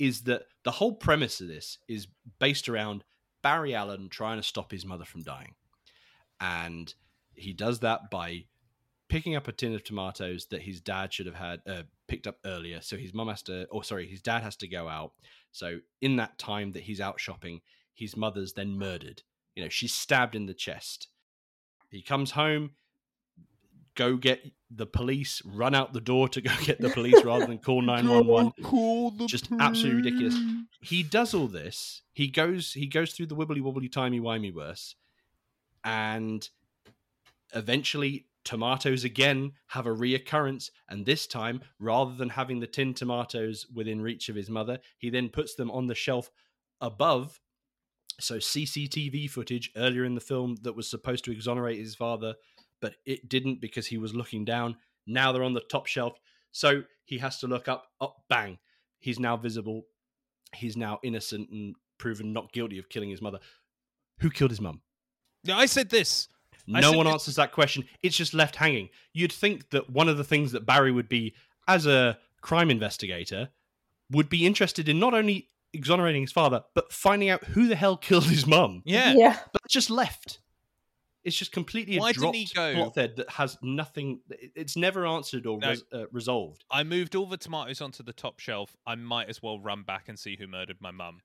is 0.00 0.22
that 0.22 0.42
the 0.64 0.72
whole 0.72 0.94
premise 0.94 1.40
of 1.40 1.46
this 1.46 1.78
is 1.86 2.08
based 2.40 2.68
around 2.68 3.04
Barry 3.42 3.74
Allen 3.74 4.08
trying 4.08 4.38
to 4.38 4.42
stop 4.42 4.72
his 4.72 4.84
mother 4.84 5.04
from 5.04 5.22
dying, 5.22 5.54
and 6.40 6.92
he 7.34 7.52
does 7.52 7.78
that 7.80 8.10
by 8.10 8.46
picking 9.08 9.36
up 9.36 9.48
a 9.48 9.52
tin 9.52 9.74
of 9.74 9.84
tomatoes 9.84 10.46
that 10.46 10.62
his 10.62 10.80
dad 10.80 11.12
should 11.12 11.26
have 11.26 11.34
had 11.34 11.60
uh, 11.66 11.82
picked 12.08 12.26
up 12.26 12.38
earlier. 12.44 12.80
So 12.80 12.96
his 12.96 13.12
mum 13.12 13.28
has 13.28 13.42
to, 13.42 13.66
or 13.66 13.84
sorry, 13.84 14.06
his 14.06 14.22
dad 14.22 14.42
has 14.42 14.56
to 14.56 14.68
go 14.68 14.88
out. 14.88 15.12
So 15.52 15.78
in 16.00 16.16
that 16.16 16.38
time 16.38 16.72
that 16.72 16.84
he's 16.84 17.00
out 17.00 17.20
shopping, 17.20 17.60
his 17.92 18.16
mother's 18.16 18.52
then 18.52 18.78
murdered. 18.78 19.22
You 19.54 19.64
know, 19.64 19.68
she's 19.68 19.94
stabbed 19.94 20.36
in 20.36 20.46
the 20.46 20.54
chest. 20.54 21.08
He 21.90 22.02
comes 22.02 22.30
home, 22.30 22.70
go 23.96 24.16
get 24.16 24.40
the 24.70 24.86
police, 24.86 25.42
run 25.44 25.74
out 25.74 25.92
the 25.92 26.00
door 26.00 26.28
to 26.28 26.40
go 26.40 26.52
get 26.64 26.80
the 26.80 26.90
police 26.90 27.22
rather 27.24 27.46
than 27.46 27.58
call 27.58 27.82
911. 27.82 28.52
Call 28.62 29.10
Just 29.26 29.48
absolutely 29.58 30.02
ridiculous. 30.02 30.36
He 30.80 31.02
does 31.02 31.34
all 31.34 31.48
this. 31.48 32.02
He 32.12 32.28
goes 32.28 32.72
he 32.72 32.86
goes 32.86 33.12
through 33.12 33.26
the 33.26 33.36
wibbly 33.36 33.60
wobbly 33.60 33.88
timey 33.88 34.20
wimey 34.20 34.54
worse. 34.54 34.94
and 35.84 36.48
eventually 37.54 38.26
tomatoes 38.44 39.04
again 39.04 39.52
have 39.68 39.86
a 39.86 39.90
reoccurrence. 39.94 40.70
And 40.88 41.04
this 41.04 41.26
time, 41.26 41.60
rather 41.78 42.14
than 42.14 42.30
having 42.30 42.60
the 42.60 42.66
tin 42.66 42.94
tomatoes 42.94 43.66
within 43.74 44.00
reach 44.00 44.28
of 44.28 44.36
his 44.36 44.48
mother, 44.48 44.78
he 44.98 45.10
then 45.10 45.28
puts 45.28 45.54
them 45.54 45.70
on 45.70 45.86
the 45.86 45.94
shelf 45.94 46.30
above. 46.80 47.40
So 48.18 48.36
CCTV 48.36 49.28
footage 49.30 49.70
earlier 49.76 50.04
in 50.04 50.14
the 50.14 50.20
film 50.20 50.56
that 50.62 50.76
was 50.76 50.88
supposed 50.88 51.24
to 51.24 51.32
exonerate 51.32 51.78
his 51.78 51.94
father, 51.94 52.34
but 52.80 52.96
it 53.04 53.28
didn't 53.28 53.60
because 53.60 53.86
he 53.86 53.98
was 53.98 54.14
looking 54.14 54.44
down. 54.44 54.76
Now 55.06 55.32
they're 55.32 55.44
on 55.44 55.54
the 55.54 55.60
top 55.60 55.86
shelf. 55.86 56.18
So 56.52 56.82
he 57.04 57.18
has 57.18 57.38
to 57.40 57.46
look 57.46 57.68
up, 57.68 57.86
up, 58.00 58.24
bang. 58.28 58.58
He's 58.98 59.18
now 59.18 59.36
visible. 59.36 59.86
He's 60.54 60.76
now 60.76 60.98
innocent 61.02 61.50
and 61.50 61.74
proven 61.98 62.32
not 62.32 62.52
guilty 62.52 62.78
of 62.78 62.88
killing 62.88 63.10
his 63.10 63.22
mother. 63.22 63.38
Who 64.20 64.30
killed 64.30 64.50
his 64.50 64.60
mum? 64.60 64.80
No, 65.44 65.56
I 65.56 65.66
said 65.66 65.90
this. 65.90 66.28
No 66.66 66.80
said 66.90 66.96
one 66.96 67.06
this- 67.06 67.12
answers 67.14 67.36
that 67.36 67.52
question. 67.52 67.84
It's 68.02 68.16
just 68.16 68.34
left 68.34 68.56
hanging. 68.56 68.90
You'd 69.12 69.32
think 69.32 69.70
that 69.70 69.90
one 69.90 70.08
of 70.08 70.18
the 70.18 70.24
things 70.24 70.52
that 70.52 70.66
Barry 70.66 70.92
would 70.92 71.08
be, 71.08 71.34
as 71.66 71.86
a 71.86 72.18
crime 72.40 72.70
investigator, 72.70 73.48
would 74.10 74.28
be 74.28 74.44
interested 74.46 74.88
in 74.88 74.98
not 74.98 75.14
only 75.14 75.48
exonerating 75.72 76.22
his 76.22 76.32
father, 76.32 76.64
but 76.74 76.92
finding 76.92 77.30
out 77.30 77.44
who 77.44 77.68
the 77.68 77.76
hell 77.76 77.96
killed 77.96 78.24
his 78.24 78.46
mum. 78.46 78.82
Yeah. 78.84 79.14
yeah. 79.16 79.38
But 79.52 79.62
just 79.70 79.88
left. 79.88 80.40
It's 81.24 81.36
just 81.36 81.52
completely 81.52 81.96
a 81.96 82.00
Why 82.00 82.12
didn't 82.12 82.22
dropped 82.22 82.36
he 82.36 82.48
go- 82.54 82.74
plot 82.74 82.94
thread 82.94 83.16
that 83.16 83.28
has 83.30 83.58
nothing. 83.62 84.20
It's 84.30 84.76
never 84.76 85.06
answered 85.06 85.46
or 85.46 85.58
No. 85.58 85.68
res, 85.68 85.84
uh, 85.92 86.06
resolved. 86.12 86.64
I 86.70 86.82
moved 86.82 87.14
all 87.14 87.26
the 87.26 87.36
tomatoes 87.36 87.80
onto 87.80 88.02
the 88.02 88.12
top 88.14 88.40
shelf. 88.40 88.74
I 88.86 88.94
might 88.94 89.28
as 89.28 89.42
well 89.42 89.60
run 89.60 89.82
back 89.82 90.08
and 90.08 90.18
see 90.18 90.36
who 90.38 90.46
murdered 90.46 90.78
my 90.80 90.90
mum. 90.90 91.20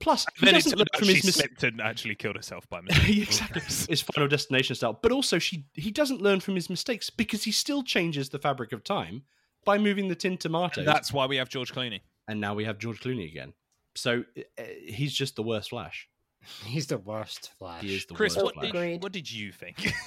Plus, 0.00 0.26
he 0.38 0.46
Then 0.46 0.54
it 0.56 0.58
doesn't 0.64 0.70
turned 0.72 0.78
learn 0.80 0.86
out 0.94 0.98
from 0.98 1.08
she 1.08 1.14
his 1.14 1.24
mis- 1.26 1.34
slipped 1.36 1.62
and 1.62 1.80
actually 1.80 2.14
killed 2.16 2.36
herself 2.36 2.68
by 2.68 2.80
mistake. 2.82 3.18
exactly. 3.18 3.62
It's 3.88 4.00
Final 4.02 4.26
Destination 4.28 4.74
style. 4.74 4.98
But 5.00 5.12
also, 5.12 5.38
she 5.38 5.66
he 5.74 5.90
doesn't 5.90 6.20
learn 6.20 6.40
from 6.40 6.54
his 6.54 6.68
mistakes 6.68 7.08
because 7.10 7.44
he 7.44 7.52
still 7.52 7.82
changes 7.82 8.30
the 8.30 8.38
fabric 8.38 8.72
of 8.72 8.82
time 8.84 9.22
by 9.64 9.78
moving 9.78 10.08
the 10.08 10.14
tin 10.16 10.38
tomatoes. 10.38 10.78
And 10.78 10.88
that's 10.88 11.12
why 11.12 11.26
we 11.26 11.36
have 11.36 11.48
George 11.48 11.72
Clooney. 11.72 12.00
and 12.28 12.40
now 12.40 12.54
we 12.54 12.64
have 12.64 12.78
George 12.78 13.00
Clooney 13.00 13.28
again. 13.30 13.52
So 13.94 14.24
uh, 14.58 14.62
he's 14.86 15.12
just 15.14 15.36
the 15.36 15.42
worst 15.42 15.70
Flash. 15.70 16.08
He's 16.64 16.86
the 16.86 16.98
worst 16.98 17.50
Flash. 17.58 17.82
He 17.82 17.96
is 17.96 18.06
the 18.06 18.14
Chris, 18.14 18.36
worst 18.36 18.44
what 18.44 18.54
Flash. 18.54 18.72
did, 18.72 19.02
what 19.02 19.12
did 19.12 19.30
you 19.30 19.52
think? 19.52 19.92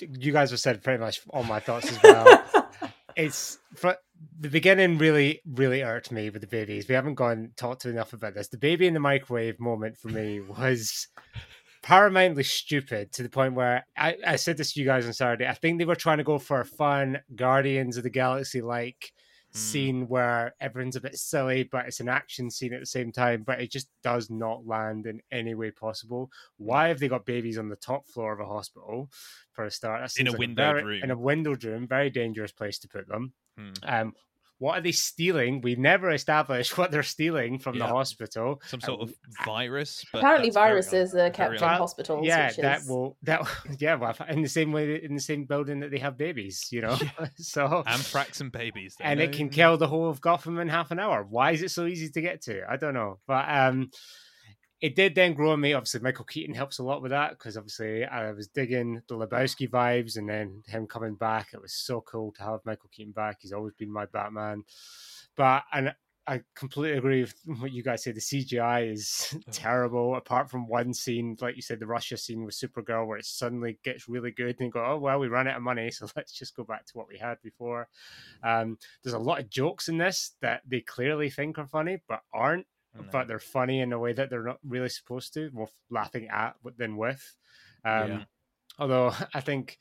You 0.00 0.32
guys 0.32 0.50
have 0.50 0.60
said 0.60 0.82
pretty 0.82 0.98
much 0.98 1.20
all 1.28 1.42
my 1.42 1.60
thoughts 1.60 1.92
as 1.92 2.02
well. 2.02 2.42
it's 3.16 3.58
fr- 3.76 4.00
the 4.38 4.48
beginning 4.48 4.96
really 4.96 5.42
really 5.46 5.82
irked 5.82 6.10
me 6.10 6.30
with 6.30 6.40
the 6.40 6.46
babies. 6.46 6.88
We 6.88 6.94
haven't 6.94 7.16
gone 7.16 7.50
talked 7.56 7.82
to 7.82 7.90
enough 7.90 8.14
about 8.14 8.34
this. 8.34 8.48
The 8.48 8.56
baby 8.56 8.86
in 8.86 8.94
the 8.94 9.00
microwave 9.00 9.60
moment 9.60 9.98
for 9.98 10.08
me 10.08 10.40
was 10.40 11.06
paramountly 11.82 12.44
stupid 12.44 13.12
to 13.12 13.22
the 13.22 13.28
point 13.28 13.54
where 13.54 13.86
I, 13.96 14.16
I 14.26 14.36
said 14.36 14.56
this 14.56 14.72
to 14.72 14.80
you 14.80 14.86
guys 14.86 15.06
on 15.06 15.12
Saturday. 15.12 15.46
I 15.46 15.54
think 15.54 15.78
they 15.78 15.84
were 15.84 15.94
trying 15.94 16.18
to 16.18 16.24
go 16.24 16.38
for 16.38 16.60
a 16.60 16.64
fun 16.64 17.20
Guardians 17.34 17.96
of 17.96 18.02
the 18.02 18.10
Galaxy 18.10 18.62
like 18.62 19.12
Hmm. 19.52 19.58
scene 19.58 20.08
where 20.08 20.54
everyone's 20.60 20.96
a 20.96 21.00
bit 21.00 21.16
silly, 21.16 21.64
but 21.64 21.86
it's 21.86 22.00
an 22.00 22.08
action 22.08 22.50
scene 22.50 22.72
at 22.72 22.80
the 22.80 22.86
same 22.86 23.10
time. 23.10 23.42
But 23.42 23.60
it 23.60 23.70
just 23.70 23.88
does 24.02 24.30
not 24.30 24.66
land 24.66 25.06
in 25.06 25.20
any 25.32 25.54
way 25.54 25.70
possible. 25.70 26.30
Why 26.56 26.88
have 26.88 27.00
they 27.00 27.08
got 27.08 27.26
babies 27.26 27.58
on 27.58 27.68
the 27.68 27.76
top 27.76 28.06
floor 28.06 28.32
of 28.32 28.40
a 28.40 28.46
hospital 28.46 29.10
for 29.52 29.64
a 29.64 29.70
start? 29.70 30.08
In 30.18 30.28
a 30.28 30.30
like 30.30 30.38
windowed 30.38 30.84
room. 30.84 31.02
In 31.02 31.10
a 31.10 31.16
windowed 31.16 31.64
room, 31.64 31.88
very 31.88 32.10
dangerous 32.10 32.52
place 32.52 32.78
to 32.80 32.88
put 32.88 33.08
them. 33.08 33.32
Hmm. 33.58 33.72
Um, 33.82 34.14
what 34.60 34.76
are 34.76 34.82
they 34.82 34.92
stealing? 34.92 35.62
We 35.62 35.74
never 35.74 36.10
established 36.10 36.76
what 36.78 36.90
they're 36.90 37.02
stealing 37.02 37.58
from 37.58 37.78
the 37.78 37.86
hospital. 37.86 38.60
Some 38.66 38.82
sort 38.82 39.00
of 39.00 39.14
virus? 39.44 40.04
But 40.12 40.18
Apparently, 40.18 40.50
viruses 40.50 41.14
are 41.14 41.30
kept 41.30 41.54
in 41.54 41.60
hospitals. 41.60 42.26
yeah, 42.26 42.48
which 42.48 42.56
that 42.58 42.82
is... 42.82 42.88
will 42.88 43.16
that 43.22 43.42
yeah, 43.78 43.94
well, 43.94 44.14
in 44.28 44.42
the 44.42 44.48
same 44.48 44.70
way 44.70 45.02
in 45.02 45.14
the 45.14 45.20
same 45.20 45.46
building 45.46 45.80
that 45.80 45.90
they 45.90 45.98
have 45.98 46.18
babies, 46.18 46.68
you 46.70 46.82
know. 46.82 46.96
so 47.36 47.78
and 47.86 47.88
Anthrax 47.88 48.42
and 48.42 48.52
babies. 48.52 48.96
they 48.98 49.04
and 49.06 49.18
it 49.18 49.32
can 49.32 49.48
kill 49.48 49.78
the 49.78 49.88
whole 49.88 50.10
of 50.10 50.20
Gotham 50.20 50.58
in 50.58 50.68
half 50.68 50.90
an 50.90 50.98
hour. 50.98 51.26
Why 51.28 51.52
is 51.52 51.62
it 51.62 51.70
so 51.70 51.86
easy 51.86 52.10
to 52.10 52.20
get 52.20 52.42
to? 52.42 52.62
I 52.70 52.76
don't 52.76 52.94
know, 52.94 53.18
but 53.26 53.46
um, 53.48 53.90
it 54.80 54.96
did 54.96 55.14
then 55.14 55.34
grow 55.34 55.52
on 55.52 55.60
me. 55.60 55.74
Obviously, 55.74 56.00
Michael 56.00 56.24
Keaton 56.24 56.54
helps 56.54 56.78
a 56.78 56.82
lot 56.82 57.02
with 57.02 57.10
that 57.10 57.30
because 57.30 57.56
obviously 57.56 58.04
I 58.04 58.32
was 58.32 58.48
digging 58.48 59.02
the 59.08 59.14
Lebowski 59.14 59.68
vibes, 59.68 60.16
and 60.16 60.28
then 60.28 60.62
him 60.66 60.86
coming 60.86 61.14
back. 61.14 61.48
It 61.52 61.60
was 61.60 61.74
so 61.74 62.00
cool 62.00 62.32
to 62.32 62.42
have 62.42 62.60
Michael 62.64 62.90
Keaton 62.92 63.12
back. 63.12 63.38
He's 63.40 63.52
always 63.52 63.74
been 63.74 63.92
my 63.92 64.06
Batman, 64.06 64.64
but 65.36 65.64
and. 65.72 65.94
I 66.26 66.42
completely 66.54 66.96
agree 66.96 67.22
with 67.22 67.34
what 67.58 67.72
you 67.72 67.82
guys 67.82 68.04
say. 68.04 68.12
The 68.12 68.20
CGI 68.20 68.92
is 68.92 69.34
terrible, 69.50 70.14
apart 70.14 70.48
from 70.48 70.68
one 70.68 70.94
scene, 70.94 71.36
like 71.40 71.56
you 71.56 71.62
said, 71.62 71.80
the 71.80 71.86
Russia 71.86 72.16
scene 72.16 72.44
with 72.44 72.54
Supergirl, 72.54 73.08
where 73.08 73.18
it 73.18 73.24
suddenly 73.24 73.78
gets 73.82 74.08
really 74.08 74.30
good, 74.30 74.54
and 74.60 74.70
go, 74.70 74.84
"Oh 74.84 74.98
well, 74.98 75.18
we 75.18 75.26
ran 75.26 75.48
out 75.48 75.56
of 75.56 75.62
money, 75.62 75.90
so 75.90 76.06
let's 76.14 76.32
just 76.32 76.54
go 76.54 76.62
back 76.62 76.86
to 76.86 76.92
what 76.96 77.08
we 77.08 77.18
had 77.18 77.38
before." 77.42 77.88
Um, 78.44 78.78
there's 79.02 79.14
a 79.14 79.18
lot 79.18 79.40
of 79.40 79.50
jokes 79.50 79.88
in 79.88 79.98
this 79.98 80.36
that 80.40 80.60
they 80.68 80.82
clearly 80.82 81.30
think 81.30 81.58
are 81.58 81.66
funny, 81.66 82.00
but 82.06 82.20
aren't. 82.32 82.66
No. 82.96 83.04
But 83.12 83.28
they're 83.28 83.38
funny 83.38 83.80
in 83.80 83.92
a 83.92 83.98
way 83.98 84.12
that 84.12 84.30
they're 84.30 84.42
not 84.42 84.58
really 84.66 84.88
supposed 84.88 85.32
to. 85.34 85.50
More 85.52 85.68
laughing 85.90 86.28
at 86.28 86.56
than 86.76 86.96
with. 86.96 87.36
Um, 87.84 88.08
Yeah. 88.10 88.24
Although 88.78 89.12
I 89.34 89.40
think 89.40 89.78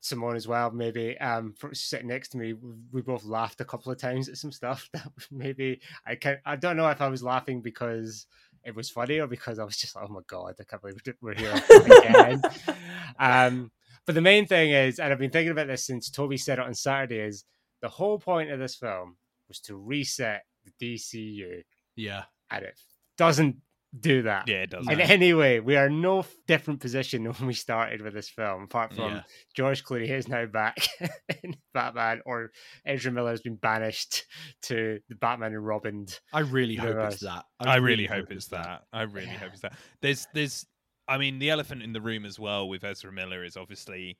Simone 0.00 0.36
as 0.36 0.48
well, 0.48 0.70
maybe 0.70 1.16
um, 1.18 1.52
for 1.58 1.74
sitting 1.74 2.08
next 2.08 2.28
to 2.30 2.36
me, 2.38 2.52
we- 2.54 2.74
we 2.92 3.02
both 3.02 3.24
laughed 3.24 3.60
a 3.60 3.64
couple 3.64 3.90
of 3.92 3.98
times 3.98 4.28
at 4.28 4.36
some 4.38 4.52
stuff 4.52 4.88
that 4.92 5.08
maybe 5.30 5.80
I 6.06 6.14
can 6.16 6.38
I 6.44 6.56
don't 6.56 6.76
know 6.76 6.88
if 6.88 7.00
I 7.00 7.08
was 7.08 7.22
laughing 7.22 7.60
because 7.62 8.26
it 8.64 8.74
was 8.74 8.90
funny 8.90 9.18
or 9.20 9.26
because 9.28 9.58
I 9.58 9.64
was 9.64 9.76
just 9.76 9.94
like, 9.94 10.04
oh 10.08 10.12
my 10.12 10.20
god, 10.26 10.54
I 10.60 10.64
can't 10.64 10.82
believe 10.82 11.00
we're 11.20 11.34
here 11.34 11.54
again. 11.86 12.42
um, 13.18 13.70
but 14.04 14.14
the 14.14 14.20
main 14.20 14.46
thing 14.46 14.70
is, 14.70 14.98
and 14.98 15.12
I've 15.12 15.18
been 15.18 15.30
thinking 15.30 15.52
about 15.52 15.66
this 15.68 15.84
since 15.84 16.10
Toby 16.10 16.36
said 16.36 16.58
it 16.58 16.64
on 16.64 16.74
Saturday, 16.74 17.20
is 17.20 17.44
the 17.82 17.88
whole 17.88 18.18
point 18.18 18.50
of 18.50 18.58
this 18.58 18.74
film 18.74 19.16
was 19.48 19.60
to 19.60 19.76
reset 19.76 20.42
the 20.64 20.94
DCU, 20.94 21.62
Yeah. 21.96 22.24
And 22.50 22.64
it 22.64 22.78
doesn't 23.16 23.56
do 23.98 24.22
that. 24.22 24.46
Yeah, 24.46 24.62
it 24.62 24.70
does. 24.70 24.86
In 24.86 25.00
any 25.00 25.32
way, 25.32 25.60
we 25.60 25.76
are 25.76 25.88
no 25.88 26.24
different 26.46 26.80
position 26.80 27.22
than 27.24 27.32
when 27.32 27.46
we 27.46 27.54
started 27.54 28.02
with 28.02 28.12
this 28.12 28.28
film, 28.28 28.64
apart 28.64 28.92
from 28.94 29.14
Yeah. 29.16 29.22
George 29.54 29.82
Clooney 29.82 30.10
is 30.10 30.28
now 30.28 30.44
back 30.44 30.76
in 31.42 31.56
Batman, 31.72 32.20
or 32.26 32.50
Ezra 32.84 33.10
Miller 33.10 33.30
has 33.30 33.40
been 33.40 33.56
banished 33.56 34.26
to 34.64 34.98
the 35.08 35.14
Batman 35.14 35.54
and 35.54 35.64
Robin. 35.66 36.06
I 36.34 36.40
really 36.40 36.74
hope 36.76 36.98
it's 36.98 37.20
that. 37.22 37.46
I 37.60 37.76
really 37.76 38.04
hope 38.06 38.30
it's 38.30 38.48
that. 38.48 38.82
I 38.92 39.02
really 39.02 39.26
Yeah. 39.28 39.38
hope 39.38 39.52
it's 39.52 39.62
that. 39.62 39.72
There's, 40.02 40.26
there's, 40.34 40.66
I 41.08 41.16
mean, 41.16 41.38
the 41.38 41.48
elephant 41.48 41.82
in 41.82 41.94
the 41.94 42.02
room 42.02 42.26
as 42.26 42.38
well 42.38 42.68
with 42.68 42.84
Ezra 42.84 43.10
Miller 43.10 43.42
is 43.42 43.56
obviously 43.56 44.18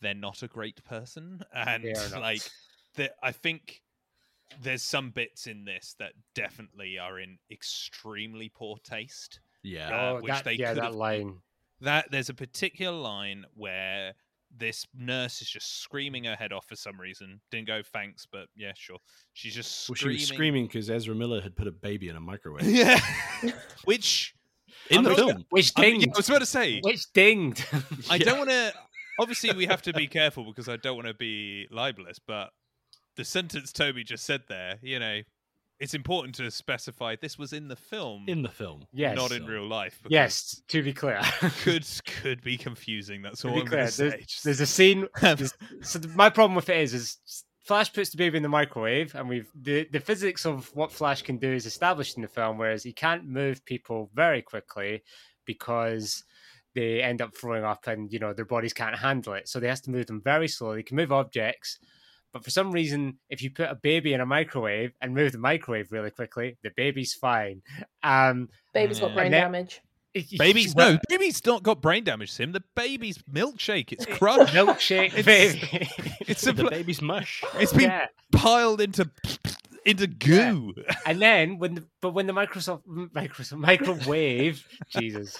they're 0.00 0.14
not 0.14 0.42
a 0.42 0.48
great 0.48 0.82
person, 0.84 1.40
and 1.54 1.84
They 1.84 1.92
are 1.92 2.10
not. 2.10 2.20
like, 2.20 2.42
the, 2.96 3.12
I 3.22 3.30
think 3.30 3.80
there's 4.62 4.82
some 4.82 5.10
bits 5.10 5.46
in 5.46 5.64
this 5.64 5.94
that 5.98 6.12
definitely 6.34 6.98
are 6.98 7.18
in 7.18 7.38
extremely 7.50 8.48
poor 8.54 8.76
taste. 8.84 9.40
Yeah. 9.62 9.88
Uh, 9.88 10.10
oh, 10.12 10.14
which 10.20 10.26
that, 10.32 10.44
they 10.44 10.52
yeah, 10.54 10.68
could 10.70 10.78
that 10.78 10.84
have- 10.84 10.94
line. 10.94 11.36
That 11.80 12.10
there's 12.10 12.28
a 12.30 12.34
particular 12.34 12.96
line 12.96 13.44
where 13.54 14.14
this 14.56 14.86
nurse 14.96 15.42
is 15.42 15.50
just 15.50 15.80
screaming 15.82 16.24
her 16.24 16.36
head 16.36 16.52
off 16.52 16.66
for 16.66 16.76
some 16.76 16.98
reason. 16.98 17.40
Didn't 17.50 17.66
go 17.66 17.82
thanks, 17.82 18.26
but 18.30 18.46
yeah, 18.56 18.72
sure. 18.76 18.98
She's 19.32 19.54
just 19.54 19.88
Well, 19.88 19.94
she 19.96 20.00
screaming. 20.02 20.16
was 20.20 20.28
screaming 20.28 20.66
because 20.66 20.88
Ezra 20.90 21.14
Miller 21.14 21.40
had 21.40 21.56
put 21.56 21.66
a 21.66 21.72
baby 21.72 22.08
in 22.08 22.16
a 22.16 22.20
microwave 22.20 22.64
yeah, 22.66 23.00
which 23.84 24.34
in 24.88 24.98
I'm 24.98 25.04
the 25.04 25.10
not 25.10 25.18
film. 25.18 25.44
Which 25.50 25.72
I, 25.76 25.80
mean, 25.82 25.94
yeah, 25.94 26.00
dinged. 26.00 26.16
I 26.16 26.18
was 26.18 26.28
about 26.28 26.38
to 26.40 26.46
say. 26.46 26.80
Which 26.82 27.12
dinged. 27.12 27.66
I 28.08 28.18
don't 28.18 28.38
want 28.46 28.50
to. 28.50 28.72
Obviously, 29.18 29.52
we 29.54 29.66
have 29.66 29.82
to 29.82 29.92
be 29.92 30.06
careful 30.06 30.44
because 30.44 30.68
I 30.68 30.76
don't 30.76 30.96
want 30.96 31.08
to 31.08 31.14
be 31.14 31.66
libelous. 31.70 32.18
But 32.18 32.50
the 33.16 33.24
sentence 33.24 33.72
Toby 33.72 34.04
just 34.04 34.24
said 34.24 34.42
there, 34.48 34.78
you 34.82 34.98
know, 34.98 35.20
it's 35.80 35.94
important 35.94 36.34
to 36.36 36.50
specify 36.50 37.16
this 37.20 37.36
was 37.38 37.52
in 37.52 37.68
the 37.68 37.76
film, 37.76 38.24
In 38.28 38.42
the 38.42 38.48
film. 38.48 38.86
yes. 38.92 39.16
not 39.16 39.32
in 39.32 39.44
real 39.44 39.66
life. 39.66 40.00
Yes, 40.08 40.62
to 40.68 40.82
be 40.82 40.92
clear. 40.92 41.20
could 41.62 41.84
could 42.22 42.42
be 42.42 42.56
confusing. 42.56 43.22
That's 43.22 43.40
to 43.42 43.48
all 43.48 43.54
be 43.54 43.60
I'm 43.62 43.66
clear, 43.66 43.78
going 43.80 43.86
to 43.88 43.92
say. 43.92 44.08
there's, 44.10 44.40
there's 44.44 44.60
a 44.60 44.66
scene. 44.66 45.06
there's- 45.20 45.52
so 45.82 45.98
th- 45.98 46.14
my 46.14 46.30
problem 46.30 46.54
with 46.54 46.68
it 46.68 46.76
is, 46.78 46.94
is 46.94 47.44
Flash 47.66 47.92
puts 47.92 48.10
the 48.10 48.18
baby 48.18 48.36
in 48.36 48.42
the 48.42 48.48
microwave, 48.48 49.14
and 49.14 49.28
we've 49.28 49.50
the, 49.54 49.88
the 49.90 49.98
physics 50.00 50.44
of 50.46 50.70
what 50.76 50.92
Flash 50.92 51.22
can 51.22 51.38
do 51.38 51.50
is 51.52 51.66
established 51.66 52.16
in 52.16 52.22
the 52.22 52.28
film, 52.28 52.56
whereas 52.58 52.82
he 52.82 52.92
can't 52.92 53.24
move 53.26 53.64
people 53.64 54.10
very 54.14 54.42
quickly 54.42 55.02
because 55.44 56.24
they 56.74 57.02
end 57.02 57.22
up 57.22 57.34
throwing 57.36 57.64
up, 57.64 57.86
and 57.86 58.12
you 58.12 58.18
know 58.18 58.32
their 58.32 58.44
bodies 58.44 58.72
can't 58.72 58.96
handle 58.98 59.32
it. 59.34 59.48
So 59.48 59.60
they 59.60 59.68
has 59.68 59.80
to 59.82 59.90
move 59.90 60.06
them 60.06 60.20
very 60.22 60.46
slowly. 60.48 60.76
They 60.76 60.82
can 60.82 60.96
move 60.96 61.12
objects. 61.12 61.78
But 62.34 62.42
for 62.44 62.50
some 62.50 62.72
reason, 62.72 63.18
if 63.30 63.42
you 63.42 63.50
put 63.50 63.70
a 63.70 63.76
baby 63.76 64.12
in 64.12 64.20
a 64.20 64.26
microwave 64.26 64.92
and 65.00 65.14
move 65.14 65.30
the 65.32 65.38
microwave 65.38 65.92
really 65.92 66.10
quickly, 66.10 66.58
the 66.64 66.70
baby's 66.76 67.14
fine. 67.14 67.62
Um, 68.02 68.48
Baby's 68.74 68.98
got 69.00 69.14
brain 69.14 69.30
then- 69.30 69.40
damage. 69.40 69.80
baby's 70.38 70.76
no, 70.76 70.98
baby's 71.08 71.44
not 71.46 71.62
got 71.62 71.80
brain 71.80 72.02
damage. 72.04 72.30
Sim. 72.32 72.52
the 72.52 72.62
baby's 72.76 73.18
milkshake. 73.32 73.92
It's 73.92 74.04
crushed. 74.18 74.52
milkshake 74.52 75.16
It's- 75.16 75.24
baby. 75.24 75.88
it's 76.26 76.42
The 76.42 76.52
baby's 76.68 77.00
mush. 77.00 77.42
it's 77.54 77.72
been 77.72 77.90
yeah. 77.90 78.06
piled 78.32 78.80
into 78.80 79.08
into 79.86 80.06
goo. 80.08 80.72
And 81.06 81.20
then 81.20 81.58
when 81.58 81.74
the, 81.76 81.84
but 82.00 82.10
when 82.14 82.26
the 82.26 82.32
Microsoft 82.32 82.82
Microsoft 82.86 83.58
microwave 83.58 84.66
Jesus 84.88 85.36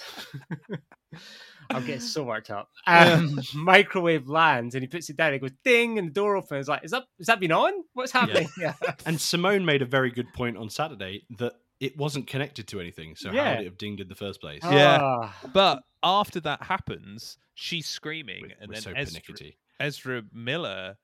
I'll 1.69 1.81
get 1.81 2.01
so 2.01 2.23
worked 2.23 2.49
up. 2.51 2.69
Um, 2.87 3.39
microwave 3.53 4.27
lands 4.27 4.75
and 4.75 4.83
he 4.83 4.87
puts 4.87 5.09
it 5.09 5.17
down. 5.17 5.33
He 5.33 5.39
goes 5.39 5.51
ding, 5.63 5.97
and 5.97 6.07
the 6.09 6.11
door 6.13 6.35
opens. 6.37 6.67
Like, 6.67 6.83
is 6.83 6.91
that 6.91 7.03
is 7.19 7.27
that 7.27 7.39
been 7.39 7.51
on? 7.51 7.73
What's 7.93 8.11
happening? 8.11 8.47
Yeah, 8.59 8.73
And 9.05 9.19
Simone 9.19 9.65
made 9.65 9.81
a 9.81 9.85
very 9.85 10.11
good 10.11 10.31
point 10.33 10.55
on 10.57 10.69
Saturday 10.69 11.23
that 11.37 11.53
it 11.79 11.97
wasn't 11.97 12.27
connected 12.27 12.67
to 12.69 12.79
anything. 12.79 13.15
So 13.15 13.29
how 13.29 13.35
Yeah. 13.35 13.51
would 13.51 13.61
it 13.61 13.65
have 13.65 13.77
dinged 13.77 14.01
in 14.01 14.07
the 14.07 14.15
first 14.15 14.39
place? 14.39 14.61
Yeah. 14.63 14.99
Ah. 15.01 15.35
But 15.53 15.83
after 16.03 16.39
that 16.41 16.63
happens, 16.63 17.37
she's 17.55 17.87
screaming, 17.87 18.43
We're, 18.43 18.55
and 18.61 18.69
we're 18.69 18.73
then 18.75 18.81
so 18.83 18.91
Ezra, 18.95 19.21
pernickety. 19.21 19.57
Ezra 19.79 20.23
Miller 20.31 20.97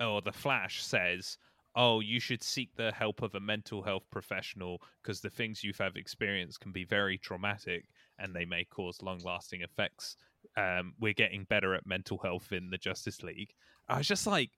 or 0.00 0.20
the 0.22 0.32
Flash 0.32 0.82
says, 0.84 1.38
"Oh, 1.74 2.00
you 2.00 2.20
should 2.20 2.42
seek 2.42 2.76
the 2.76 2.92
help 2.92 3.22
of 3.22 3.34
a 3.34 3.40
mental 3.40 3.82
health 3.82 4.04
professional 4.10 4.80
because 5.02 5.20
the 5.22 5.30
things 5.30 5.64
you 5.64 5.72
have 5.78 5.96
experienced 5.96 6.60
can 6.60 6.70
be 6.72 6.84
very 6.84 7.18
traumatic 7.18 7.86
and 8.18 8.34
they 8.34 8.44
may 8.44 8.64
cause 8.64 9.02
long-lasting 9.02 9.62
effects." 9.62 10.16
Um, 10.56 10.94
we're 10.98 11.12
getting 11.12 11.44
better 11.44 11.74
at 11.74 11.86
mental 11.86 12.18
health 12.18 12.52
in 12.52 12.70
the 12.70 12.78
Justice 12.78 13.22
League. 13.22 13.54
I 13.88 13.98
was 13.98 14.08
just 14.08 14.26
like, 14.26 14.50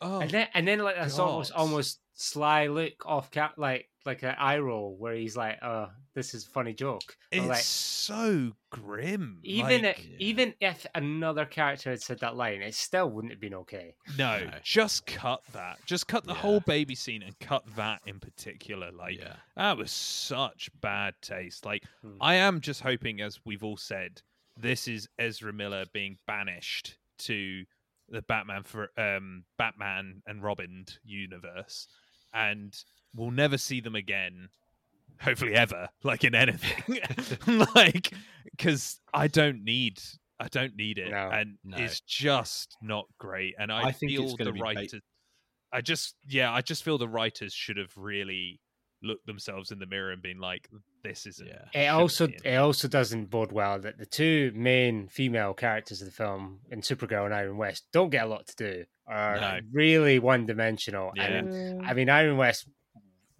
"Oh, 0.00 0.20
And 0.20 0.30
then 0.30 0.48
and 0.54 0.66
then 0.66 0.78
like 0.80 0.96
that's 0.96 1.18
almost 1.18 1.52
almost 1.52 2.00
sly 2.14 2.66
look 2.66 3.06
off 3.06 3.30
cap 3.30 3.54
like 3.56 3.89
like 4.06 4.22
an 4.22 4.34
eye 4.38 4.58
roll 4.58 4.96
where 4.98 5.14
he's 5.14 5.36
like, 5.36 5.58
"Oh, 5.62 5.88
this 6.14 6.34
is 6.34 6.46
a 6.46 6.48
funny 6.50 6.72
joke." 6.72 7.16
it's 7.30 7.46
like, 7.46 7.58
so 7.58 8.52
grim." 8.70 9.40
even 9.42 9.82
like, 9.82 9.98
if, 9.98 10.06
even 10.18 10.54
if 10.60 10.86
another 10.94 11.44
character 11.44 11.90
had 11.90 12.00
said 12.02 12.18
that 12.20 12.36
line, 12.36 12.62
it 12.62 12.74
still 12.74 13.10
wouldn't 13.10 13.32
have 13.32 13.40
been 13.40 13.54
okay. 13.54 13.94
No, 14.18 14.44
No. 14.44 14.50
just 14.62 15.06
cut 15.06 15.42
that. 15.52 15.78
Just 15.86 16.06
cut 16.08 16.24
the 16.24 16.32
Yeah. 16.32 16.38
whole 16.40 16.60
baby 16.60 16.94
scene 16.94 17.22
and 17.22 17.38
cut 17.40 17.64
that 17.76 18.00
in 18.06 18.18
particular. 18.20 18.90
Like 18.90 19.18
yeah. 19.18 19.36
that 19.56 19.76
was 19.76 19.90
such 19.92 20.70
bad 20.80 21.14
taste. 21.20 21.64
Like 21.64 21.84
Hmm. 22.02 22.16
I 22.20 22.34
am 22.36 22.60
just 22.60 22.80
hoping, 22.80 23.20
as 23.20 23.40
we've 23.44 23.62
all 23.64 23.76
said, 23.76 24.22
this 24.56 24.88
is 24.88 25.08
Ezra 25.18 25.52
Miller 25.52 25.84
being 25.92 26.18
banished 26.26 26.96
to 27.18 27.64
the 28.08 28.22
Batman 28.22 28.62
for 28.64 28.90
um 28.98 29.44
Batman 29.58 30.22
and 30.26 30.42
Robin 30.42 30.84
universe, 31.04 31.86
and 32.32 32.82
we'll 33.14 33.30
never 33.30 33.58
see 33.58 33.80
them 33.80 33.94
again. 33.94 34.48
hopefully 35.20 35.54
ever, 35.54 35.88
like 36.02 36.24
in 36.24 36.34
anything. 36.34 36.98
like, 37.74 38.12
because 38.56 39.00
I 39.12 39.28
don't 39.28 39.64
need. 39.64 40.00
I 40.38 40.48
don't 40.48 40.74
need 40.74 40.96
it, 40.98 41.10
No. 41.10 41.28
and 41.30 41.58
No. 41.64 41.76
it's 41.76 42.00
just 42.00 42.74
not 42.80 43.04
great. 43.18 43.54
And 43.58 43.70
I, 43.70 43.88
I 43.88 43.92
think 43.92 44.12
feel 44.12 44.22
it's 44.24 44.34
gonna 44.34 44.50
the 44.50 44.54
be 44.54 44.60
bait- 44.60 44.76
writers. 44.76 44.94
I 45.72 45.82
just, 45.82 46.14
yeah, 46.26 46.50
I 46.52 46.62
just 46.62 46.82
feel 46.82 46.96
the 46.98 47.06
writers 47.06 47.52
should 47.52 47.76
have 47.76 47.92
really 47.96 48.58
looked 49.02 49.26
themselves 49.26 49.70
in 49.70 49.78
the 49.78 49.86
mirror 49.86 50.10
and 50.12 50.20
been 50.22 50.40
like, 50.40 50.68
"This 51.04 51.26
isn't." 51.26 51.46
Yeah. 51.46 51.82
It 51.84 51.88
also 51.88 52.28
it 52.44 52.56
also 52.56 52.88
doesn't 52.88 53.26
bode 53.30 53.52
well 53.52 53.78
that 53.80 53.98
the 53.98 54.06
two 54.06 54.50
main 54.54 55.08
female 55.08 55.52
characters 55.54 56.00
of 56.00 56.06
the 56.06 56.12
film 56.12 56.60
in 56.70 56.80
Supergirl 56.80 57.26
and 57.26 57.34
Iris 57.34 57.54
West 57.54 57.84
don't 57.92 58.08
get 58.10 58.24
a 58.24 58.28
lot 58.28 58.46
to 58.48 58.56
do. 58.56 58.84
Are 59.06 59.36
No. 59.38 59.58
really 59.72 60.18
one 60.18 60.46
dimensional. 60.46 61.12
Yeah. 61.16 61.22
And 61.24 61.48
Mm. 61.82 61.86
I 61.86 61.92
mean 61.94 62.08
Iris 62.08 62.36
West 62.36 62.68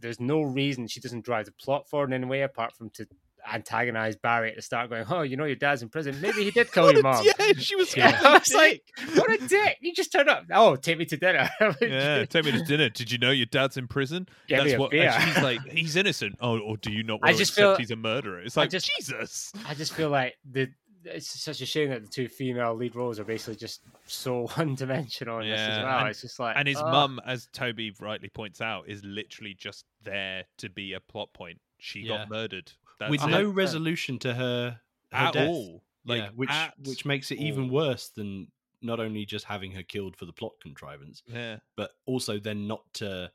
there's 0.00 0.20
no 0.20 0.42
reason 0.42 0.86
she 0.86 1.00
doesn't 1.00 1.24
drive 1.24 1.46
the 1.46 1.52
plot 1.52 1.88
forward 1.88 2.10
in 2.10 2.14
any 2.14 2.26
way 2.26 2.42
apart 2.42 2.74
from 2.76 2.90
to 2.90 3.06
antagonize 3.52 4.16
Barry 4.16 4.50
at 4.50 4.56
the 4.56 4.62
start 4.62 4.90
going, 4.90 5.04
Oh, 5.08 5.22
you 5.22 5.36
know 5.36 5.44
your 5.46 5.56
dad's 5.56 5.82
in 5.82 5.88
prison. 5.88 6.20
Maybe 6.20 6.44
he 6.44 6.50
did 6.50 6.70
kill 6.72 6.84
What 6.84 6.94
your 6.94 7.02
mom. 7.02 7.24
Yeah, 7.24 7.52
she 7.56 7.74
was. 7.74 7.96
Yeah. 7.96 8.10
such 8.10 8.22
a 8.22 8.28
I 8.28 8.32
was 8.38 8.54
like, 8.54 8.82
what 9.14 9.30
a 9.32 9.46
dick. 9.48 9.78
You 9.80 9.94
just 9.94 10.12
turned 10.12 10.28
up. 10.28 10.44
Oh, 10.52 10.76
take 10.76 10.98
me 10.98 11.06
to 11.06 11.16
dinner. 11.16 11.48
yeah, 11.80 12.24
take 12.26 12.44
me 12.44 12.52
to 12.52 12.62
dinner. 12.64 12.90
Did 12.90 13.10
you 13.10 13.18
know 13.18 13.30
your 13.30 13.46
dad's 13.46 13.76
in 13.78 13.88
prison? 13.88 14.28
Get 14.46 14.58
me 14.58 14.70
That's 14.70 14.76
a 14.76 14.80
what. 14.80 14.90
beer. 14.90 15.08
And 15.08 15.24
she's 15.32 15.42
like, 15.42 15.60
he's 15.70 15.96
innocent. 15.96 16.36
Oh, 16.40 16.58
or 16.58 16.76
do 16.76 16.92
you 16.92 17.02
not 17.02 17.20
I 17.22 17.28
want 17.28 17.36
to 17.36 17.38
just 17.38 17.52
accept 17.52 17.64
feel- 17.66 17.76
he's 17.78 17.90
a 17.90 17.96
murderer? 17.96 18.40
It's 18.40 18.56
I 18.58 18.62
like 18.62 18.70
just- 18.70 18.90
Jesus. 18.98 19.52
I 19.66 19.74
just 19.74 19.94
feel 19.94 20.10
like 20.10 20.34
the 20.50 20.68
it's 21.04 21.26
such 21.40 21.60
a 21.60 21.66
shame 21.66 21.90
that 21.90 22.02
the 22.02 22.08
two 22.08 22.28
female 22.28 22.74
lead 22.74 22.94
roles 22.96 23.18
are 23.18 23.24
basically 23.24 23.56
just 23.56 23.80
so 24.06 24.46
one 24.54 24.74
dimensional 24.74 25.40
in 25.40 25.48
this 25.48 25.58
Yeah, 25.58 25.68
as 25.78 25.82
well. 25.84 25.98
and- 26.00 26.08
it's 26.08 26.20
just 26.22 26.38
like 26.38 26.56
And 26.56 26.68
his 26.68 26.78
oh. 26.78 26.90
mum, 26.90 27.20
as 27.26 27.48
Toby 27.52 27.92
rightly 28.00 28.28
points 28.28 28.60
out, 28.60 28.88
is 28.88 29.04
literally 29.04 29.54
just 29.54 29.84
there 30.02 30.44
to 30.58 30.68
be 30.68 30.92
a 30.94 31.00
plot 31.00 31.32
point. 31.32 31.58
She 31.78 32.00
Yeah. 32.00 32.18
got 32.18 32.30
murdered. 32.30 32.72
That's 32.98 33.10
with 33.10 33.22
it. 33.22 33.28
no 33.28 33.40
uh-huh. 33.40 33.50
resolution 33.52 34.18
to 34.20 34.34
her, 34.34 34.80
her 35.12 35.16
at 35.16 35.32
death. 35.32 35.48
all. 35.48 35.82
Like 36.04 36.22
yeah, 36.22 36.28
which 36.34 36.50
at 36.50 36.74
which 36.86 37.04
makes 37.04 37.30
it 37.30 37.38
even 37.38 37.70
worse 37.70 38.08
than 38.08 38.48
not 38.82 39.00
only 39.00 39.26
just 39.26 39.44
having 39.44 39.72
her 39.72 39.82
killed 39.82 40.16
for 40.16 40.24
the 40.24 40.32
plot 40.32 40.52
contrivance, 40.62 41.22
Yeah. 41.26 41.58
but 41.76 41.90
also 42.06 42.38
then 42.38 42.66
not 42.66 42.82
to 42.94 43.30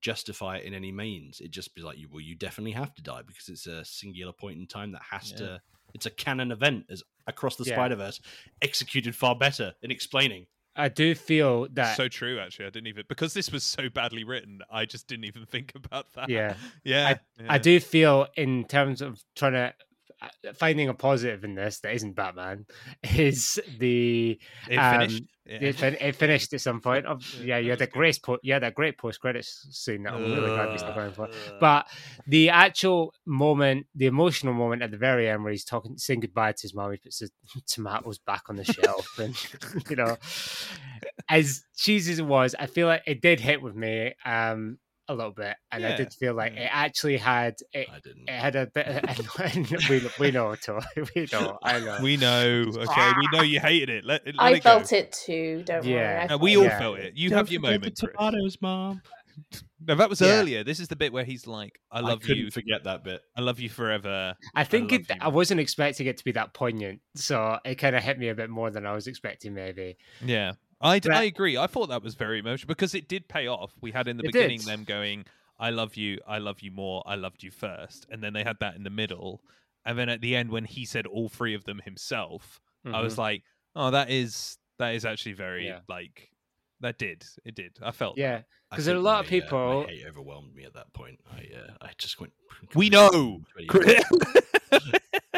justify 0.00 0.58
it 0.58 0.64
in 0.64 0.74
any 0.74 0.92
means. 0.92 1.40
It 1.40 1.50
just 1.50 1.74
be 1.74 1.82
like, 1.82 1.98
you 1.98 2.08
well, 2.10 2.20
you 2.20 2.34
definitely 2.36 2.72
have 2.72 2.94
to 2.94 3.02
die 3.02 3.22
because 3.26 3.48
it's 3.48 3.66
a 3.66 3.84
singular 3.84 4.32
point 4.32 4.58
in 4.58 4.66
time 4.66 4.92
that 4.92 5.02
has 5.10 5.30
Yeah. 5.32 5.36
to. 5.38 5.62
It's 5.94 6.06
a 6.06 6.10
canon 6.10 6.50
event 6.52 6.86
as 6.90 7.02
across 7.26 7.56
the 7.56 7.64
Yeah. 7.64 7.74
Spider 7.76 7.96
Verse, 7.96 8.20
executed 8.60 9.14
far 9.14 9.34
better 9.34 9.74
in 9.82 9.90
explaining. 9.90 10.46
I 10.76 10.88
do 10.88 11.14
feel 11.14 11.68
that 11.74 11.96
So 11.96 12.08
true, 12.08 12.40
actually. 12.40 12.66
I 12.66 12.70
didn't 12.70 12.88
even 12.88 13.04
because 13.08 13.32
this 13.32 13.52
was 13.52 13.62
so 13.62 13.88
badly 13.88 14.24
written. 14.24 14.60
I 14.70 14.86
just 14.86 15.06
didn't 15.06 15.24
even 15.26 15.46
think 15.46 15.72
about 15.76 16.12
that. 16.14 16.28
Yeah. 16.28 16.54
yeah. 16.82 17.18
I 17.48 17.58
do 17.58 17.78
feel 17.78 18.26
in 18.36 18.64
terms 18.64 19.00
of 19.00 19.22
trying 19.36 19.52
to 19.52 19.72
finding 20.54 20.88
a 20.88 20.94
positive 20.94 21.44
in 21.44 21.54
this 21.54 21.80
that 21.80 21.94
isn't 21.94 22.14
Batman 22.14 22.66
is 23.16 23.60
the 23.78 24.38
It 24.68 24.76
um, 24.76 25.00
finished. 25.00 25.22
Yeah. 25.46 25.58
it, 25.60 25.76
fin- 25.76 25.96
it 26.00 26.16
finished 26.16 26.54
at 26.54 26.60
some 26.62 26.80
point. 26.80 27.04
Of, 27.04 27.22
Yeah, 27.40 27.44
yeah, 27.44 27.58
you 27.58 27.70
had 27.70 27.82
a 27.82 27.86
great 27.86 28.18
po- 28.22 28.38
you 28.42 28.52
had 28.54 28.64
a 28.64 28.70
great 28.70 28.96
post 28.96 29.20
credits 29.20 29.66
scene 29.70 30.04
that 30.04 30.14
I'm 30.14 30.24
really 30.24 30.48
glad 30.48 30.70
we 30.72 30.78
still 30.78 30.94
going 30.94 31.12
for. 31.12 31.24
Uh, 31.26 31.58
But 31.60 31.86
the 32.26 32.48
actual 32.50 33.12
moment, 33.26 33.86
the 33.94 34.06
emotional 34.06 34.54
moment 34.54 34.82
at 34.82 34.90
the 34.90 34.96
very 34.96 35.28
end 35.28 35.42
where 35.42 35.52
he's 35.52 35.64
talking, 35.64 35.98
saying 35.98 36.20
goodbye 36.20 36.52
to 36.52 36.62
his 36.62 36.74
mom, 36.74 36.92
he 36.92 36.96
puts 36.96 37.18
the 37.18 37.30
tomatoes 37.66 38.18
back 38.18 38.44
on 38.48 38.56
the 38.56 38.64
shelf, 38.64 39.18
and 39.18 39.36
you 39.90 39.96
know, 39.96 40.16
as 41.28 41.64
cheesy 41.76 42.12
as 42.12 42.18
it 42.18 42.26
was, 42.26 42.54
I 42.58 42.66
feel 42.66 42.86
like 42.86 43.02
it 43.06 43.20
did 43.20 43.40
hit 43.40 43.60
with 43.60 43.74
me 43.74 44.14
um, 44.24 44.78
a 45.08 45.14
little 45.14 45.32
bit, 45.32 45.56
and 45.70 45.84
I 45.84 45.96
did 45.96 46.12
feel 46.12 46.34
like 46.34 46.54
yeah. 46.54 46.62
it 46.64 46.70
actually 46.72 47.16
had 47.16 47.56
it. 47.72 47.88
I 47.90 48.00
didn't. 48.00 48.28
It 48.28 48.40
had 48.40 48.56
a 48.56 48.66
bit. 48.66 48.86
Of, 48.86 49.88
we 49.90 50.02
we 50.18 50.30
know, 50.30 50.54
Tori. 50.54 50.82
We 51.14 51.26
know. 51.32 51.58
I 51.62 51.80
know. 51.80 51.98
we 52.02 52.16
know. 52.16 52.64
Okay, 52.74 53.12
we 53.18 53.28
know 53.36 53.42
you 53.42 53.60
hated 53.60 53.90
it. 53.90 54.04
Let, 54.04 54.24
let 54.26 54.34
I 54.38 54.50
it 54.52 54.62
felt 54.62 54.90
go. 54.90 54.96
it 54.96 55.12
too. 55.12 55.62
Don't 55.66 55.84
Yeah. 55.84 55.94
worry. 55.94 56.18
I 56.22 56.26
No, 56.28 56.36
we 56.38 56.56
all 56.56 56.64
Yeah. 56.64 56.78
felt 56.78 56.98
it. 56.98 57.16
You 57.16 57.30
Don't 57.30 57.38
have 57.38 57.50
your 57.52 57.60
forget 57.60 57.80
moment, 57.80 57.96
the 57.96 58.06
tomatoes, 58.08 58.58
mom. 58.60 59.02
No, 59.86 59.94
that 59.96 60.08
was 60.08 60.20
Yeah. 60.20 60.28
earlier. 60.28 60.64
This 60.64 60.80
is 60.80 60.88
the 60.88 60.96
bit 60.96 61.12
where 61.12 61.24
he's 61.24 61.46
like, 61.46 61.80
"I 61.90 62.00
love 62.00 62.20
couldn't 62.22 62.36
you. 62.38 62.50
forget 62.50 62.84
that 62.84 63.04
bit. 63.04 63.20
I 63.36 63.40
love 63.40 63.60
you 63.60 63.68
forever." 63.68 64.34
I 64.54 64.64
think 64.64 64.92
love 64.92 65.00
it. 65.10 65.18
I 65.20 65.28
wasn't 65.28 65.60
expecting 65.60 66.06
it 66.06 66.16
to 66.18 66.24
be 66.24 66.32
that 66.32 66.54
poignant, 66.54 67.00
so 67.14 67.58
it 67.64 67.74
kind 67.76 67.96
of 67.96 68.02
hit 68.02 68.18
me 68.18 68.28
a 68.28 68.34
bit 68.34 68.48
more 68.48 68.70
than 68.70 68.86
I 68.86 68.92
was 68.92 69.06
expecting. 69.06 69.52
Maybe. 69.54 69.96
Yeah. 70.24 70.52
I, 70.84 70.98
d- 71.00 71.08
But- 71.08 71.16
I 71.18 71.22
agree. 71.24 71.56
I 71.56 71.66
thought 71.66 71.88
that 71.88 72.02
was 72.02 72.14
very 72.14 72.38
emotional 72.38 72.68
because 72.68 72.94
it 72.94 73.08
did 73.08 73.26
pay 73.26 73.48
off. 73.48 73.72
We 73.80 73.90
had 73.90 74.06
in 74.06 74.16
the 74.16 74.22
beginning 74.22 74.58
did. 74.58 74.68
them 74.68 74.84
going, 74.84 75.24
I 75.58 75.70
love 75.70 75.96
you, 75.96 76.20
I 76.26 76.38
love 76.38 76.60
you 76.60 76.70
more, 76.70 77.02
I 77.06 77.14
loved 77.14 77.42
you 77.42 77.50
first. 77.50 78.06
And 78.10 78.22
then 78.22 78.32
they 78.34 78.44
had 78.44 78.58
that 78.60 78.76
in 78.76 78.82
the 78.84 78.90
middle. 78.90 79.42
And 79.84 79.98
then 79.98 80.08
at 80.08 80.20
the 80.20 80.36
end, 80.36 80.50
when 80.50 80.64
he 80.64 80.84
said 80.84 81.06
all 81.06 81.28
three 81.28 81.54
of 81.54 81.64
them 81.64 81.80
himself, 81.84 82.60
I 82.86 83.00
was 83.00 83.14
Mhm. 83.14 83.18
like, 83.18 83.42
oh, 83.74 83.90
that 83.92 84.10
is 84.10 84.58
that 84.78 84.94
is 84.94 85.04
actually 85.04 85.32
very 85.34 85.66
Yeah. 85.68 85.80
like 85.88 86.30
that 86.84 86.98
did. 86.98 87.24
It 87.44 87.54
did. 87.54 87.76
I 87.82 87.90
felt 87.90 88.16
yeah, 88.16 88.42
because 88.70 88.84
there 88.86 88.94
are 88.94 88.98
a 88.98 89.00
think 89.00 89.04
lot 89.06 89.24
of 89.24 89.30
my, 89.30 89.38
uh, 89.38 89.40
people- 89.42 89.82
my 89.86 89.90
hate 89.92 90.06
overwhelmed 90.08 90.54
me 90.54 90.64
at 90.64 90.74
that 90.74 90.92
point. 90.92 91.20
I 91.30 91.48
uh, 91.56 91.72
I 91.82 91.90
just 91.98 92.20
went. 92.20 92.32
We 92.74 92.88
know. 92.88 93.40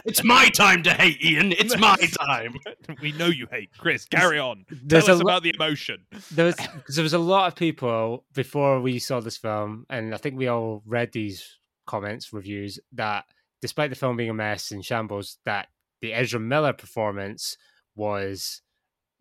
it's 0.04 0.22
my 0.24 0.48
time 0.50 0.82
to 0.84 0.92
hate, 0.92 1.22
Ian. 1.24 1.52
It's 1.52 1.76
my 1.78 1.96
time. 1.96 2.54
we 3.02 3.12
know 3.12 3.26
you 3.26 3.46
hate 3.50 3.70
Chris. 3.78 4.04
Carry 4.06 4.38
on. 4.38 4.64
there's 4.70 5.06
Tell 5.06 5.14
a 5.14 5.18
us 5.18 5.22
lo- 5.24 5.30
about 5.32 5.42
the 5.42 5.52
emotion. 5.54 6.06
there 6.30 6.46
was 6.46 6.54
'cause 6.56 6.94
there 6.96 7.02
was 7.02 7.12
a 7.14 7.18
lot 7.18 7.48
of 7.48 7.56
people 7.56 8.24
before 8.34 8.80
we 8.80 8.98
saw 8.98 9.20
this 9.20 9.36
film, 9.36 9.86
and 9.90 10.14
I 10.14 10.18
think 10.18 10.36
we 10.36 10.48
all 10.48 10.82
read 10.86 11.12
these 11.12 11.58
comments 11.86 12.32
reviews 12.32 12.78
that 12.92 13.24
despite 13.62 13.90
the 13.90 13.96
film 13.96 14.16
being 14.16 14.30
a 14.30 14.34
mess 14.34 14.70
and 14.70 14.84
shambles, 14.84 15.38
that 15.44 15.68
the 16.02 16.12
Ezra 16.12 16.38
Miller 16.40 16.72
performance 16.72 17.56
was 17.94 18.60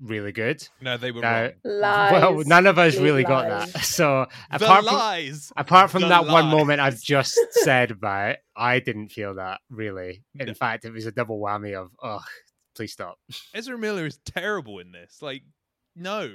really 0.01 0.31
good. 0.31 0.67
No, 0.81 0.97
they 0.97 1.11
were 1.11 1.21
Now- 1.21 1.41
wrong. 1.43 1.51
Lies. 1.63 2.11
well, 2.11 2.43
none 2.45 2.67
of 2.67 2.77
us 2.77 2.95
Big 2.95 3.03
really 3.03 3.23
got 3.23 3.47
that. 3.47 3.83
So 3.83 4.25
The 4.51 4.55
apart 4.57 4.83
from 4.85 4.93
lies. 4.95 5.51
apart 5.55 5.91
from 5.91 6.01
The 6.03 6.07
that 6.09 6.27
one 6.27 6.47
moment 6.47 6.81
I've 6.81 7.01
just 7.01 7.37
said 7.51 7.91
about 7.91 8.31
it, 8.31 8.39
I 8.55 8.79
didn't 8.79 9.09
feel 9.09 9.35
that 9.35 9.61
really. 9.69 10.23
In 10.39 10.47
No. 10.47 10.53
fact, 10.53 10.85
it 10.85 10.91
was 10.91 11.05
a 11.05 11.11
double 11.11 11.39
whammy 11.39 11.73
of 11.73 11.91
oh, 12.03 12.21
please 12.75 12.91
stop. 12.93 13.17
Ezra 13.53 13.77
Miller 13.77 14.05
is 14.05 14.19
terrible 14.25 14.79
in 14.79 14.91
this. 14.91 15.21
Like, 15.21 15.43
no, 15.95 16.29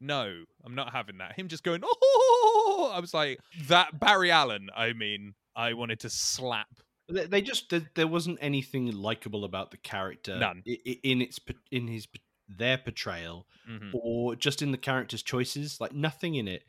no, 0.00 0.44
I'm 0.64 0.74
not 0.74 0.92
having 0.92 1.18
that. 1.18 1.38
Him 1.38 1.48
just 1.48 1.62
going, 1.62 1.82
oh, 1.84 2.92
I 2.94 3.00
was 3.00 3.14
like, 3.14 3.38
that 3.68 3.98
Barry 3.98 4.30
Allen. 4.30 4.68
I 4.76 4.92
mean, 4.92 5.34
I 5.54 5.72
wanted 5.74 6.00
to 6.00 6.10
slap. 6.10 6.66
They, 7.08 7.26
they 7.26 7.40
just 7.40 7.70
there, 7.70 7.88
there 7.94 8.06
wasn't 8.08 8.38
anything 8.40 8.90
likable 8.90 9.44
about 9.44 9.70
the 9.70 9.76
character. 9.76 10.36
None. 10.38 10.62
i- 10.68 10.78
i- 10.86 10.98
in 11.04 11.22
its 11.22 11.38
in 11.70 11.86
his 11.86 12.06
p- 12.06 12.20
their 12.48 12.78
portrayal, 12.78 13.46
Mhm. 13.68 13.90
or 13.94 14.36
just 14.36 14.62
in 14.62 14.70
the 14.72 14.78
character's 14.78 15.22
choices. 15.22 15.80
Like 15.80 15.92
nothing 15.92 16.34
in 16.36 16.46
it 16.48 16.62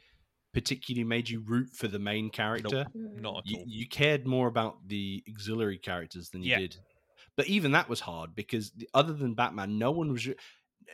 particularly 0.53 1.03
made 1.03 1.30
you 1.30 1.39
root 1.41 1.69
for 1.75 1.88
the 1.88 1.99
main 1.99 2.30
character. 2.30 2.86
Mm. 2.95 3.21
Not 3.21 3.38
at 3.39 3.47
You, 3.47 3.57
all. 3.59 3.65
you 3.67 3.88
cared 3.88 4.25
more 4.25 4.47
about 4.47 4.88
the 4.88 5.23
auxiliary 5.30 5.78
characters 5.78 6.30
than 6.32 6.41
you 6.41 6.51
Yeah. 6.51 6.59
did. 6.59 6.78
But 7.36 7.47
even 7.47 7.73
that 7.73 7.89
was 7.89 7.99
hard 7.99 8.34
because 8.34 8.71
the, 8.71 8.89
other 8.93 9.13
than 9.13 9.36
Batman, 9.36 9.78
no 9.78 9.91
one 9.91 10.11
was. 10.11 10.28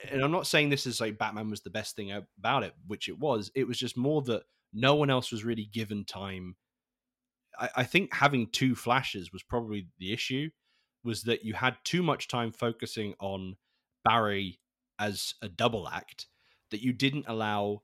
And 0.09 0.21
I'm 0.21 0.31
not 0.31 0.47
saying 0.47 0.69
this 0.69 0.85
is 0.85 0.99
like 0.99 1.17
Batman 1.17 1.49
was 1.49 1.61
the 1.61 1.69
best 1.69 1.95
thing 1.95 2.11
about 2.11 2.63
it, 2.63 2.73
which 2.87 3.07
it 3.07 3.17
was. 3.17 3.51
It 3.55 3.65
was 3.65 3.77
just 3.79 3.95
more 3.95 4.21
that 4.23 4.43
no 4.73 4.95
one 4.95 5.09
else 5.09 5.31
was 5.31 5.45
really 5.45 5.65
given 5.65 6.03
time. 6.03 6.57
I, 7.57 7.69
I 7.77 7.83
think 7.85 8.13
having 8.13 8.49
two 8.49 8.75
flashes 8.75 9.31
was 9.31 9.43
probably 9.43 9.87
the 9.99 10.11
issue. 10.11 10.49
Was 11.03 11.23
that 11.23 11.45
you 11.45 11.53
had 11.53 11.77
too 11.85 12.01
much 12.03 12.27
time 12.27 12.51
focusing 12.51 13.13
on 13.19 13.55
Barry 14.03 14.59
as 15.03 15.33
a 15.41 15.49
double 15.49 15.87
act 15.87 16.27
that 16.71 16.81
you 16.81 16.93
didn't 16.93 17.25
allow 17.27 17.81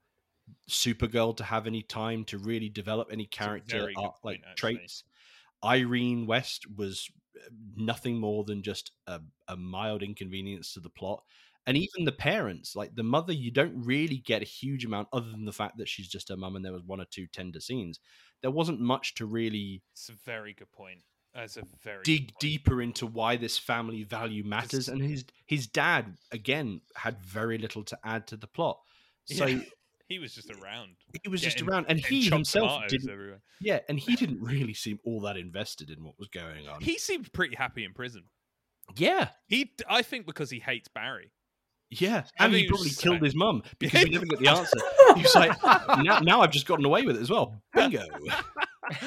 Supergirl 0.69 1.35
to 1.37 1.43
have 1.43 1.67
any 1.67 1.83
time 1.83 2.23
to 2.25 2.37
really 2.37 2.69
develop 2.69 3.09
any 3.11 3.25
character 3.25 3.91
arc, 3.97 4.15
like 4.23 4.41
point, 4.41 4.55
traits. 4.55 5.03
Irene 5.63 6.25
West 6.25 6.65
was 6.75 7.09
uh, 7.35 7.49
nothing 7.75 8.17
more 8.17 8.43
than 8.45 8.63
just 8.63 8.91
a, 9.05 9.19
a 9.47 9.57
mild 9.57 10.01
inconvenience 10.01 10.73
to 10.73 10.79
the 10.79 10.89
plot. 10.89 11.23
And 11.67 11.77
even 11.77 12.05
the 12.05 12.11
parents, 12.11 12.75
like 12.75 12.95
the 12.95 13.03
mother, 13.03 13.33
you 13.33 13.51
don't 13.51 13.85
really 13.85 14.17
get 14.17 14.41
a 14.41 14.45
huge 14.45 14.85
amount 14.85 15.09
other 15.13 15.29
than 15.29 15.45
the 15.45 15.53
fact 15.53 15.77
that 15.77 15.89
she's 15.89 16.07
just 16.07 16.29
her 16.29 16.37
mum 16.37 16.55
and 16.55 16.65
there 16.65 16.73
was 16.73 16.83
one 16.83 17.01
or 17.01 17.05
two 17.05 17.27
tender 17.27 17.59
scenes. 17.59 17.99
There 18.41 18.49
wasn't 18.49 18.79
much 18.79 19.15
to 19.15 19.25
really 19.25 19.83
It's 19.93 20.09
a 20.09 20.13
very 20.13 20.53
good 20.53 20.71
point. 20.71 21.01
That's 21.33 21.57
a 21.57 21.63
very 21.83 22.03
dig 22.03 22.33
deeper 22.39 22.81
into 22.81 23.05
why 23.05 23.37
this 23.37 23.57
family 23.57 24.03
value 24.03 24.43
matters. 24.43 24.87
And 24.89 25.01
his 25.01 25.25
his 25.45 25.67
dad, 25.67 26.17
again, 26.31 26.81
had 26.95 27.21
very 27.21 27.57
little 27.57 27.83
to 27.83 27.97
add 28.03 28.27
to 28.27 28.37
the 28.37 28.47
plot. 28.47 28.79
So 29.25 29.45
Yeah. 29.45 29.61
He 30.07 30.17
was 30.17 30.33
just 30.33 30.49
around. 30.49 30.95
he 31.21 31.29
was 31.29 31.39
just 31.39 31.61
around, 31.61 31.85
and 31.87 31.99
he 32.03 32.27
himself 32.27 32.81
didn't. 32.87 33.11
everywhere. 33.11 33.41
Yeah, 33.61 33.81
and 33.87 33.99
he 33.99 34.15
didn't 34.21 34.41
really 34.41 34.73
seem 34.73 34.97
all 35.05 35.21
that 35.21 35.37
invested 35.37 35.91
in 35.91 36.03
what 36.03 36.17
was 36.17 36.29
going 36.29 36.67
on. 36.67 36.81
He 36.81 36.97
seemed 36.97 37.31
pretty 37.31 37.55
happy 37.55 37.85
in 37.85 37.93
prison. 37.93 38.23
yeah, 38.97 39.27
He, 39.45 39.71
I 39.87 40.01
think, 40.01 40.25
because 40.25 40.49
he 40.49 40.57
hates 40.57 40.87
Barry. 40.87 41.31
Yeah, 41.91 42.23
and 42.37 42.53
he 42.53 42.67
probably 42.67 42.89
said- 42.89 43.01
killed 43.03 43.21
his 43.23 43.33
mum 43.35 43.63
because 43.79 44.03
we 44.03 44.11
never 44.11 44.25
get 44.25 44.39
the 44.39 44.47
answer. 44.49 44.77
He 45.15 45.23
was 45.23 45.33
like, 45.33 45.51
now, 46.03 46.19
now 46.19 46.41
I've 46.41 46.51
just 46.51 46.67
gotten 46.67 46.85
away 46.85 47.01
with 47.01 47.15
it 47.17 47.21
as 47.21 47.31
well. 47.31 47.61
Bingo. 47.73 48.03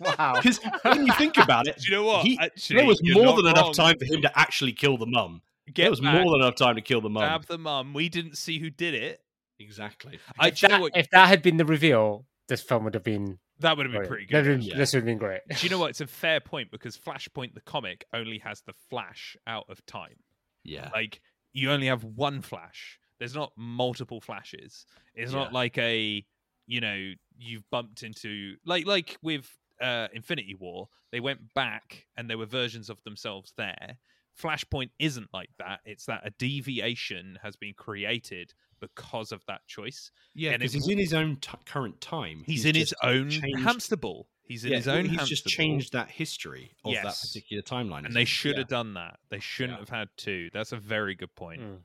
wow. 0.00 0.34
Because 0.34 0.58
when 0.82 1.06
you 1.06 1.12
think 1.14 1.36
about 1.36 1.66
it, 1.66 1.76
Do 1.78 1.84
you 1.84 1.90
know 1.98 2.04
what? 2.04 2.24
He- 2.26 2.38
Actually, 2.40 2.76
there 2.76 2.86
was 2.86 3.00
more 3.02 3.36
than 3.36 3.44
wrong. 3.44 3.56
enough 3.56 3.74
time 3.74 3.98
for 3.98 4.04
him 4.04 4.22
to 4.22 4.38
actually 4.38 4.72
kill 4.72 4.96
the 4.96 5.06
mum. 5.06 5.42
Get 5.72 5.84
there 5.84 5.90
was 5.90 6.00
back, 6.00 6.14
more 6.22 6.32
than 6.32 6.40
enough 6.42 6.56
time 6.56 6.74
to 6.76 6.80
kill 6.82 7.00
the 7.00 7.08
mum. 7.10 7.22
stab 7.22 7.46
the 7.46 7.58
mum. 7.58 7.94
We 7.94 8.08
didn't 8.08 8.36
see 8.36 8.58
who 8.58 8.70
did 8.70 8.94
it. 8.94 9.20
Exactly. 9.58 10.18
I 10.38 10.48
if, 10.48 10.60
do 10.60 10.66
you 10.66 10.68
know 10.68 10.74
that, 10.76 10.80
what? 10.82 10.92
if 10.96 11.10
that 11.10 11.28
had 11.28 11.42
been 11.42 11.56
the 11.56 11.64
reveal, 11.64 12.26
this 12.48 12.60
film 12.60 12.84
would 12.84 12.94
have 12.94 13.04
been 13.04 13.38
that 13.60 13.76
would 13.76 13.86
have 13.86 13.92
been 13.92 14.00
great. 14.00 14.08
pretty 14.08 14.26
good. 14.26 14.46
would 14.46 14.52
have- 14.56 14.62
Yeah. 14.62 14.76
This 14.76 14.92
would 14.92 14.98
have 15.00 15.06
been 15.06 15.18
great. 15.18 15.40
Do 15.48 15.56
you 15.66 15.70
know 15.70 15.78
what? 15.78 15.90
It's 15.90 16.00
a 16.00 16.06
fair 16.06 16.40
point 16.40 16.70
because 16.70 16.98
Flashpoint, 16.98 17.54
the 17.54 17.60
comic, 17.60 18.04
only 18.12 18.38
has 18.38 18.62
the 18.62 18.74
Flash 18.90 19.36
out 19.46 19.64
of 19.68 19.84
time. 19.86 20.16
Yeah. 20.64 20.90
Like 20.92 21.20
you 21.54 21.70
only 21.70 21.86
have 21.86 22.04
one 22.04 22.42
Flash. 22.42 22.98
There's 23.18 23.34
not 23.34 23.52
multiple 23.56 24.20
flashes. 24.20 24.84
It's 25.14 25.32
not 25.32 25.52
like 25.52 25.78
a, 25.78 26.26
you 26.66 26.80
know, 26.80 27.12
you've 27.38 27.70
bumped 27.70 28.02
into 28.02 28.56
like 28.66 28.86
like 28.86 29.16
with 29.22 29.48
uh 29.80 30.08
Infinity 30.12 30.56
War. 30.58 30.88
They 31.12 31.20
went 31.20 31.54
back 31.54 32.06
and 32.16 32.28
there 32.28 32.36
were 32.36 32.44
versions 32.46 32.90
of 32.90 33.02
themselves 33.04 33.54
there. 33.56 33.96
Flashpoint 34.42 34.90
isn't 34.98 35.28
like 35.32 35.50
that. 35.58 35.78
It's 35.84 36.06
that 36.06 36.26
a 36.26 36.30
deviation 36.30 37.38
has 37.40 37.54
been 37.54 37.72
created 37.74 38.52
because 38.80 39.30
of 39.30 39.44
that 39.46 39.64
choice. 39.68 40.10
Yeah, 40.34 40.56
because 40.56 40.72
he's 40.72 40.88
in 40.88 40.98
his 40.98 41.14
own 41.14 41.36
t- 41.36 41.56
current 41.64 42.00
time. 42.00 42.42
He's, 42.44 42.64
in 42.64 42.74
his 42.74 42.92
own 43.04 43.30
changed- 43.30 43.60
hamster 43.60 43.96
ball. 43.96 44.26
He's 44.46 44.64
in 44.64 44.72
yeah, 44.72 44.76
his 44.78 44.88
own 44.88 45.04
He's 45.06 45.16
hamster 45.16 45.26
just 45.34 45.44
ball. 45.44 45.50
changed 45.50 45.92
that 45.94 46.10
history 46.10 46.72
of 46.84 46.92
that 46.94 47.16
particular 47.20 47.62
timeline. 47.62 48.04
and 48.04 48.14
they 48.14 48.22
essentially. 48.22 48.24
should 48.26 48.52
Yeah. 48.52 48.58
have 48.58 48.68
done 48.68 48.94
that. 48.94 49.18
They 49.30 49.40
shouldn't 49.40 49.78
Yeah. 49.78 49.80
have 49.80 49.88
had 49.88 50.08
to. 50.18 50.50
That's 50.52 50.72
a 50.72 50.76
very 50.76 51.14
good 51.14 51.34
point. 51.34 51.62
Mm. 51.62 51.78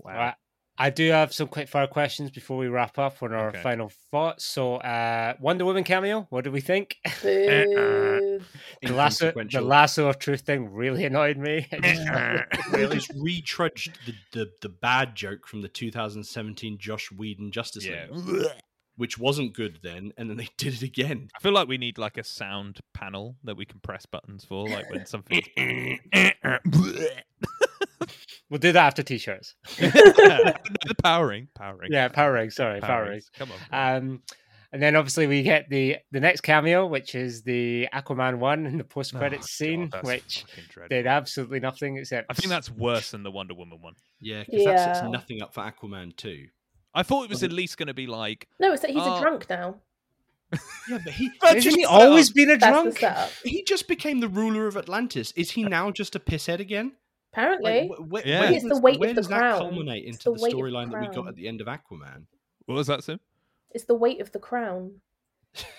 Wow. 0.00 0.16
Right. 0.16 0.34
I 0.76 0.90
do 0.90 1.08
have 1.10 1.32
some 1.32 1.46
quick 1.46 1.68
fire 1.68 1.86
questions 1.86 2.32
before 2.32 2.56
we 2.58 2.66
wrap 2.66 2.98
up 2.98 3.22
on 3.22 3.32
our 3.32 3.50
Okay. 3.50 3.62
final 3.62 3.90
thoughts. 4.10 4.44
So, 4.44 4.76
uh, 4.78 5.34
Wonder 5.38 5.64
Woman 5.64 5.84
cameo, 5.84 6.26
what 6.30 6.42
do 6.42 6.50
we 6.50 6.60
think? 6.60 6.96
The 8.82 8.92
lasso, 8.92 9.32
the 9.32 9.60
lasso 9.60 10.08
of 10.08 10.18
truth 10.18 10.40
thing 10.42 10.72
really 10.72 11.04
annoyed 11.04 11.36
me. 11.38 11.66
It 11.70 11.82
just- 11.82 12.72
really, 12.72 12.96
just 12.96 13.10
retrudged 13.12 13.94
the, 14.06 14.14
the, 14.32 14.50
the 14.62 14.68
bad 14.68 15.14
joke 15.14 15.46
from 15.46 15.62
the 15.62 15.68
2017 15.68 16.78
Joss 16.78 17.10
Whedon 17.12 17.50
Justice 17.52 17.86
Yeah. 17.86 18.06
League, 18.10 18.46
which 18.96 19.18
wasn't 19.18 19.54
good 19.54 19.80
then, 19.82 20.12
and 20.16 20.30
then 20.30 20.36
they 20.36 20.48
did 20.56 20.74
it 20.74 20.82
again. 20.82 21.28
I 21.36 21.40
feel 21.40 21.52
like 21.52 21.68
we 21.68 21.78
need 21.78 21.98
like 21.98 22.16
a 22.18 22.24
sound 22.24 22.80
panel 22.92 23.36
that 23.44 23.56
we 23.56 23.64
can 23.64 23.80
press 23.80 24.06
buttons 24.06 24.44
for, 24.44 24.68
like 24.68 24.90
when 24.90 25.06
something. 25.06 25.42
we'll 28.50 28.58
do 28.58 28.72
that 28.72 28.86
after 28.86 29.02
t-shirts. 29.02 29.54
the 29.78 30.94
powering, 31.02 31.48
powering. 31.54 31.92
Yeah, 31.92 32.08
powering. 32.08 32.50
Sorry, 32.50 32.80
powering. 32.80 33.20
powering. 33.20 33.22
Come 33.38 33.50
on. 33.72 33.96
Um, 33.96 34.22
and 34.74 34.82
then 34.82 34.96
obviously 34.96 35.28
we 35.28 35.44
get 35.44 35.68
the 35.70 35.98
the 36.10 36.18
next 36.18 36.40
cameo, 36.40 36.84
which 36.86 37.14
is 37.14 37.42
the 37.42 37.88
Aquaman 37.94 38.38
one 38.38 38.66
in 38.66 38.76
the 38.76 38.82
post 38.82 39.14
Oh, 39.14 39.18
credits 39.18 39.52
scene, 39.52 39.88
God, 39.88 40.02
which 40.02 40.44
did 40.90 41.06
absolutely 41.06 41.60
nothing 41.60 41.96
except. 41.96 42.26
I 42.28 42.34
think 42.34 42.48
that's 42.48 42.72
worse 42.72 43.12
than 43.12 43.22
the 43.22 43.30
Wonder 43.30 43.54
Woman 43.54 43.80
one. 43.80 43.94
Yeah, 44.20 44.42
because 44.44 44.64
that 44.64 44.96
sets 44.96 45.08
nothing 45.08 45.42
up 45.42 45.54
for 45.54 45.60
Aquaman 45.60 46.16
2. 46.16 46.46
I 46.94 47.02
thought 47.02 47.24
it 47.24 47.30
was 47.30 47.42
at 47.42 47.52
least 47.52 47.76
going 47.76 47.88
to 47.88 47.94
be 47.94 48.06
like, 48.06 48.48
No, 48.60 48.72
it's 48.72 48.82
that 48.82 48.90
he's 48.90 49.02
Oh. 49.02 49.06
a 49.06 49.10
ah. 49.16 49.20
drunk 49.20 49.46
now. 49.50 49.76
Yeah, 50.88 50.98
but 51.02 51.12
he 51.14 51.30
Hasn't 51.42 51.76
he 51.76 51.84
always 51.84 52.30
been 52.30 52.50
a 52.50 52.56
drunk? 52.58 53.02
he 53.44 53.64
just 53.64 53.88
became 53.88 54.20
the 54.20 54.28
ruler 54.28 54.66
of 54.66 54.76
Atlantis. 54.76 55.32
Is 55.36 55.50
he 55.52 55.64
now 55.64 55.90
just 55.90 56.14
a 56.14 56.20
pisshead 56.20 56.60
again? 56.60 56.92
Apparently. 57.32 57.88
Like, 57.88 57.98
wh- 57.98 58.22
wh- 58.22 58.26
Yeah. 58.26 58.40
where 58.40 58.52
It's 58.52 58.62
the 58.62 58.68
does- 58.68 58.80
weight 58.80 58.94
of 58.96 59.00
where 59.00 59.08
the 59.10 59.14
does 59.14 59.28
that 59.28 59.58
culminate 59.58 60.04
into 60.04 60.18
the 60.24 60.32
the 60.34 60.38
the 60.40 60.48
storyline 60.50 60.92
that 60.92 61.00
we 61.00 61.08
got 61.08 61.26
at 61.26 61.34
the 61.34 61.48
end 61.48 61.60
of 61.60 61.66
Aquaman? 61.66 62.26
what 62.66 62.76
was 62.76 62.86
that, 62.86 63.02
Sim? 63.02 63.18
It's 63.70 63.84
the 63.84 63.94
weight 63.96 64.20
of 64.20 64.30
the 64.32 64.38
crown. 64.38 65.00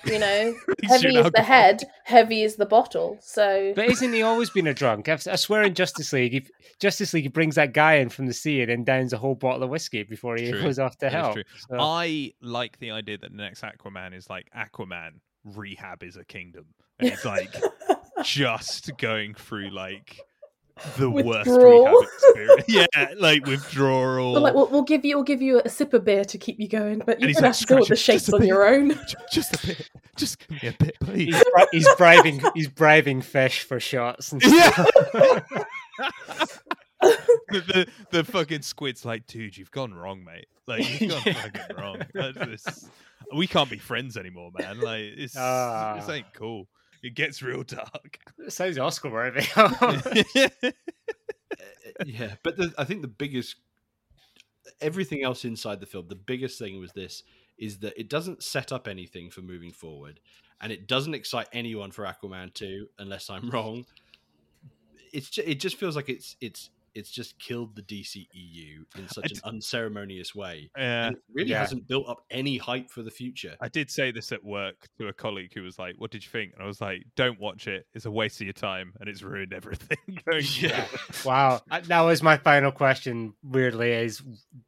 You 0.05 0.19
know, 0.19 0.55
heavy 0.83 1.17
is 1.17 1.31
the 1.31 1.41
head, 1.41 1.83
heavy 2.03 2.43
is 2.43 2.55
the 2.55 2.65
bottle. 2.65 3.17
So 3.21 3.73
But 3.75 3.89
isn't 3.89 4.13
he 4.13 4.21
always 4.21 4.49
been 4.49 4.67
a 4.67 4.73
drunk? 4.73 5.09
I 5.09 5.13
I 5.13 5.35
swear 5.35 5.63
in 5.63 5.73
Justice 5.73 6.13
League, 6.13 6.35
if 6.35 6.49
Justice 6.79 7.13
League 7.13 7.31
brings 7.33 7.55
that 7.55 7.73
guy 7.73 7.95
in 7.95 8.09
from 8.09 8.27
the 8.27 8.33
sea 8.33 8.61
and 8.61 8.69
then 8.69 8.83
downs 8.83 9.13
a 9.13 9.17
whole 9.17 9.35
bottle 9.35 9.63
of 9.63 9.69
whiskey 9.69 10.03
before 10.03 10.35
he 10.37 10.51
True. 10.51 10.61
goes 10.61 10.79
off 10.79 10.97
to 10.97 11.09
That 11.09 11.13
is 11.13 11.13
hell. 11.13 11.35
So- 11.69 11.77
I 11.79 12.33
like 12.41 12.79
the 12.79 12.91
idea 12.91 13.17
that 13.17 13.31
the 13.31 13.37
next 13.37 13.63
Aquaman 13.63 14.13
is 14.15 14.29
like 14.29 14.47
Aquaman 14.55 15.19
rehab 15.43 16.03
is 16.03 16.17
a 16.17 16.25
kingdom, 16.25 16.65
and 16.99 17.09
it's 17.09 17.25
like 17.25 17.53
just 18.23 18.95
going 18.97 19.33
through 19.33 19.69
like 19.69 20.19
the 20.97 21.09
worst 21.09 21.25
Withdrawal. 21.49 21.85
rehab 21.85 22.03
experience. 22.03 22.63
yeah, 22.95 23.07
like 23.17 23.45
withdrawal. 23.45 24.33
But 24.33 24.43
like, 24.43 24.53
we'll, 24.53 24.67
we'll 24.67 24.81
give 24.83 25.05
you, 25.05 25.15
we'll 25.15 25.23
give 25.23 25.41
you 25.41 25.61
a 25.63 25.69
sip 25.69 25.93
of 25.93 26.03
beer 26.03 26.25
to 26.25 26.37
keep 26.37 26.59
you 26.59 26.67
going, 26.67 26.99
but 27.05 27.19
you're 27.19 27.27
he's 27.29 27.37
gonna 27.37 27.47
like 27.47 27.55
have 27.55 27.59
to 27.59 27.65
do 27.65 27.73
all 27.75 27.85
the 27.85 27.95
scratching, 27.95 28.19
shakes 28.19 28.33
on 28.33 28.39
bit." 28.41 28.47
your 28.47 28.67
own. 28.67 28.99
Just 29.31 29.53
a 29.63 29.67
bit, 29.67 29.89
just 30.17 30.39
give 30.39 30.61
me 30.63 30.69
a 30.69 30.73
bit, 30.83 30.97
please. 30.99 31.33
he's, 31.35 31.43
bri- 31.53 31.67
he's 31.71 31.95
bribing 31.95 32.41
he's 32.55 32.67
bribing 32.69 33.21
fish 33.21 33.63
for 33.63 33.79
shots. 33.79 34.31
And 34.31 34.41
Yeah. 34.43 34.69
the, 37.01 37.17
the 37.49 37.87
the 38.11 38.23
fucking 38.23 38.61
squid's 38.61 39.05
like, 39.05 39.25
dude, 39.27 39.57
you've 39.57 39.71
gone 39.71 39.93
wrong, 39.93 40.23
mate. 40.23 40.47
Like 40.67 40.99
you've 41.01 41.11
gone 41.11 41.21
Yeah. 41.25 41.33
fucking 41.33 41.75
wrong. 41.77 42.01
That's 42.13 42.37
this- 42.37 42.89
we 43.35 43.47
can't 43.47 43.69
be 43.69 43.77
friends 43.79 44.17
anymore, 44.17 44.51
man. 44.57 44.79
Like 44.79 45.01
it's 45.01 45.33
this 45.33 45.37
Ah. 45.41 46.05
ain't 46.11 46.31
cool. 46.33 46.67
It 47.05 47.13
gets 47.13 47.43
real 47.43 47.61
dark. 47.61 48.17
It 48.39 48.51
sounds 48.51 48.79
Oscar 48.79 49.11
worthy. 49.11 49.45
Uh, 51.97 52.03
yeah, 52.05 52.33
but 52.43 52.57
the, 52.57 52.73
I 52.77 52.83
think 52.83 53.01
the 53.03 53.07
biggest, 53.07 53.55
everything 54.81 55.23
else 55.23 55.45
inside 55.45 55.79
the 55.79 55.85
film, 55.85 56.07
the 56.09 56.15
biggest 56.15 56.59
thing 56.59 56.79
was 56.79 56.91
this: 56.91 57.23
is 57.57 57.77
that 57.79 57.97
it 57.97 58.09
doesn't 58.09 58.43
set 58.43 58.73
up 58.73 58.87
anything 58.87 59.29
for 59.29 59.41
moving 59.41 59.71
forward, 59.71 60.19
and 60.59 60.73
it 60.73 60.87
doesn't 60.87 61.13
excite 61.13 61.47
anyone 61.53 61.91
for 61.91 62.03
Aquaman 62.03 62.53
two, 62.53 62.87
unless 62.99 63.29
I'm 63.29 63.49
wrong. 63.51 63.85
It's 65.13 65.29
ju- 65.29 65.43
it 65.45 65.61
just 65.61 65.77
feels 65.77 65.95
like 65.95 66.09
it's 66.09 66.35
it's 66.41 66.71
it's 66.95 67.09
just 67.11 67.37
killed 67.39 67.75
the 67.75 67.81
DCEU 67.81 68.85
in 68.97 69.07
such 69.09 69.31
an 69.31 69.37
unceremonious 69.43 70.33
way. 70.33 70.69
yeah. 70.77 71.07
And 71.07 71.15
it 71.17 71.21
really 71.33 71.49
Yeah. 71.51 71.59
hasn't 71.59 71.87
built 71.87 72.07
up 72.07 72.23
any 72.31 72.57
hype 72.57 72.89
for 72.89 73.03
the 73.03 73.11
future. 73.11 73.55
I 73.61 73.67
did 73.67 73.91
say 73.91 74.11
this 74.11 74.31
at 74.31 74.43
work 74.43 74.87
to 74.97 75.07
a 75.09 75.13
colleague 75.13 75.51
who 75.53 75.61
was 75.63 75.77
like, 75.77 75.95
"What 75.97 76.09
did 76.11 76.23
you 76.23 76.29
think?" 76.31 76.53
And 76.53 76.63
I 76.63 76.65
was 76.67 76.79
like, 76.81 77.03
"Don't 77.15 77.39
watch 77.39 77.67
it. 77.67 77.85
It's 77.93 78.05
a 78.05 78.11
waste 78.11 78.39
of 78.41 78.47
your 78.47 78.53
time, 78.53 78.93
and 78.99 79.09
it's 79.09 79.21
ruined 79.21 79.53
everything." 79.53 79.97
Going 80.25 80.45
Yeah. 80.59 80.87
wow, 81.25 81.61
Uh, 81.71 81.81
that 81.81 82.01
was 82.01 82.23
my 82.23 82.37
final 82.37 82.71
question. 82.71 83.33
Weirdly, 83.43 83.91
is 83.91 84.21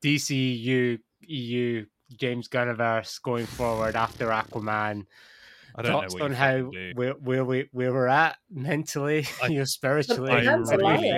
DCU 0.03 0.99
EU 1.21 1.85
James 2.19 2.47
Gunniverse 2.47 3.21
going 3.21 3.45
forward 3.45 3.95
after 3.95 4.27
Aquaman? 4.27 5.05
I 5.75 5.81
don't 5.83 5.91
Thoughts 5.91 6.15
know 6.15 6.25
on 6.25 6.31
how 6.33 6.71
where, 6.95 7.13
where 7.13 7.45
we 7.45 7.69
where 7.71 7.93
we're 7.93 8.07
at 8.07 8.37
mentally, 8.49 9.25
I- 9.43 9.47
you 9.47 9.59
know, 9.59 9.65
spiritually. 9.65 10.31
I 10.31 10.39
the 10.41 10.45
man's 10.51 10.71
really 10.71 11.11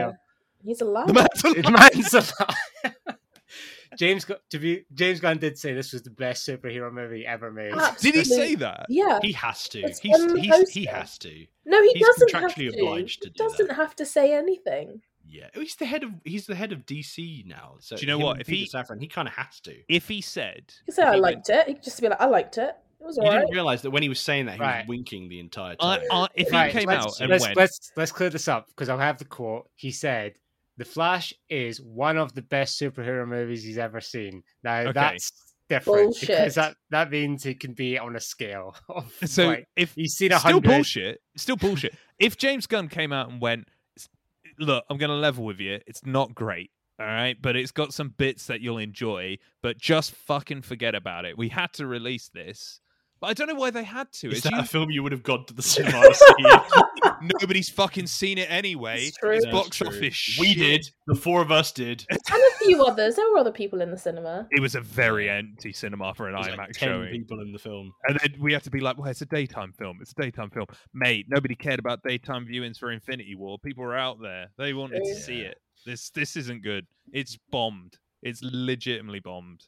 what 0.62 0.78
do 0.80 0.86
you 0.86 0.92
liar. 0.92 1.08
He's 1.14 1.14
a 1.14 1.14
liar. 1.14 1.14
The 1.14 1.14
man's 1.14 1.44
a 1.44 1.54
feel? 1.54 1.72
Man's 1.72 2.14
alive. 2.14 3.16
James, 3.98 4.24
Gu- 4.24 4.36
to 4.52 4.60
be 4.60 4.86
James 4.94 5.20
Gunn 5.20 5.40
did 5.40 5.58
say 5.58 5.74
this 5.74 5.94
was 5.94 6.04
the 6.04 6.12
best 6.12 6.48
superhero 6.48 6.94
movie 6.94 7.26
ever 7.26 7.52
made. 7.52 7.74
Ah, 7.76 7.96
Did 8.00 8.16
he 8.16 8.24
say 8.24 8.54
that? 8.56 8.86
Yeah. 8.88 9.20
He 9.22 9.32
has 9.34 9.68
to. 9.70 9.82
He's, 9.82 10.00
he's, 10.00 10.70
he 10.70 10.86
has 10.86 11.18
to. 11.20 11.46
No, 11.66 11.82
he 11.82 11.90
he's 11.96 12.06
doesn't 12.08 12.32
have 12.34 12.54
to. 12.56 12.68
obliged 12.68 13.24
to 13.24 13.30
he 13.30 13.34
do 13.34 13.44
doesn't 13.44 13.72
have 13.72 13.96
to 13.96 14.06
say 14.06 14.34
anything. 14.36 15.02
Yeah, 15.28 15.48
Oh, 15.56 15.60
he's 15.60 15.76
the 15.76 15.86
head 15.86 16.04
of 16.04 16.12
he's 16.24 16.46
the 16.46 16.56
head 16.56 16.72
of 16.72 16.86
DC 16.86 17.46
now. 17.46 17.76
So 17.80 17.96
Do 17.96 18.02
you 18.02 18.08
know 18.08 18.20
what? 18.20 18.42
If 18.42 18.48
Peter 18.48 18.78
he- 18.78 18.84
Safran, 18.84 19.00
he 19.02 19.08
kind 19.08 19.28
of 19.28 19.34
has 19.34 19.60
to. 19.62 19.76
If 19.88 20.08
he 20.08 20.22
said, 20.22 20.72
He 20.86 20.92
said 20.92 21.08
I 21.08 21.16
he 21.16 21.22
liked 21.22 21.50
it. 21.50 21.68
He 21.68 21.74
could 21.74 21.84
just 21.84 22.00
be 22.00 22.10
like, 22.10 22.22
I 22.22 22.26
liked 22.26 22.58
it. 22.58 22.76
It 23.02 23.06
was 23.06 23.18
You 23.18 23.24
alright. 23.24 23.42
didn't 23.42 23.54
realize 23.54 23.82
that 23.84 23.92
when 23.92 24.04
he 24.04 24.10
was 24.10 24.20
saying 24.20 24.46
that, 24.48 24.56
he 24.56 24.60
Right. 24.62 24.80
was 24.80 24.88
winking 24.88 25.30
the 25.30 25.40
entire 25.40 25.76
I, 25.80 25.98
time. 25.98 26.08
I, 26.12 26.28
if 26.36 26.52
Right, 26.52 26.72
he 26.72 26.80
came 26.80 26.88
let's, 26.88 27.06
out 27.06 27.20
and 27.22 27.30
let's, 27.30 27.44
went, 27.44 27.58
let's 27.58 27.92
let's 27.96 28.12
clear 28.12 28.30
this 28.30 28.48
up 28.48 28.68
because 28.70 28.88
I'll 28.90 28.98
have 29.00 29.18
the 29.20 29.26
quote. 29.26 29.70
He 29.76 29.92
said, 29.92 30.34
"The 30.80 30.86
Flash 30.86 31.34
is 31.50 31.80
one 31.80 32.18
of 32.18 32.34
the 32.34 32.42
best 32.42 32.80
superhero 32.82 33.28
movies 33.28 33.64
he's 33.64 33.78
ever 33.78 34.02
seen." 34.02 34.42
Now 34.64 34.80
Okay. 34.80 34.92
that's 34.94 35.32
different 35.70 36.20
because 36.20 36.56
that 36.56 36.76
that 36.90 37.12
means 37.12 37.46
it 37.46 37.60
can 37.60 37.74
be 37.74 38.00
on 38.00 38.16
a 38.16 38.20
scale. 38.20 38.76
Of, 38.90 39.14
so 39.26 39.48
like, 39.48 39.68
if 39.76 39.94
he's 39.94 40.14
seen 40.14 40.32
a 40.32 40.40
still 40.40 40.60
bullshit. 40.60 41.22
Still 41.38 41.56
bullshit. 41.58 41.94
if 42.20 42.38
James 42.38 42.66
Gunn 42.66 42.88
came 42.88 43.14
out 43.14 43.30
and 43.30 43.40
went, 43.40 43.68
"Look, 44.58 44.84
I'm 44.90 44.98
going 44.98 45.12
to 45.12 45.16
level 45.16 45.46
with 45.46 45.60
you. 45.60 45.80
It's 45.86 46.06
not 46.06 46.34
great, 46.34 46.72
all 47.00 47.06
right, 47.06 47.38
but 47.40 47.56
it's 47.56 47.72
got 47.72 47.94
some 47.94 48.10
bits 48.10 48.48
that 48.48 48.62
you'll 48.62 48.80
enjoy. 48.80 49.38
But 49.62 49.78
just 49.78 50.12
fucking 50.12 50.64
forget 50.64 50.96
about 50.96 51.26
it. 51.26 51.38
We 51.38 51.50
had 51.50 51.72
to 51.74 51.86
release 51.86 52.30
this, 52.30 52.82
but 53.22 53.28
I 53.28 53.34
don't 53.34 53.48
know 53.48 53.56
why 53.56 53.70
they 53.72 53.84
had 53.84 54.12
to. 54.14 54.28
Is 54.30 54.36
It's 54.40 54.44
that 54.44 54.54
you- 54.54 54.60
a 54.60 54.64
film 54.66 54.90
you 54.90 55.04
would 55.04 55.12
have 55.12 55.24
gone 55.24 55.46
to 55.46 55.54
the 55.54 55.62
cinema 55.62 56.02
to 56.08 56.14
see? 56.14 56.80
nobody's 57.42 57.70
fucking 57.70 58.08
seen 58.08 58.38
it 58.38 58.50
anyway. 58.50 59.04
It's 59.06 59.18
true. 59.18 59.32
It's 59.32 59.46
Yeah, 59.46 59.52
box 59.52 59.78
true. 59.78 59.88
office. 59.88 60.38
We 60.40 60.48
shit. 60.54 60.58
did. 60.58 60.90
The 61.08 61.16
four 61.16 61.42
of 61.42 61.52
us 61.52 61.72
did. 61.72 62.06
And 62.12 62.20
a 62.62 62.66
few 62.66 62.84
others. 62.84 63.16
There 63.16 63.26
were 63.32 63.38
other 63.40 63.52
people 63.52 63.82
in 63.82 63.90
the 63.92 63.98
cinema. 63.98 64.48
It 64.52 64.62
was 64.62 64.76
a 64.76 64.82
very 64.82 65.30
empty 65.30 65.74
cinema 65.74 66.14
for 66.14 66.28
an 66.30 66.36
IMAX 66.36 66.58
like 66.58 66.72
ten 66.74 66.90
showing. 66.90 67.12
people 67.12 67.40
in 67.42 67.52
the 67.52 67.60
film. 67.60 67.92
And 68.08 68.20
then 68.20 68.36
we 68.40 68.54
have 68.54 68.64
to 68.64 68.70
be 68.70 68.80
like, 68.80 68.98
well, 68.98 69.10
it's 69.10 69.22
a 69.22 69.26
daytime 69.26 69.74
film. 69.74 69.98
It's 70.02 70.12
a 70.18 70.22
daytime 70.22 70.50
film. 70.52 70.68
Mate, 70.94 71.26
nobody 71.30 71.56
cared 71.56 71.80
about 71.80 72.04
daytime 72.04 72.46
viewings 72.46 72.78
for 72.78 72.92
Infinity 72.92 73.36
War. 73.36 73.58
People 73.60 73.84
were 73.84 73.98
out 73.98 74.18
there. 74.22 74.48
They 74.58 74.74
wanted 74.74 75.04
to 75.04 75.16
see 75.16 75.42
Yeah. 75.42 75.50
it. 75.50 75.58
This 75.86 76.10
this 76.12 76.36
isn't 76.36 76.62
good. 76.64 76.86
It's 77.12 77.38
bombed. 77.52 77.98
It's 78.22 78.42
legitimately 78.44 79.22
bombed. 79.22 79.64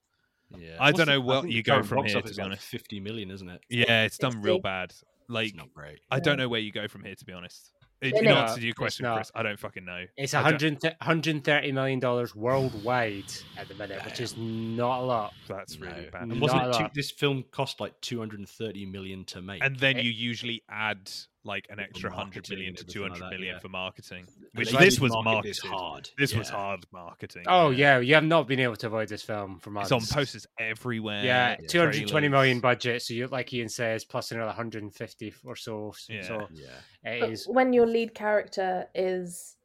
Yeah. 0.57 0.77
I 0.79 0.91
don't 0.91 1.05
the- 1.07 1.13
know 1.13 1.21
what 1.21 1.49
you 1.49 1.63
go 1.63 1.83
from 1.83 2.05
here, 2.05 2.21
to 2.21 2.33
be 2.33 2.41
honest. 2.41 2.63
Fifty 2.63 2.99
million, 2.99 3.31
isn't 3.31 3.49
it? 3.49 3.61
Yeah, 3.69 4.03
it's 4.03 4.17
done 4.17 4.41
real 4.41 4.59
bad. 4.59 4.93
Like 5.27 5.47
it's 5.49 5.55
not 5.55 5.73
great. 5.73 5.99
I 6.09 6.19
don't 6.19 6.37
know 6.37 6.49
where 6.49 6.59
you 6.59 6.71
go 6.71 6.87
from 6.87 7.03
here, 7.03 7.15
to 7.15 7.25
be 7.25 7.33
honest. 7.33 7.71
It 8.01 8.15
In 8.15 8.25
is. 8.25 8.35
answer 8.35 8.59
to 8.59 8.65
your 8.65 8.73
question. 8.73 9.05
Chris, 9.13 9.31
I 9.35 9.43
don't 9.43 9.59
fucking 9.59 9.85
know. 9.85 10.05
It's 10.17 10.33
I 10.33 10.41
100, 10.41 10.81
130 10.83 11.71
million 11.71 11.99
dollars 11.99 12.35
worldwide 12.35 13.31
at 13.57 13.67
the 13.67 13.75
minute, 13.75 14.03
which 14.05 14.19
is 14.19 14.35
not 14.37 15.01
a 15.01 15.03
lot. 15.05 15.33
That's 15.47 15.77
really 15.77 16.05
No. 16.05 16.09
bad. 16.11 16.21
And 16.23 16.31
Not 16.31 16.39
wasn't 16.39 16.63
it 16.63 16.73
two, 16.79 16.85
this 16.95 17.11
film 17.11 17.43
cost 17.51 17.79
like 17.79 17.99
two 18.01 18.17
hundred 18.19 18.39
and 18.39 18.49
thirty 18.49 18.85
million 18.87 19.23
to 19.25 19.41
make? 19.43 19.63
And 19.63 19.77
then 19.77 19.97
It- 19.97 20.05
you 20.05 20.11
usually 20.11 20.63
add 20.67 21.11
like 21.43 21.65
an 21.69 21.79
extra 21.79 22.09
hundred 22.11 22.35
marketing 22.47 22.57
million 22.57 22.69
and 22.69 22.77
to 22.77 22.83
everything 22.83 23.01
two 23.01 23.09
like 23.09 23.19
that, 23.19 23.29
million 23.37 23.53
yeah. 23.55 23.59
for 23.59 23.69
marketing. 23.69 24.25
Which 24.53 24.71
this 24.71 24.99
was 24.99 25.11
market 25.11 25.25
marketed. 25.25 25.51
this 25.55 25.59
hard. 25.59 26.09
This 26.17 26.35
was 26.35 26.49
hard 26.49 26.85
marketing. 26.91 27.43
Oh 27.47 27.71
yeah, 27.71 27.99
you 27.99 28.13
have 28.13 28.23
not 28.23 28.47
been 28.47 28.59
able 28.59 28.75
to 28.75 28.87
avoid 28.87 29.07
this 29.09 29.23
film 29.23 29.57
for 29.59 29.71
months. 29.71 29.91
It's 29.91 30.11
on 30.11 30.15
posters 30.15 30.45
everywhere. 30.59 31.23
Yeah, 31.23 31.55
Yeah. 31.59 31.67
two 31.67 31.79
hundred 31.79 32.07
twenty 32.07 32.27
million 32.29 32.59
budget. 32.59 33.01
So 33.01 33.13
you, 33.13 33.27
like 33.27 33.51
Ian 33.53 33.69
says, 33.69 34.05
plus 34.05 34.31
another 34.31 34.51
hundred 34.51 34.83
and 34.83 34.93
fifty 34.93 35.33
or 35.43 35.55
so. 35.55 35.89
s- 35.89 36.07
Yeah. 36.09 36.21
So 36.27 36.47
Yeah. 36.51 36.67
it 37.11 37.19
But 37.21 37.29
is. 37.31 37.47
when 37.47 37.73
your 37.73 37.87
lead 37.87 38.13
character 38.13 38.87
is 38.93 39.55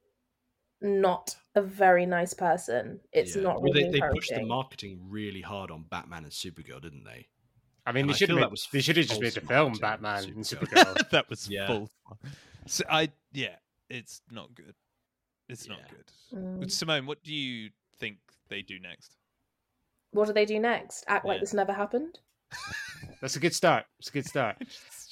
not 0.81 1.35
a 1.55 1.63
very 1.63 2.07
nice 2.07 2.35
person, 2.35 3.01
it's 3.13 3.35
Yeah. 3.37 3.43
not 3.43 3.57
Well, 3.63 3.73
really 3.73 3.85
they, 3.91 4.01
they 4.01 4.09
pushed 4.13 4.35
the 4.35 4.45
marketing 4.45 5.01
really 5.09 5.41
hard 5.41 5.71
on 5.71 5.85
Batman 5.91 6.25
and 6.25 6.33
Supergirl, 6.33 6.81
didn't 6.83 7.05
they? 7.05 7.29
I 7.87 7.93
mean, 7.93 8.03
and 8.03 8.11
they 8.11 8.15
should 8.15 8.29
feel 8.29 8.37
have. 8.39 8.45
that 8.47 8.51
was 8.51 8.69
They 8.73 8.81
should 8.81 8.97
have 8.97 9.07
just 9.07 9.21
made 9.21 9.33
false 9.33 9.35
the 9.35 9.41
film 9.43 9.73
marketing, 9.81 9.81
Batman 9.81 10.25
and 10.25 10.45
Supergirl. 10.45 10.95
Supergirl. 10.97 11.11
that 11.11 11.31
was 11.31 11.49
Yeah. 11.49 11.67
full. 11.69 11.91
So 12.67 12.85
I 12.91 13.11
yeah, 13.33 13.57
it's 13.89 14.21
not 14.31 14.55
good. 14.55 14.75
It's 15.49 15.69
not 15.69 15.79
good. 15.89 16.39
Mm. 16.39 16.71
Simone, 16.71 17.07
what 17.07 17.23
do 17.23 17.33
you 17.33 17.71
think 17.99 18.19
they 18.49 18.63
do 18.63 18.81
next? 18.81 19.17
What 20.11 20.27
do 20.27 20.33
they 20.33 20.45
do 20.47 20.59
next? 20.59 21.05
Act 21.07 21.25
like 21.25 21.41
this 21.41 21.55
never 21.55 21.73
happened? 21.73 22.19
That's 23.21 23.37
a 23.37 23.41
good 23.41 23.55
start. 23.55 23.85
It's 24.01 24.09
a 24.09 24.13
good 24.13 24.27
start. 24.27 24.57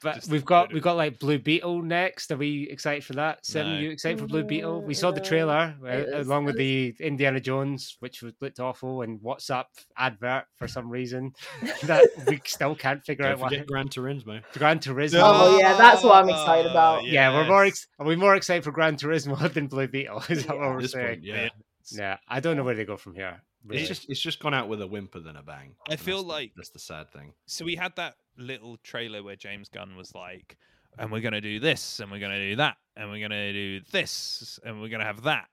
But 0.00 0.14
Just 0.16 0.30
we've 0.30 0.44
got 0.44 0.72
we've 0.72 0.82
got 0.82 0.96
like 0.96 1.18
Blue 1.18 1.38
Beetle 1.40 1.82
next. 1.82 2.30
Are 2.30 2.36
we 2.36 2.68
excited 2.70 3.04
for 3.04 3.14
that? 3.14 3.44
Sim, 3.44 3.66
No. 3.66 3.78
you 3.80 3.90
excited 3.90 4.20
for 4.20 4.26
Blue 4.28 4.44
Beetle? 4.44 4.82
We 4.82 4.94
saw 4.94 5.10
the 5.10 5.20
Mm, 5.20 5.24
trailer 5.24 5.74
uh, 5.84 6.20
along 6.22 6.44
with 6.44 6.56
the 6.56 6.94
Indiana 7.00 7.40
Jones, 7.40 7.96
which 7.98 8.22
was 8.22 8.32
looked 8.40 8.60
awful, 8.60 9.02
and 9.02 9.18
WhatsApp 9.20 9.64
advert 9.96 10.44
for 10.56 10.68
some 10.68 10.88
reason 10.88 11.32
that 11.82 12.06
we 12.28 12.40
still 12.44 12.76
can't 12.76 13.04
figure 13.04 13.24
Don't 13.24 13.32
out 13.32 13.38
what. 13.40 13.50
forget 13.50 13.66
Gran 13.66 13.88
Turismo. 13.88 14.40
Gran 14.52 14.78
Turismo. 14.78 15.20
Oh, 15.20 15.58
yeah, 15.58 15.76
that's 15.76 16.04
what 16.04 16.22
I'm 16.22 16.28
excited 16.30 16.70
about. 16.70 17.04
Yeah, 17.04 17.34
we're 17.34 17.48
more 17.48 17.64
ex- 17.64 17.88
are 17.98 18.06
we 18.06 18.14
more 18.14 18.36
excited 18.36 18.62
for 18.62 18.70
Gran 18.70 18.96
Turismo 18.96 19.52
than 19.52 19.66
Blue 19.66 19.88
Beetle? 19.88 20.22
Is 20.28 20.46
that 20.46 20.54
Yeah. 20.54 20.60
what 20.60 20.74
we're 20.76 20.82
this 20.82 20.92
saying? 20.92 21.06
point, 21.08 21.24
yeah. 21.24 21.48
Yeah, 21.90 22.18
I 22.28 22.38
don't 22.40 22.56
know 22.56 22.62
where 22.64 22.74
they 22.76 22.84
go 22.84 22.96
from 22.98 23.14
here. 23.14 23.42
really. 23.64 23.80
It's 23.80 23.88
just 23.88 24.08
it's 24.08 24.20
just 24.20 24.38
gone 24.40 24.54
out 24.54 24.68
with 24.68 24.80
a 24.82 24.86
whimper 24.86 25.18
than 25.20 25.34
a 25.36 25.42
bang. 25.42 25.74
I 25.88 25.96
feel 25.96 26.18
that's 26.18 26.22
the- 26.26 26.32
like- 26.32 26.52
that's 26.54 26.70
the 26.70 26.78
sad 26.78 27.10
thing. 27.10 27.32
so 27.46 27.64
we 27.64 27.74
had 27.74 27.96
that 27.96 28.14
little 28.38 28.76
trailer 28.78 29.22
where 29.22 29.36
James 29.36 29.68
Gunn 29.68 29.96
was 29.96 30.14
like, 30.14 30.56
and 30.98 31.12
we're 31.12 31.20
gonna 31.20 31.40
do 31.40 31.60
this, 31.60 32.00
and 32.00 32.10
we're 32.10 32.18
gonna 32.20 32.38
do 32.38 32.56
that, 32.56 32.76
and 32.96 33.10
we're 33.10 33.20
gonna 33.20 33.52
do 33.52 33.80
this, 33.92 34.58
and 34.64 34.80
we're 34.80 34.88
gonna 34.88 35.04
have 35.04 35.22
that. 35.22 35.48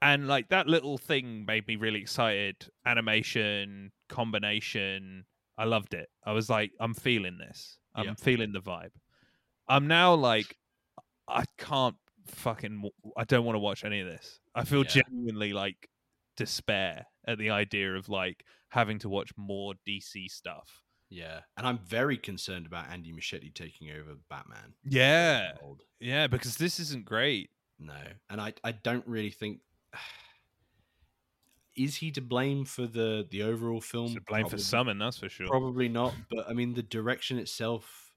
And 0.00 0.28
like 0.28 0.48
that 0.50 0.68
little 0.68 0.98
thing 0.98 1.44
made 1.44 1.66
me 1.66 1.76
really 1.76 2.00
excited. 2.00 2.68
Animation, 2.86 3.90
combination. 4.08 5.24
I 5.56 5.64
loved 5.64 5.94
it. 5.94 6.08
I 6.24 6.32
was 6.32 6.48
like, 6.48 6.72
I'm 6.78 6.94
feeling 6.94 7.38
this. 7.38 7.78
I'm 7.94 8.04
Yeah. 8.04 8.14
feeling 8.14 8.52
the 8.52 8.60
vibe. 8.60 8.92
I'm 9.68 9.88
now 9.88 10.14
like, 10.14 10.56
I 11.26 11.44
can't 11.56 11.96
fucking, 12.26 12.88
I 13.16 13.24
don't 13.24 13.44
want 13.44 13.56
to 13.56 13.60
watch 13.60 13.84
any 13.84 14.00
of 14.00 14.06
this. 14.06 14.38
I 14.54 14.64
feel 14.64 14.84
Yeah. 14.84 15.02
genuinely 15.02 15.52
like 15.52 15.90
despair 16.36 17.06
at 17.26 17.38
the 17.38 17.50
idea 17.50 17.96
of 17.96 18.08
like 18.08 18.44
having 18.68 19.00
to 19.00 19.08
watch 19.08 19.32
more 19.36 19.74
DC 19.84 20.28
stuff. 20.28 20.84
Yeah, 21.10 21.40
and 21.56 21.66
I'm 21.66 21.78
very 21.78 22.18
concerned 22.18 22.66
about 22.66 22.90
Andy 22.90 23.12
Muschietti 23.12 23.52
taking 23.54 23.90
over 23.90 24.16
Batman. 24.28 24.74
Yeah. 24.84 25.52
Yeah, 26.00 26.26
because 26.26 26.56
this 26.56 26.78
isn't 26.80 27.04
great. 27.06 27.50
No, 27.78 27.94
and 28.28 28.40
I 28.40 28.52
I 28.64 28.72
don't 28.72 29.06
really 29.06 29.30
think. 29.30 29.60
Is 31.76 31.94
he 31.96 32.10
to 32.12 32.20
blame 32.20 32.64
for 32.64 32.86
the 32.86 33.26
the 33.30 33.42
overall 33.44 33.80
film? 33.80 34.14
To 34.14 34.20
blame 34.20 34.44
for 34.46 34.50
Probably- 34.50 34.64
summon, 34.64 34.98
that's 34.98 35.18
for 35.18 35.28
sure. 35.28 35.46
Probably 35.46 35.88
not, 35.88 36.12
but 36.28 36.48
I 36.48 36.52
mean 36.52 36.74
the 36.74 36.82
direction 36.82 37.38
itself. 37.38 38.12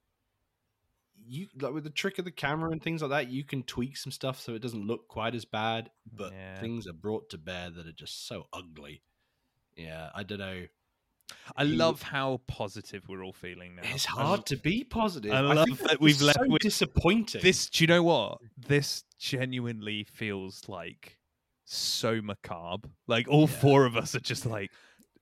You 1.28 1.48
like 1.62 1.72
with 1.74 1.84
the 1.84 1.92
trick 1.92 2.18
of 2.18 2.26
the 2.26 2.32
camera 2.32 2.72
and 2.72 2.82
things 2.82 3.02
like 3.04 3.12
that, 3.12 3.30
you 3.30 3.44
can 3.44 3.62
tweak 3.64 3.96
some 3.98 4.12
stuff 4.12 4.40
so 4.40 4.56
it 4.56 4.62
doesn't 4.64 4.88
look 4.88 5.08
quite 5.08 5.36
as 5.36 5.46
bad. 5.46 5.92
But 6.12 6.34
Yeah. 6.34 6.60
things 6.60 6.88
are 6.88 6.94
brought 6.94 7.30
to 7.30 7.38
bear 7.38 7.70
that 7.70 7.86
are 7.86 7.92
just 7.94 8.28
so 8.28 8.48
ugly. 8.52 9.04
Yeah, 9.78 10.10
I 10.16 10.24
don't 10.24 10.40
know. 10.40 10.66
I 11.56 11.66
he- 11.66 11.74
love 11.76 12.02
how 12.02 12.42
positive 12.48 13.04
we're 13.10 13.24
all 13.24 13.34
feeling 13.34 13.76
now. 13.76 13.82
It's 13.86 14.08
I 14.08 14.12
hard 14.22 14.46
to 14.48 14.58
be 14.58 14.84
positive. 14.84 15.32
I 15.32 15.38
I 15.40 15.54
love 15.54 15.66
think 15.68 15.80
that 15.80 15.90
that 15.90 16.02
we've 16.02 16.22
left 16.22 16.40
so 16.40 16.48
with 16.50 16.62
disappointing. 16.62 17.42
This, 17.42 17.70
do 17.70 17.84
you 17.84 17.88
know 17.88 18.04
what? 18.04 18.40
This 18.58 19.04
genuinely 19.20 20.04
feels 20.04 20.68
like 20.68 21.18
so 21.66 22.22
macabre. 22.22 22.90
Like 23.08 23.28
all 23.28 23.42
Yeah. 23.50 23.60
four 23.60 23.86
of 23.86 23.96
us 23.98 24.16
are 24.16 24.20
just 24.20 24.46
like, 24.46 24.72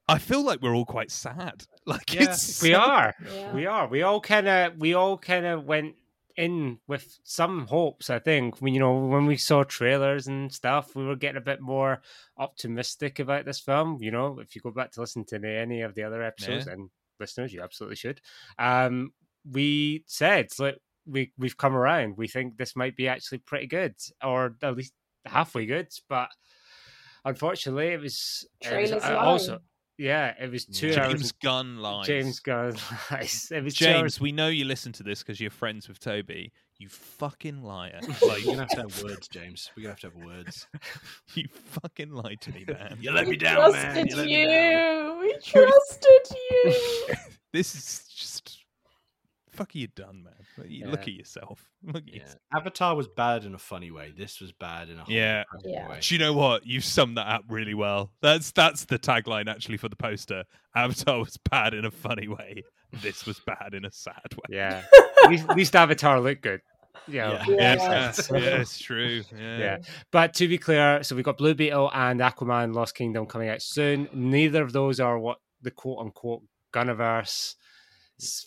I 0.08 0.18
feel 0.18 0.44
like 0.44 0.62
we're 0.62 0.76
all 0.76 0.86
quite 0.86 1.12
sad. 1.12 1.66
Like 1.86 2.14
Yeah, 2.14 2.24
it's 2.24 2.62
we 2.62 2.74
are. 2.76 3.16
Yeah. 3.34 3.52
We 3.54 3.66
are. 3.66 3.88
We 3.88 4.04
all 4.04 4.22
kind 4.22 4.48
of. 4.48 4.78
We 4.78 4.94
all 4.94 5.18
kind 5.18 5.44
of 5.48 5.66
went 5.66 5.96
in 6.40 6.80
with 6.88 7.20
some 7.24 7.68
hopes. 7.68 8.10
I 8.10 8.18
think 8.18 8.60
when 8.60 8.74
you 8.74 8.80
know 8.80 8.98
when 8.98 9.26
we 9.26 9.36
saw 9.36 9.64
trailers 9.64 10.28
and 10.28 10.52
stuff, 10.52 10.96
we 10.96 11.06
were 11.06 11.18
getting 11.18 11.38
a 11.38 11.42
bit 11.42 11.60
more 11.60 12.02
optimistic 12.38 13.20
about 13.20 13.46
this 13.46 13.60
film. 13.60 13.98
You 14.00 14.12
know, 14.12 14.40
if 14.40 14.56
you 14.56 14.62
go 14.62 14.72
back 14.72 14.92
to 14.94 15.02
listen 15.02 15.26
to 15.26 15.36
any 15.36 15.82
of 15.82 15.96
the 15.96 16.04
other 16.04 16.24
episodes, 16.24 16.68
and 16.68 16.90
listeners, 17.20 17.54
you 17.54 17.62
absolutely 17.62 17.98
should. 17.98 18.22
Um, 18.58 19.12
we 19.52 20.06
said 20.08 20.48
like 20.58 20.78
we 21.06 21.34
we've 21.38 21.58
come 21.58 21.76
around. 21.76 22.18
We 22.18 22.30
think 22.30 22.58
this 22.58 22.76
might 22.76 22.96
be 22.96 23.10
actually 23.10 23.40
pretty 23.40 23.68
good, 23.68 23.96
or 24.24 24.56
at 24.64 24.78
least 24.78 24.94
halfway 25.26 25.66
good. 25.66 25.90
But 26.08 26.30
unfortunately, 27.26 27.90
it 27.90 28.00
was, 28.00 28.48
it 28.62 28.80
was 28.80 28.90
Trailers 28.90 29.04
uh, 29.04 29.18
also. 29.18 29.60
Yeah, 30.00 30.34
it 30.40 30.50
was 30.50 30.64
two 30.64 30.96
hours. 30.96 31.12
James 31.12 31.32
Gunn 31.34 31.78
lies. 31.80 32.08
James 32.08 32.40
Gunn. 32.40 32.78
lies. 33.12 33.52
It 33.54 33.62
was 33.62 33.74
James, 33.74 34.22
we 34.22 34.32
know 34.32 34.48
you 34.48 34.64
listen 34.64 34.94
to 34.94 35.04
this 35.04 35.20
because 35.22 35.42
you're 35.42 35.52
friends 35.52 35.90
with 35.90 36.00
Toby. 36.00 36.54
You 36.78 36.88
fucking 36.88 37.62
liar. 37.62 38.00
like, 38.08 38.22
Like 38.22 38.46
we're 38.46 38.56
gonna 38.56 38.60
have 38.60 38.70
to 38.70 38.82
have 38.84 39.04
words, 39.04 39.28
James. 39.28 39.70
We're 39.76 39.84
gonna 39.84 39.92
have 39.92 40.00
to 40.00 40.08
have 40.08 40.26
words. 40.26 40.68
you 41.36 41.50
fucking 41.52 42.12
lied 42.12 42.40
to 42.42 42.52
me, 42.54 42.64
man. 42.66 42.98
You 43.02 43.12
let 43.12 43.28
me 43.28 43.36
down, 43.36 43.74
man. 43.74 44.08
trusted 44.08 44.30
You 44.30 44.38
me 44.38 44.46
down. 44.46 45.16
you. 45.16 45.20
We 45.20 45.38
trusted 45.44 46.38
you. 46.50 46.76
this 47.52 47.76
is 47.76 48.08
just 48.16 48.64
fuck 49.52 49.76
you 49.76 49.88
done, 49.88 50.24
man. 50.24 50.34
Like, 50.58 50.70
you 50.70 50.86
Look 50.88 51.02
at 51.02 51.14
yourself. 51.14 51.64
Look 51.84 51.98
at 52.08 52.08
Yeah. 52.08 52.22
yourself. 52.22 52.40
Avatar 52.54 52.96
was 52.96 53.08
bad 53.08 53.46
in 53.46 53.54
a 53.56 53.58
funny 53.60 53.92
way. 53.92 54.14
This 54.18 54.40
was 54.40 54.52
bad 54.52 54.90
in 54.90 54.98
a 55.00 55.04
whole 55.04 55.14
Yeah. 55.14 55.44
Yeah. 55.64 55.90
way. 55.90 56.00
Do 56.02 56.16
you 56.16 56.20
know 56.20 56.34
what? 56.34 56.66
You 56.66 56.82
summed 56.82 57.18
that 57.18 57.28
up 57.28 57.44
really 57.50 57.74
well. 57.74 58.12
That's 58.22 58.52
that's 58.52 58.86
the 58.86 59.00
tagline 59.00 59.48
actually 59.50 59.78
for 59.78 59.90
the 59.90 59.96
poster. 59.96 60.44
Avatar 60.76 61.20
was 61.20 61.38
bad 61.50 61.74
in 61.74 61.86
a 61.86 61.92
funny 61.92 62.28
way. 62.28 62.64
This 63.02 63.26
was 63.26 63.40
bad 63.46 63.74
in 63.74 63.86
a 63.86 63.92
sad 63.92 64.16
way. 64.34 64.58
Yeah. 64.58 64.84
at, 65.24 65.30
least, 65.30 65.50
at 65.50 65.56
least 65.56 65.76
Avatar 65.76 66.20
looked 66.20 66.42
good. 66.42 66.62
Yeah. 67.08 67.32
Yeah. 67.32 67.44
Yeah, 67.48 67.76
Yeah. 67.76 68.14
yeah, 68.32 68.62
it's 68.62 68.78
true. 68.80 69.24
Yeah. 69.38 69.58
Yeah. 69.58 69.78
But 70.12 70.34
to 70.36 70.48
be 70.48 70.58
clear, 70.58 71.02
so 71.04 71.16
we've 71.16 71.26
got 71.26 71.38
Blue 71.38 71.54
Beetle 71.56 71.90
and 71.94 72.20
Aquaman 72.20 72.74
Lost 72.74 72.96
Kingdom 72.96 73.26
coming 73.26 73.50
out 73.50 73.62
soon. 73.62 74.10
Neither 74.14 74.62
of 74.64 74.74
those 74.74 75.00
are 75.00 75.18
what 75.18 75.38
the 75.62 75.72
quote 75.72 76.00
unquote 76.00 76.44
Gunniverse 76.74 77.22
s- 77.22 77.56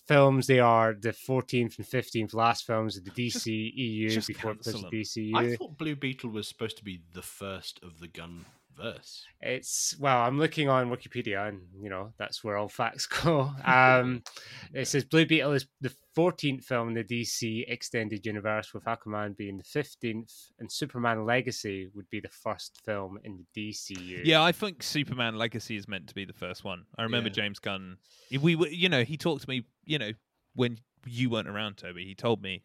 films. 0.07 0.47
They 0.47 0.61
are 0.61 0.95
the 0.95 1.12
14th 1.12 1.79
and 1.79 1.87
15th 1.87 2.35
last 2.35 2.64
films 2.64 2.97
of 2.97 3.05
the 3.05 3.11
DC 3.11 3.73
EU 3.75 4.20
before 4.20 4.53
it 4.53 4.57
goes 4.59 4.73
cancel 4.73 4.81
to 4.81 4.87
'em. 4.87 4.93
DCU. 4.93 5.37
I 5.37 5.57
thought 5.57 5.79
Blue 5.79 5.97
Beetle 5.97 6.31
was 6.31 6.49
supposed 6.49 6.77
to 6.79 6.85
be 6.85 7.01
the 7.12 7.23
first 7.23 7.81
of 7.83 7.99
the 8.01 8.09
gun 8.09 8.45
verse. 8.77 9.25
It's 9.41 9.97
well, 9.99 10.23
I'm 10.23 10.39
looking 10.39 10.68
on 10.68 10.91
Wikipedia, 10.91 11.49
and 11.49 11.61
you 11.81 11.91
know 11.91 12.12
that's 12.18 12.43
where 12.45 12.57
all 12.57 12.68
facts 12.68 13.07
go. 13.23 13.51
Um, 13.64 14.23
it 14.75 14.87
says 14.89 15.05
Blue 15.05 15.27
Beetle 15.27 15.53
is 15.53 15.66
the 15.81 15.93
14th 16.16 16.64
film 16.64 16.89
in 16.89 16.95
the 16.95 17.05
DC 17.05 17.64
extended 17.68 18.27
universe, 18.27 18.75
with 18.75 18.85
Aquaman 18.85 19.37
being 19.37 19.57
the 19.57 19.64
15th, 19.64 20.51
and 20.59 20.70
Superman 20.70 21.25
Legacy 21.25 21.89
would 21.95 22.09
be 22.11 22.20
the 22.20 22.29
first 22.29 22.81
film 22.85 23.18
in 23.25 23.45
the 23.55 23.70
DCU. 23.70 24.20
Yeah, 24.25 24.43
I 24.43 24.53
think 24.53 24.83
Superman 24.83 25.37
Legacy 25.37 25.77
is 25.77 25.89
meant 25.89 26.09
to 26.09 26.14
be 26.14 26.25
the 26.25 26.33
first 26.35 26.64
one. 26.64 26.85
I 26.99 27.03
remember 27.03 27.29
Yeah. 27.29 27.35
James 27.35 27.59
Gunn. 27.59 27.97
If 28.31 28.43
We 28.43 28.57
were, 28.57 28.68
you 28.68 28.89
know, 28.89 29.05
he 29.05 29.16
talked 29.16 29.43
to 29.43 29.49
me, 29.49 29.64
you 29.85 29.99
know, 29.99 30.12
when 30.55 30.79
you 31.07 31.31
weren't 31.31 31.49
around, 31.49 31.79
Toby. 31.79 32.05
He 32.05 32.14
told 32.14 32.43
me, 32.43 32.62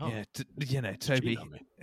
yeah, 0.00 0.24
t- 0.34 0.44
you 0.66 0.80
know, 0.80 0.94
Toby. 0.94 1.38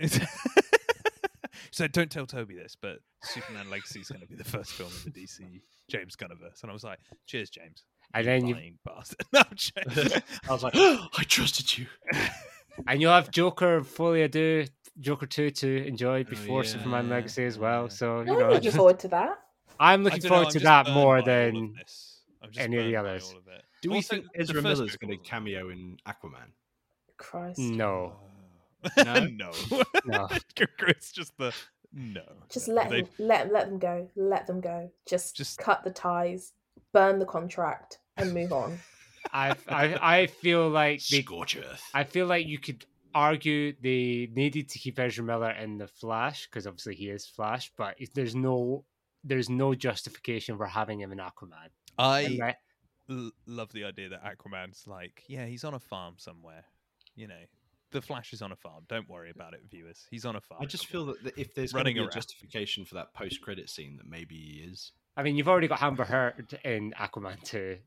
cheat 1.72 1.80
on 1.80 1.84
me. 1.84 1.88
so 1.88 1.88
don't 1.88 2.10
tell 2.10 2.26
Toby 2.26 2.54
this, 2.54 2.76
but 2.80 2.98
Superman 3.22 3.70
Legacy 3.70 4.00
is 4.00 4.08
going 4.08 4.20
to 4.20 4.26
be 4.26 4.36
the 4.36 4.44
first 4.44 4.72
film 4.72 4.90
in 5.04 5.12
the 5.12 5.20
DC 5.20 5.60
James 5.90 6.16
Gunniverse. 6.16 6.62
And 6.62 6.70
I 6.70 6.72
was 6.72 6.84
like, 6.84 6.98
cheers, 7.26 7.50
James. 7.50 7.84
and 8.14 8.26
then 8.26 8.46
you 8.46 8.56
bastard. 8.84 9.18
No, 9.32 9.40
I'm 9.40 9.56
joking. 9.56 10.22
I 10.48 10.52
was 10.52 10.62
like, 10.62 10.74
I 10.76 11.22
trusted 11.24 11.78
you. 11.78 11.86
and 12.86 13.00
you'll 13.00 13.12
have 13.12 13.30
Joker 13.30 13.82
Folie 13.82 14.28
à 14.28 14.68
Joker 14.98 15.26
2 15.26 15.50
to 15.50 15.86
enjoy 15.86 16.20
oh, 16.20 16.24
before 16.24 16.64
yeah, 16.64 16.70
Superman 16.70 17.08
yeah, 17.08 17.14
Legacy 17.14 17.44
as 17.44 17.56
yeah. 17.56 17.62
well. 17.62 17.88
So, 17.90 18.20
you 18.22 18.32
I'm 18.32 18.38
know, 18.38 18.50
looking 18.50 18.70
forward 18.72 18.98
to 19.00 19.08
that. 19.08 19.38
I'm 19.78 20.04
looking 20.04 20.20
dunno, 20.20 20.28
forward 20.34 20.46
I'm 20.48 20.52
to 20.52 20.60
that 20.60 20.90
more 20.90 21.22
by 21.22 21.22
all 21.22 21.48
of 21.48 21.52
than 21.54 21.74
this. 21.78 22.20
I'm 22.42 22.50
just 22.50 22.60
any 22.60 22.76
of 22.78 22.84
the 22.84 22.92
burned 22.92 23.04
by 23.04 23.10
others. 23.10 23.30
of 23.30 23.48
it. 23.48 23.62
Do 23.82 23.90
we 23.90 23.96
Also, 23.96 24.16
think 24.16 24.26
the 24.34 24.40
Ezra 24.40 24.62
first 24.62 24.64
Miller's 24.80 24.96
going 24.96 25.10
to 25.10 25.16
cameo 25.28 25.70
in 25.70 25.96
Aquaman? 26.06 26.52
Christ. 27.16 27.58
no. 27.58 28.16
no. 28.96 29.26
No? 29.26 29.52
No. 30.06 30.28
it's 30.88 31.12
just 31.12 31.36
the 31.38 31.54
no. 31.92 32.22
Just 32.48 32.68
no. 32.68 32.74
let 32.74 32.90
They- 32.90 32.98
him, 33.00 33.08
let 33.18 33.52
let 33.52 33.66
them 33.68 33.78
go. 33.78 34.08
Let 34.16 34.46
them 34.46 34.60
go. 34.60 34.90
Just, 35.06 35.36
Just- 35.36 35.58
cut 35.58 35.84
the 35.84 35.90
ties, 35.90 36.52
burn 36.92 37.18
the 37.18 37.26
contract, 37.26 37.98
and 38.16 38.32
move 38.32 38.52
on. 38.52 38.78
I, 39.32 39.54
I 39.68 39.98
I 40.22 40.26
feel 40.26 40.68
like 40.68 41.04
they, 41.06 41.20
Scorch 41.22 41.56
Earth. 41.56 41.82
I 41.92 42.04
feel 42.04 42.26
like 42.26 42.46
you 42.46 42.58
could 42.58 42.86
argue 43.14 43.74
they 43.82 44.28
needed 44.34 44.68
to 44.70 44.78
keep 44.78 44.98
Ezra 44.98 45.22
Miller 45.24 45.50
in 45.50 45.76
the 45.78 45.86
Flash 45.86 46.46
because 46.46 46.66
obviously 46.66 46.94
he 46.94 47.10
is 47.10 47.26
Flash, 47.26 47.70
but 47.76 47.96
it- 48.00 48.14
there's 48.14 48.34
no 48.34 48.84
there's 49.22 49.50
no 49.50 49.74
justification 49.74 50.56
for 50.56 50.64
having 50.66 51.00
him 51.00 51.12
in 51.12 51.18
Aquaman. 51.18 51.68
I 51.98 52.20
And 52.22 52.54
l- 53.10 53.30
love 53.46 53.70
the 53.72 53.84
idea 53.84 54.08
that 54.08 54.24
Aquaman's 54.24 54.86
like, 54.86 55.22
yeah, 55.26 55.44
he's 55.44 55.64
on 55.64 55.74
a 55.74 55.78
farm 55.80 56.14
somewhere. 56.16 56.64
You 57.14 57.28
know, 57.28 57.34
the 57.90 58.00
Flash 58.02 58.32
is 58.32 58.42
on 58.42 58.52
a 58.52 58.56
farm. 58.56 58.84
Don't 58.88 59.08
worry 59.08 59.30
about 59.30 59.54
it, 59.54 59.60
viewers. 59.70 60.06
He's 60.10 60.24
on 60.24 60.36
a 60.36 60.40
farm. 60.40 60.62
I 60.62 60.66
just 60.66 60.86
feel 60.86 61.06
that 61.06 61.36
if 61.36 61.54
there's 61.54 61.72
Running 61.74 61.94
be 61.94 62.00
a 62.00 62.02
around. 62.04 62.12
justification 62.12 62.84
for 62.84 62.94
that 62.96 63.12
post-credit 63.14 63.68
scene, 63.70 63.96
that 63.96 64.06
maybe 64.08 64.34
he 64.36 64.68
is. 64.70 64.92
I 65.16 65.22
mean, 65.22 65.36
you've 65.36 65.48
already 65.48 65.68
got 65.68 65.82
Amber 65.82 66.04
Heard 66.04 66.58
in 66.64 66.92
Aquaman 66.98 67.42
too. 67.42 67.78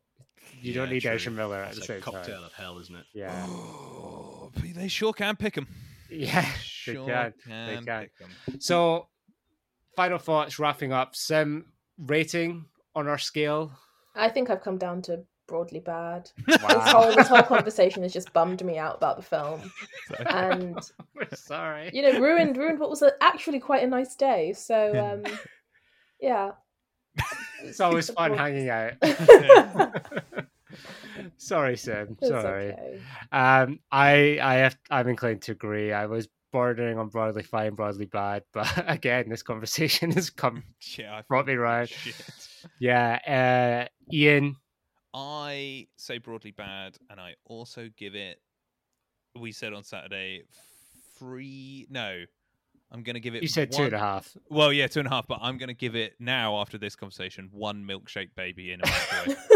You 0.61 0.73
don't 0.73 0.89
need 0.89 1.01
true. 1.01 1.11
Ezra 1.11 1.31
Miller 1.31 1.61
at 1.63 1.69
It's 1.69 1.77
the 1.77 1.83
a 1.83 1.87
same 1.87 2.01
cocktail 2.01 2.35
time. 2.37 2.43
of 2.45 2.53
hell, 2.53 2.77
isn't 2.79 2.95
it? 2.95 3.05
Yeah, 3.13 3.45
Oh, 3.49 4.51
but 4.53 4.63
they 4.75 4.87
sure 4.89 5.13
can 5.13 5.35
pick 5.37 5.55
him. 5.55 5.67
yeah, 6.09 6.41
Sure 6.61 7.05
they 7.05 7.11
can. 7.11 7.33
can, 7.47 7.85
can. 7.85 8.01
pick 8.01 8.11
'em. 8.53 8.59
So, 8.59 9.07
final 9.95 10.17
thoughts. 10.19 10.59
Wrapping 10.59 10.91
up. 10.91 11.15
Sim 11.15 11.65
rating 11.97 12.65
on 12.95 13.07
our 13.07 13.17
scale. 13.17 13.71
I 14.15 14.27
think 14.29 14.49
I've 14.49 14.61
come 14.61 14.77
down 14.77 15.01
to 15.03 15.23
broadly 15.47 15.79
bad. 15.79 16.29
Wow. 16.47 16.55
This 16.57 16.91
whole 16.91 17.15
this 17.15 17.27
whole 17.27 17.43
conversation 17.55 18.03
has 18.03 18.13
just 18.13 18.33
bummed 18.33 18.63
me 18.63 18.77
out 18.77 18.97
about 18.97 19.17
the 19.17 19.23
film, 19.23 19.71
So- 20.07 20.23
and 20.27 20.77
We're 21.15 21.27
sorry. 21.35 21.89
you 21.93 22.01
know, 22.01 22.19
ruined 22.19 22.57
ruined 22.57 22.79
what 22.79 22.89
was 22.89 23.01
a, 23.01 23.11
actually 23.21 23.59
quite 23.59 23.83
a 23.83 23.87
nice 23.87 24.15
day. 24.15 24.53
So, 24.53 25.21
um, 25.25 25.33
yeah, 26.19 26.51
It's 27.63 27.79
always 27.79 28.09
fun 28.09 28.31
broad- 28.35 28.39
hanging 28.39 28.69
out. 28.69 28.93
Sorry, 31.37 31.77
Sam. 31.77 32.17
It's 32.21 32.29
Sorry. 32.29 32.71
okay. 32.73 32.99
Um, 33.31 33.79
I, 33.91 34.39
I 34.41 34.53
have, 34.55 34.77
I'm 34.89 35.07
inclined 35.07 35.41
to 35.43 35.51
agree. 35.51 35.91
I 35.93 36.05
was 36.07 36.27
bordering 36.51 36.97
on 36.97 37.09
broadly 37.09 37.43
fine, 37.43 37.75
broadly 37.75 38.05
bad, 38.05 38.43
but 38.53 38.67
again, 38.87 39.29
this 39.29 39.43
conversation 39.43 40.11
has 40.11 40.29
come, 40.29 40.63
yeah, 40.97 41.15
I 41.17 41.21
brought 41.27 41.45
me 41.45 41.53
feel 41.53 41.61
round. 41.61 41.89
shit. 41.89 42.15
Yeah, 42.79 43.85
uh, 43.87 44.13
Ian. 44.13 44.55
I 45.13 45.87
say 45.97 46.17
broadly 46.17 46.51
bad, 46.51 46.97
and 47.09 47.19
I 47.19 47.35
also 47.45 47.89
give 47.97 48.15
it. 48.15 48.39
We 49.39 49.51
said 49.51 49.73
on 49.73 49.83
Saturday, 49.83 50.43
three. 51.17 51.87
No, 51.89 52.23
I'm 52.91 53.03
going 53.03 53.15
to 53.15 53.19
give 53.19 53.35
it. 53.35 53.41
You 53.41 53.47
said 53.47 53.71
two 53.71 53.83
and 53.83 53.93
a 53.93 53.97
one- 53.97 54.03
half. 54.05 54.37
Well, 54.49 54.71
yeah, 54.73 54.87
two 54.87 54.99
and 54.99 55.07
a 55.07 55.11
half. 55.11 55.27
But 55.27 55.39
I'm 55.41 55.57
going 55.57 55.67
to 55.69 55.73
give 55.73 55.95
it 55.95 56.13
now 56.19 56.57
after 56.57 56.77
this 56.77 56.95
conversation 56.95 57.49
one 57.51 57.83
milkshake 57.85 58.35
baby 58.35 58.71
in 58.71 58.81
a 58.81 58.87
microwave. 58.87 59.37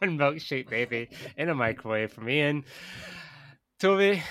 One 0.00 0.18
milkshake 0.18 0.68
baby 0.68 1.08
in 1.38 1.48
a 1.48 1.54
microwave 1.54 2.12
from 2.12 2.28
Ian. 2.28 2.64
Toby. 3.78 4.22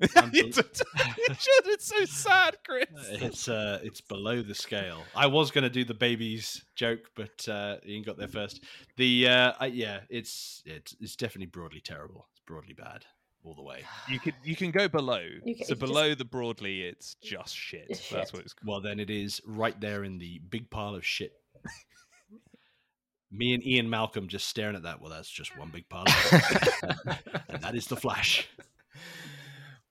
It's, 0.00 0.58
it's 1.66 1.86
so 1.86 2.04
sad, 2.04 2.56
Chris. 2.66 2.86
It's 3.22 3.48
uh, 3.48 3.78
it's 3.82 4.00
below 4.00 4.42
the 4.42 4.54
scale. 4.54 5.02
I 5.14 5.26
was 5.26 5.50
going 5.50 5.64
to 5.64 5.70
do 5.70 5.84
the 5.84 5.94
babies 5.94 6.64
joke, 6.74 7.10
but 7.14 7.48
uh, 7.48 7.76
Ian 7.86 8.02
got 8.02 8.16
there 8.16 8.28
first. 8.28 8.62
The 8.96 9.28
uh, 9.28 9.52
I, 9.60 9.66
yeah, 9.66 10.00
it's 10.08 10.62
it's 10.66 10.96
it's 11.00 11.16
definitely 11.16 11.46
broadly 11.46 11.80
terrible. 11.80 12.26
It's 12.32 12.40
broadly 12.46 12.74
bad 12.74 13.04
all 13.44 13.54
the 13.54 13.62
way. 13.62 13.82
You 14.08 14.18
can 14.20 14.32
you 14.44 14.56
can 14.56 14.70
go 14.70 14.88
below. 14.88 15.20
Can- 15.20 15.40
so 15.42 15.46
you 15.46 15.54
just- 15.66 15.78
below 15.80 16.14
the 16.14 16.24
broadly, 16.24 16.82
it's 16.82 17.14
just 17.22 17.54
shit. 17.54 17.86
It's 17.88 18.08
That's 18.10 18.30
shit. 18.30 18.34
what 18.34 18.44
it's. 18.44 18.54
Well, 18.64 18.80
then 18.80 18.98
it 18.98 19.10
is 19.10 19.40
right 19.46 19.78
there 19.80 20.04
in 20.04 20.18
the 20.18 20.40
big 20.50 20.70
pile 20.70 20.94
of 20.94 21.04
shit. 21.04 21.32
Me 23.30 23.54
and 23.54 23.66
Ian 23.66 23.88
Malcolm 23.88 24.28
just 24.28 24.46
staring 24.46 24.76
at 24.76 24.82
that. 24.82 25.00
Well, 25.00 25.10
that's 25.10 25.30
just 25.30 25.56
one 25.58 25.70
big 25.70 25.88
pile. 25.88 26.02
Of 26.02 26.10
shit. 26.12 27.18
and 27.48 27.62
that 27.62 27.74
is 27.74 27.86
the 27.86 27.96
Flash. 27.96 28.46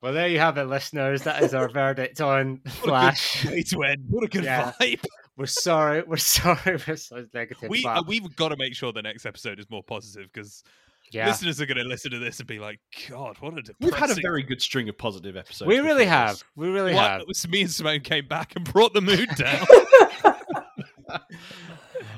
Well, 0.02 0.12
there 0.12 0.26
you 0.28 0.40
have 0.40 0.58
it, 0.58 0.64
listeners. 0.64 1.22
That 1.22 1.42
is 1.44 1.54
our 1.54 1.68
verdict 1.68 2.20
on 2.20 2.58
Flash. 2.68 3.44
Way 3.46 3.62
to 3.62 3.82
end. 3.84 4.04
What 4.10 4.24
a 4.24 4.28
good 4.28 4.44
Yeah. 4.44 4.72
vibe. 4.80 5.04
We're 5.36 5.46
sorry. 5.46 6.02
We're 6.02 6.16
sorry 6.18 6.76
for 6.78 6.96
so 6.96 7.24
negative. 7.32 7.70
We 7.70 7.82
but 7.84 7.98
uh, 7.98 8.02
we've 8.06 8.34
got 8.36 8.48
to 8.48 8.56
make 8.56 8.74
sure 8.74 8.92
the 8.92 9.00
next 9.02 9.24
episode 9.26 9.58
is 9.60 9.70
more 9.70 9.82
positive 9.82 10.28
because 10.32 10.64
yeah, 11.12 11.26
listeners 11.26 11.60
are 11.60 11.66
going 11.66 11.76
to 11.78 11.84
listen 11.84 12.10
to 12.10 12.18
this 12.18 12.38
and 12.40 12.46
be 12.48 12.58
like, 12.58 12.80
"God, 13.08 13.36
what 13.40 13.52
a 13.56 13.62
depressing." 13.62 13.76
We've 13.80 13.94
had 13.94 14.10
a 14.10 14.20
very 14.20 14.42
good 14.42 14.60
string 14.60 14.88
of 14.88 14.96
positive 14.98 15.36
episodes. 15.36 15.68
we 15.68 15.76
really 15.78 15.88
before 15.88 15.98
this. 16.04 16.08
have. 16.08 16.44
We 16.56 16.68
really 16.68 16.94
What? 16.94 17.02
have. 17.10 17.20
It 17.22 17.28
was 17.28 17.46
me 17.48 17.62
and 17.62 17.70
Simone 17.70 18.00
came 18.00 18.26
back 18.26 18.56
and 18.56 18.64
brought 18.64 18.94
the 18.94 19.00
mood 19.02 19.28
down. 19.36 19.66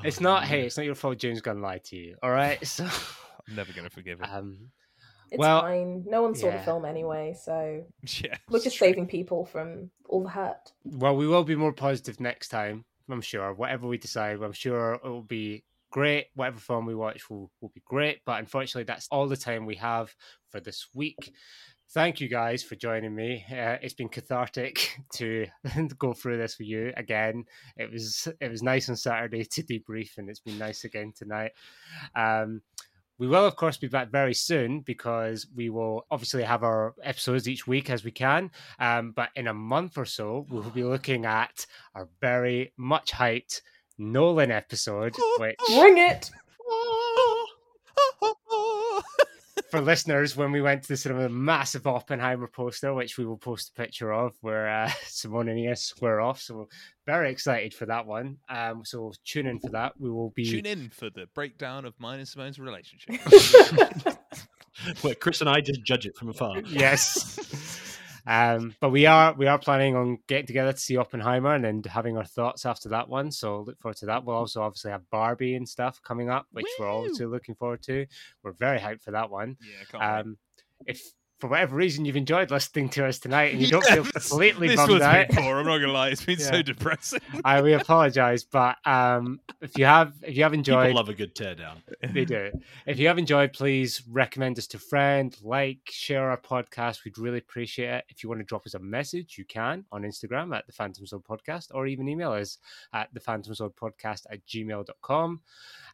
It's 0.04 0.20
not. 0.20 0.44
Hey, 0.44 0.64
it's 0.66 0.76
not 0.76 0.84
your 0.86 0.94
fault. 0.94 1.18
James 1.18 1.40
gonna 1.40 1.60
lie 1.60 1.78
to 1.84 1.96
you. 1.96 2.16
All 2.22 2.30
right. 2.30 2.64
So, 2.66 2.84
I'm 2.84 3.54
never 3.56 3.72
going 3.72 3.84
to 3.84 3.90
forgive 3.90 4.20
him. 4.20 4.30
um, 4.32 4.58
It's 5.30 5.38
Well, 5.38 5.60
fine. 5.62 6.04
No 6.06 6.22
one 6.22 6.34
saw 6.34 6.50
the 6.50 6.58
film 6.60 6.84
anyway, 6.84 7.34
so 7.40 7.84
yeah, 8.22 8.36
we're 8.48 8.60
just 8.60 8.76
true. 8.76 8.88
saving 8.88 9.06
people 9.06 9.44
from 9.44 9.90
all 10.08 10.22
the 10.22 10.28
hurt. 10.28 10.72
well, 10.84 11.16
we 11.16 11.26
will 11.26 11.44
be 11.44 11.56
more 11.56 11.72
positive 11.72 12.20
next 12.20 12.48
time. 12.48 12.84
I'm 13.10 13.20
sure. 13.20 13.52
Whatever 13.52 13.86
we 13.86 13.98
decide, 13.98 14.40
I'm 14.42 14.52
sure 14.52 14.94
it 14.94 15.04
will 15.04 15.22
be 15.22 15.64
great. 15.90 16.26
Whatever 16.34 16.58
film 16.58 16.86
we 16.86 16.94
watch 16.94 17.28
will 17.28 17.50
will 17.60 17.72
be 17.74 17.82
great. 17.84 18.20
But 18.24 18.38
unfortunately, 18.40 18.84
that's 18.84 19.08
all 19.10 19.26
the 19.28 19.36
time 19.36 19.66
we 19.66 19.76
have 19.76 20.14
for 20.50 20.60
this 20.60 20.88
week. 20.94 21.32
Thank 21.90 22.18
you 22.20 22.28
guys 22.28 22.62
for 22.62 22.74
joining 22.76 23.14
me. 23.14 23.44
Uh, 23.48 23.76
it's 23.82 23.94
been 23.94 24.08
cathartic 24.08 24.96
to 25.14 25.46
go 25.98 26.12
through 26.14 26.38
this 26.38 26.58
with 26.58 26.66
you 26.66 26.92
again. 26.96 27.44
It 27.76 27.92
was 27.92 28.26
it 28.40 28.50
was 28.50 28.62
nice 28.62 28.88
on 28.88 28.96
Saturday 28.96 29.44
to 29.44 29.62
debrief, 29.62 30.16
and 30.18 30.28
it's 30.30 30.40
been 30.40 30.58
nice 30.58 30.84
again 30.84 31.12
tonight. 31.16 31.52
Um, 32.16 32.62
we 33.18 33.28
will, 33.28 33.46
of 33.46 33.56
course, 33.56 33.76
be 33.76 33.86
back 33.86 34.10
very 34.10 34.34
soon 34.34 34.80
because 34.80 35.46
we 35.54 35.70
will 35.70 36.06
obviously 36.10 36.42
have 36.42 36.62
our 36.62 36.94
episodes 37.02 37.48
each 37.48 37.66
week 37.66 37.90
as 37.90 38.04
we 38.04 38.10
can. 38.10 38.50
Um, 38.78 39.12
but 39.12 39.30
in 39.36 39.46
a 39.46 39.54
month 39.54 39.96
or 39.96 40.04
so, 40.04 40.46
we 40.50 40.58
will 40.58 40.70
be 40.70 40.84
looking 40.84 41.24
at 41.24 41.66
our 41.94 42.08
very 42.20 42.72
much 42.76 43.12
hyped 43.12 43.60
Nolan 43.98 44.50
episode, 44.50 45.14
which 45.38 45.56
Bring 45.68 45.98
it! 45.98 46.30
for 49.74 49.80
listeners, 49.80 50.36
when 50.36 50.52
we 50.52 50.62
went 50.62 50.82
to 50.82 50.88
the 50.88 50.96
cinema, 50.96 51.26
a 51.26 51.28
massive 51.28 51.84
Oppenheimer 51.84 52.46
poster, 52.46 52.94
which 52.94 53.18
we 53.18 53.26
will 53.26 53.36
post 53.36 53.70
a 53.70 53.72
picture 53.72 54.12
of, 54.12 54.32
where 54.40 54.68
uh, 54.68 54.88
Simone 55.06 55.48
and 55.48 55.58
Ian 55.58 55.74
square 55.74 56.20
off. 56.20 56.40
So 56.40 56.68
very 57.06 57.32
excited 57.32 57.74
for 57.74 57.86
that 57.86 58.06
one. 58.06 58.36
Um, 58.48 58.84
so 58.84 59.12
tune 59.24 59.46
in 59.46 59.58
for 59.58 59.70
that. 59.70 59.94
We 59.98 60.10
will 60.10 60.30
be 60.30 60.48
Tune 60.48 60.66
in 60.66 60.90
for 60.90 61.10
the 61.10 61.26
breakdown 61.34 61.86
of 61.86 61.94
mine 61.98 62.20
and 62.20 62.28
Simone's 62.28 62.60
relationship. 62.60 63.20
Where 65.02 65.16
Chris 65.16 65.40
and 65.40 65.50
I 65.50 65.60
just 65.60 65.82
judge 65.82 66.06
it 66.06 66.16
from 66.16 66.28
afar. 66.28 66.60
yes. 66.60 67.36
Um, 68.26 68.74
but 68.80 68.90
we 68.90 69.06
are 69.06 69.34
we 69.34 69.46
are 69.46 69.58
planning 69.58 69.96
on 69.96 70.18
getting 70.28 70.46
together 70.46 70.72
to 70.72 70.78
see 70.78 70.96
Oppenheimer 70.96 71.54
and 71.54 71.64
then 71.64 71.82
having 71.86 72.16
our 72.16 72.24
thoughts 72.24 72.64
after 72.64 72.88
that 72.90 73.08
one. 73.08 73.30
So 73.30 73.60
look 73.62 73.78
forward 73.80 73.96
to 73.98 74.06
that. 74.06 74.24
We'll 74.24 74.36
also 74.36 74.62
obviously 74.62 74.92
have 74.92 75.08
Barbie 75.10 75.56
and 75.56 75.68
stuff 75.68 76.00
coming 76.02 76.30
up, 76.30 76.46
which 76.52 76.66
we're 76.78 76.90
also 76.90 77.28
looking 77.28 77.54
forward 77.54 77.82
to. 77.82 78.06
We're 78.42 78.52
very 78.52 78.78
hyped 78.78 79.02
for 79.02 79.10
that 79.10 79.30
one. 79.30 79.56
yeah. 79.92 80.18
Um, 80.18 80.38
if 80.86 81.02
for 81.40 81.48
whatever 81.50 81.76
reason 81.76 82.04
you've 82.04 82.16
enjoyed 82.16 82.50
listening 82.50 82.88
to 82.90 83.06
us 83.06 83.18
tonight 83.18 83.52
and 83.52 83.60
you 83.60 83.66
don't 83.68 83.84
Yeah, 83.88 83.96
feel 83.96 84.04
completely 84.12 84.68
this 84.68 84.76
bummed 84.76 85.02
out, 85.02 85.28
before. 85.28 85.58
I'm 85.58 85.66
not 85.66 85.78
gonna 85.78 85.92
lie, 85.92 86.08
it's 86.08 86.24
been 86.24 86.38
so 86.38 86.62
depressing. 86.62 87.20
I 87.44 87.60
we 87.60 87.72
apologize. 87.74 88.44
But 88.44 88.76
um, 88.86 89.40
if 89.60 89.76
you 89.76 89.84
have 89.84 90.14
if 90.22 90.36
you 90.36 90.42
have 90.44 90.54
enjoyed, 90.54 90.86
People 90.86 90.96
love 90.96 91.08
a 91.08 91.14
good 91.14 91.34
teardown. 91.34 91.82
they 92.12 92.24
do. 92.24 92.50
If 92.86 92.98
you 92.98 93.08
have 93.08 93.18
enjoyed, 93.18 93.52
please 93.52 94.02
recommend 94.10 94.58
us 94.58 94.66
to 94.68 94.78
friend, 94.78 95.36
like, 95.42 95.80
share 95.90 96.30
our 96.30 96.40
podcast. 96.40 97.04
We'd 97.04 97.18
really 97.18 97.38
appreciate 97.38 97.88
it. 97.90 98.04
If 98.08 98.22
you 98.22 98.28
want 98.28 98.40
to 98.40 98.44
drop 98.44 98.64
us 98.66 98.74
a 98.74 98.78
message, 98.78 99.36
you 99.36 99.44
can 99.44 99.84
on 99.92 100.02
Instagram 100.02 100.54
at 100.56 100.66
the 100.66 100.72
Fantom 100.72 101.04
Zone 101.06 101.22
Podcast 101.28 101.68
or 101.74 101.86
even 101.86 102.08
email 102.08 102.32
us 102.32 102.58
at 102.92 103.12
the 103.12 103.20
Fantom 103.20 103.54
Zone 103.54 103.72
Podcast 103.78 104.22
at 104.30 104.46
gmail.com. 104.46 105.40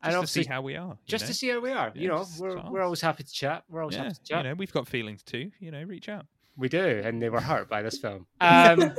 And 0.03 0.13
Just 0.13 0.13
to 0.13 0.19
obviously, 0.19 0.43
see 0.45 0.49
how 0.49 0.63
we 0.63 0.77
are. 0.77 0.97
just 1.07 1.25
know? 1.25 1.29
to 1.29 1.35
see 1.35 1.49
how 1.49 1.61
we 1.61 1.71
are. 1.71 1.93
Yeah, 1.95 2.01
you 2.03 2.09
know, 2.09 2.25
we're, 2.39 2.71
we're 2.71 2.83
always 2.83 3.03
happy 3.03 3.23
to 3.23 3.31
chat. 3.33 3.65
We're 3.69 3.83
always 3.83 3.97
yeah, 3.97 4.05
happy 4.05 4.15
to 4.15 4.23
chat. 4.25 4.45
you 4.45 4.51
know, 4.51 4.55
we've 4.55 4.73
got 4.73 4.89
feelings 4.89 5.23
too. 5.31 5.51
You 5.61 5.71
know, 5.71 5.83
reach 5.83 6.09
out. 6.09 6.27
We 6.57 6.69
do, 6.69 7.01
and 7.05 7.23
they 7.23 7.31
were 7.31 7.41
hurt 7.41 7.69
by 7.69 7.83
this 7.83 7.99
film. 7.99 8.27
Um, 8.41 8.93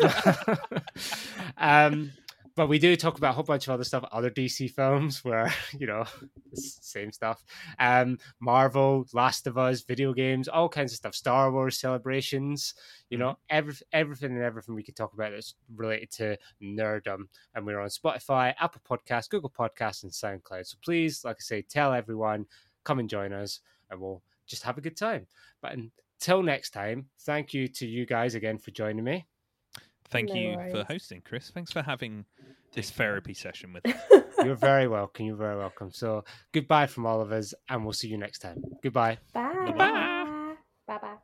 um, 1.58 2.12
but 2.56 2.68
we 2.68 2.80
do 2.80 2.96
talk 2.96 3.18
about 3.18 3.32
a 3.32 3.34
whole 3.34 3.44
bunch 3.44 3.68
of 3.68 3.74
other 3.74 3.84
stuff, 3.84 4.04
other 4.12 4.30
DC 4.30 4.72
films 4.72 5.24
where 5.24 5.54
you 5.78 5.88
know, 5.88 6.06
same 6.54 7.12
stuff. 7.12 7.44
Um, 7.80 8.18
Marvel, 8.40 9.06
Last 9.14 9.48
of 9.48 9.58
Us, 9.58 9.82
video 9.82 10.14
games, 10.14 10.48
all 10.48 10.70
kinds 10.70 10.92
of 10.92 10.98
stuff. 10.98 11.16
Star 11.16 11.52
Wars 11.52 11.80
celebrations, 11.80 12.74
you 13.10 13.18
know, 13.18 13.38
every, 13.50 13.76
everything 13.94 14.32
and 14.32 14.44
everything 14.44 14.76
we 14.76 14.84
could 14.84 14.96
talk 14.96 15.14
about 15.14 15.32
that's 15.32 15.56
related 15.76 16.12
to 16.12 16.38
nerddom. 16.62 17.28
And 17.56 17.66
we're 17.66 17.80
on 17.80 17.90
Spotify, 17.90 18.54
Apple 18.60 18.82
Podcasts, 18.90 19.30
Google 19.30 19.52
Podcasts, 19.52 20.04
and 20.04 20.12
SoundCloud. 20.12 20.66
So 20.66 20.78
please, 20.84 21.24
like 21.24 21.38
I 21.40 21.44
say, 21.44 21.62
tell 21.62 21.94
everyone, 21.94 22.46
come 22.84 23.00
and 23.00 23.10
join 23.10 23.34
us, 23.34 23.60
and 23.90 24.00
we'll 24.00 24.22
just 24.46 24.64
have 24.64 24.78
a 24.78 24.82
good 24.82 24.98
time. 24.98 25.28
But 25.62 25.74
until 26.22 26.44
next 26.44 26.70
time, 26.70 27.08
thank 27.22 27.52
you 27.52 27.68
to 27.68 27.88
you 27.88 28.06
guys 28.06 28.36
again 28.36 28.60
for 28.60 28.70
joining 28.70 29.04
me. 29.04 29.26
Thank 30.10 30.30
No 30.30 30.36
you 30.36 30.56
worries. 30.56 30.72
for 30.72 30.84
hosting, 30.84 31.22
Chris. 31.22 31.50
Thanks 31.50 31.72
for 31.72 31.82
having 31.82 32.26
this 32.74 32.92
therapy 32.92 33.34
session 33.34 33.74
with 33.74 33.88
us. 33.88 34.24
You're 34.46 34.54
very 34.56 34.88
welcome. 34.88 35.26
You're 35.26 35.36
very 35.36 35.58
welcome. 35.58 35.90
So 35.92 36.24
goodbye 36.52 36.86
from 36.86 37.08
all 37.08 37.22
of 37.22 37.32
us, 37.32 37.56
and 37.70 37.84
we'll 37.84 37.94
see 37.94 38.08
you 38.10 38.18
next 38.18 38.40
time. 38.40 38.62
Goodbye. 38.84 39.18
Bye. 39.34 39.74
Bye. 39.76 40.56
Bye. 40.88 41.16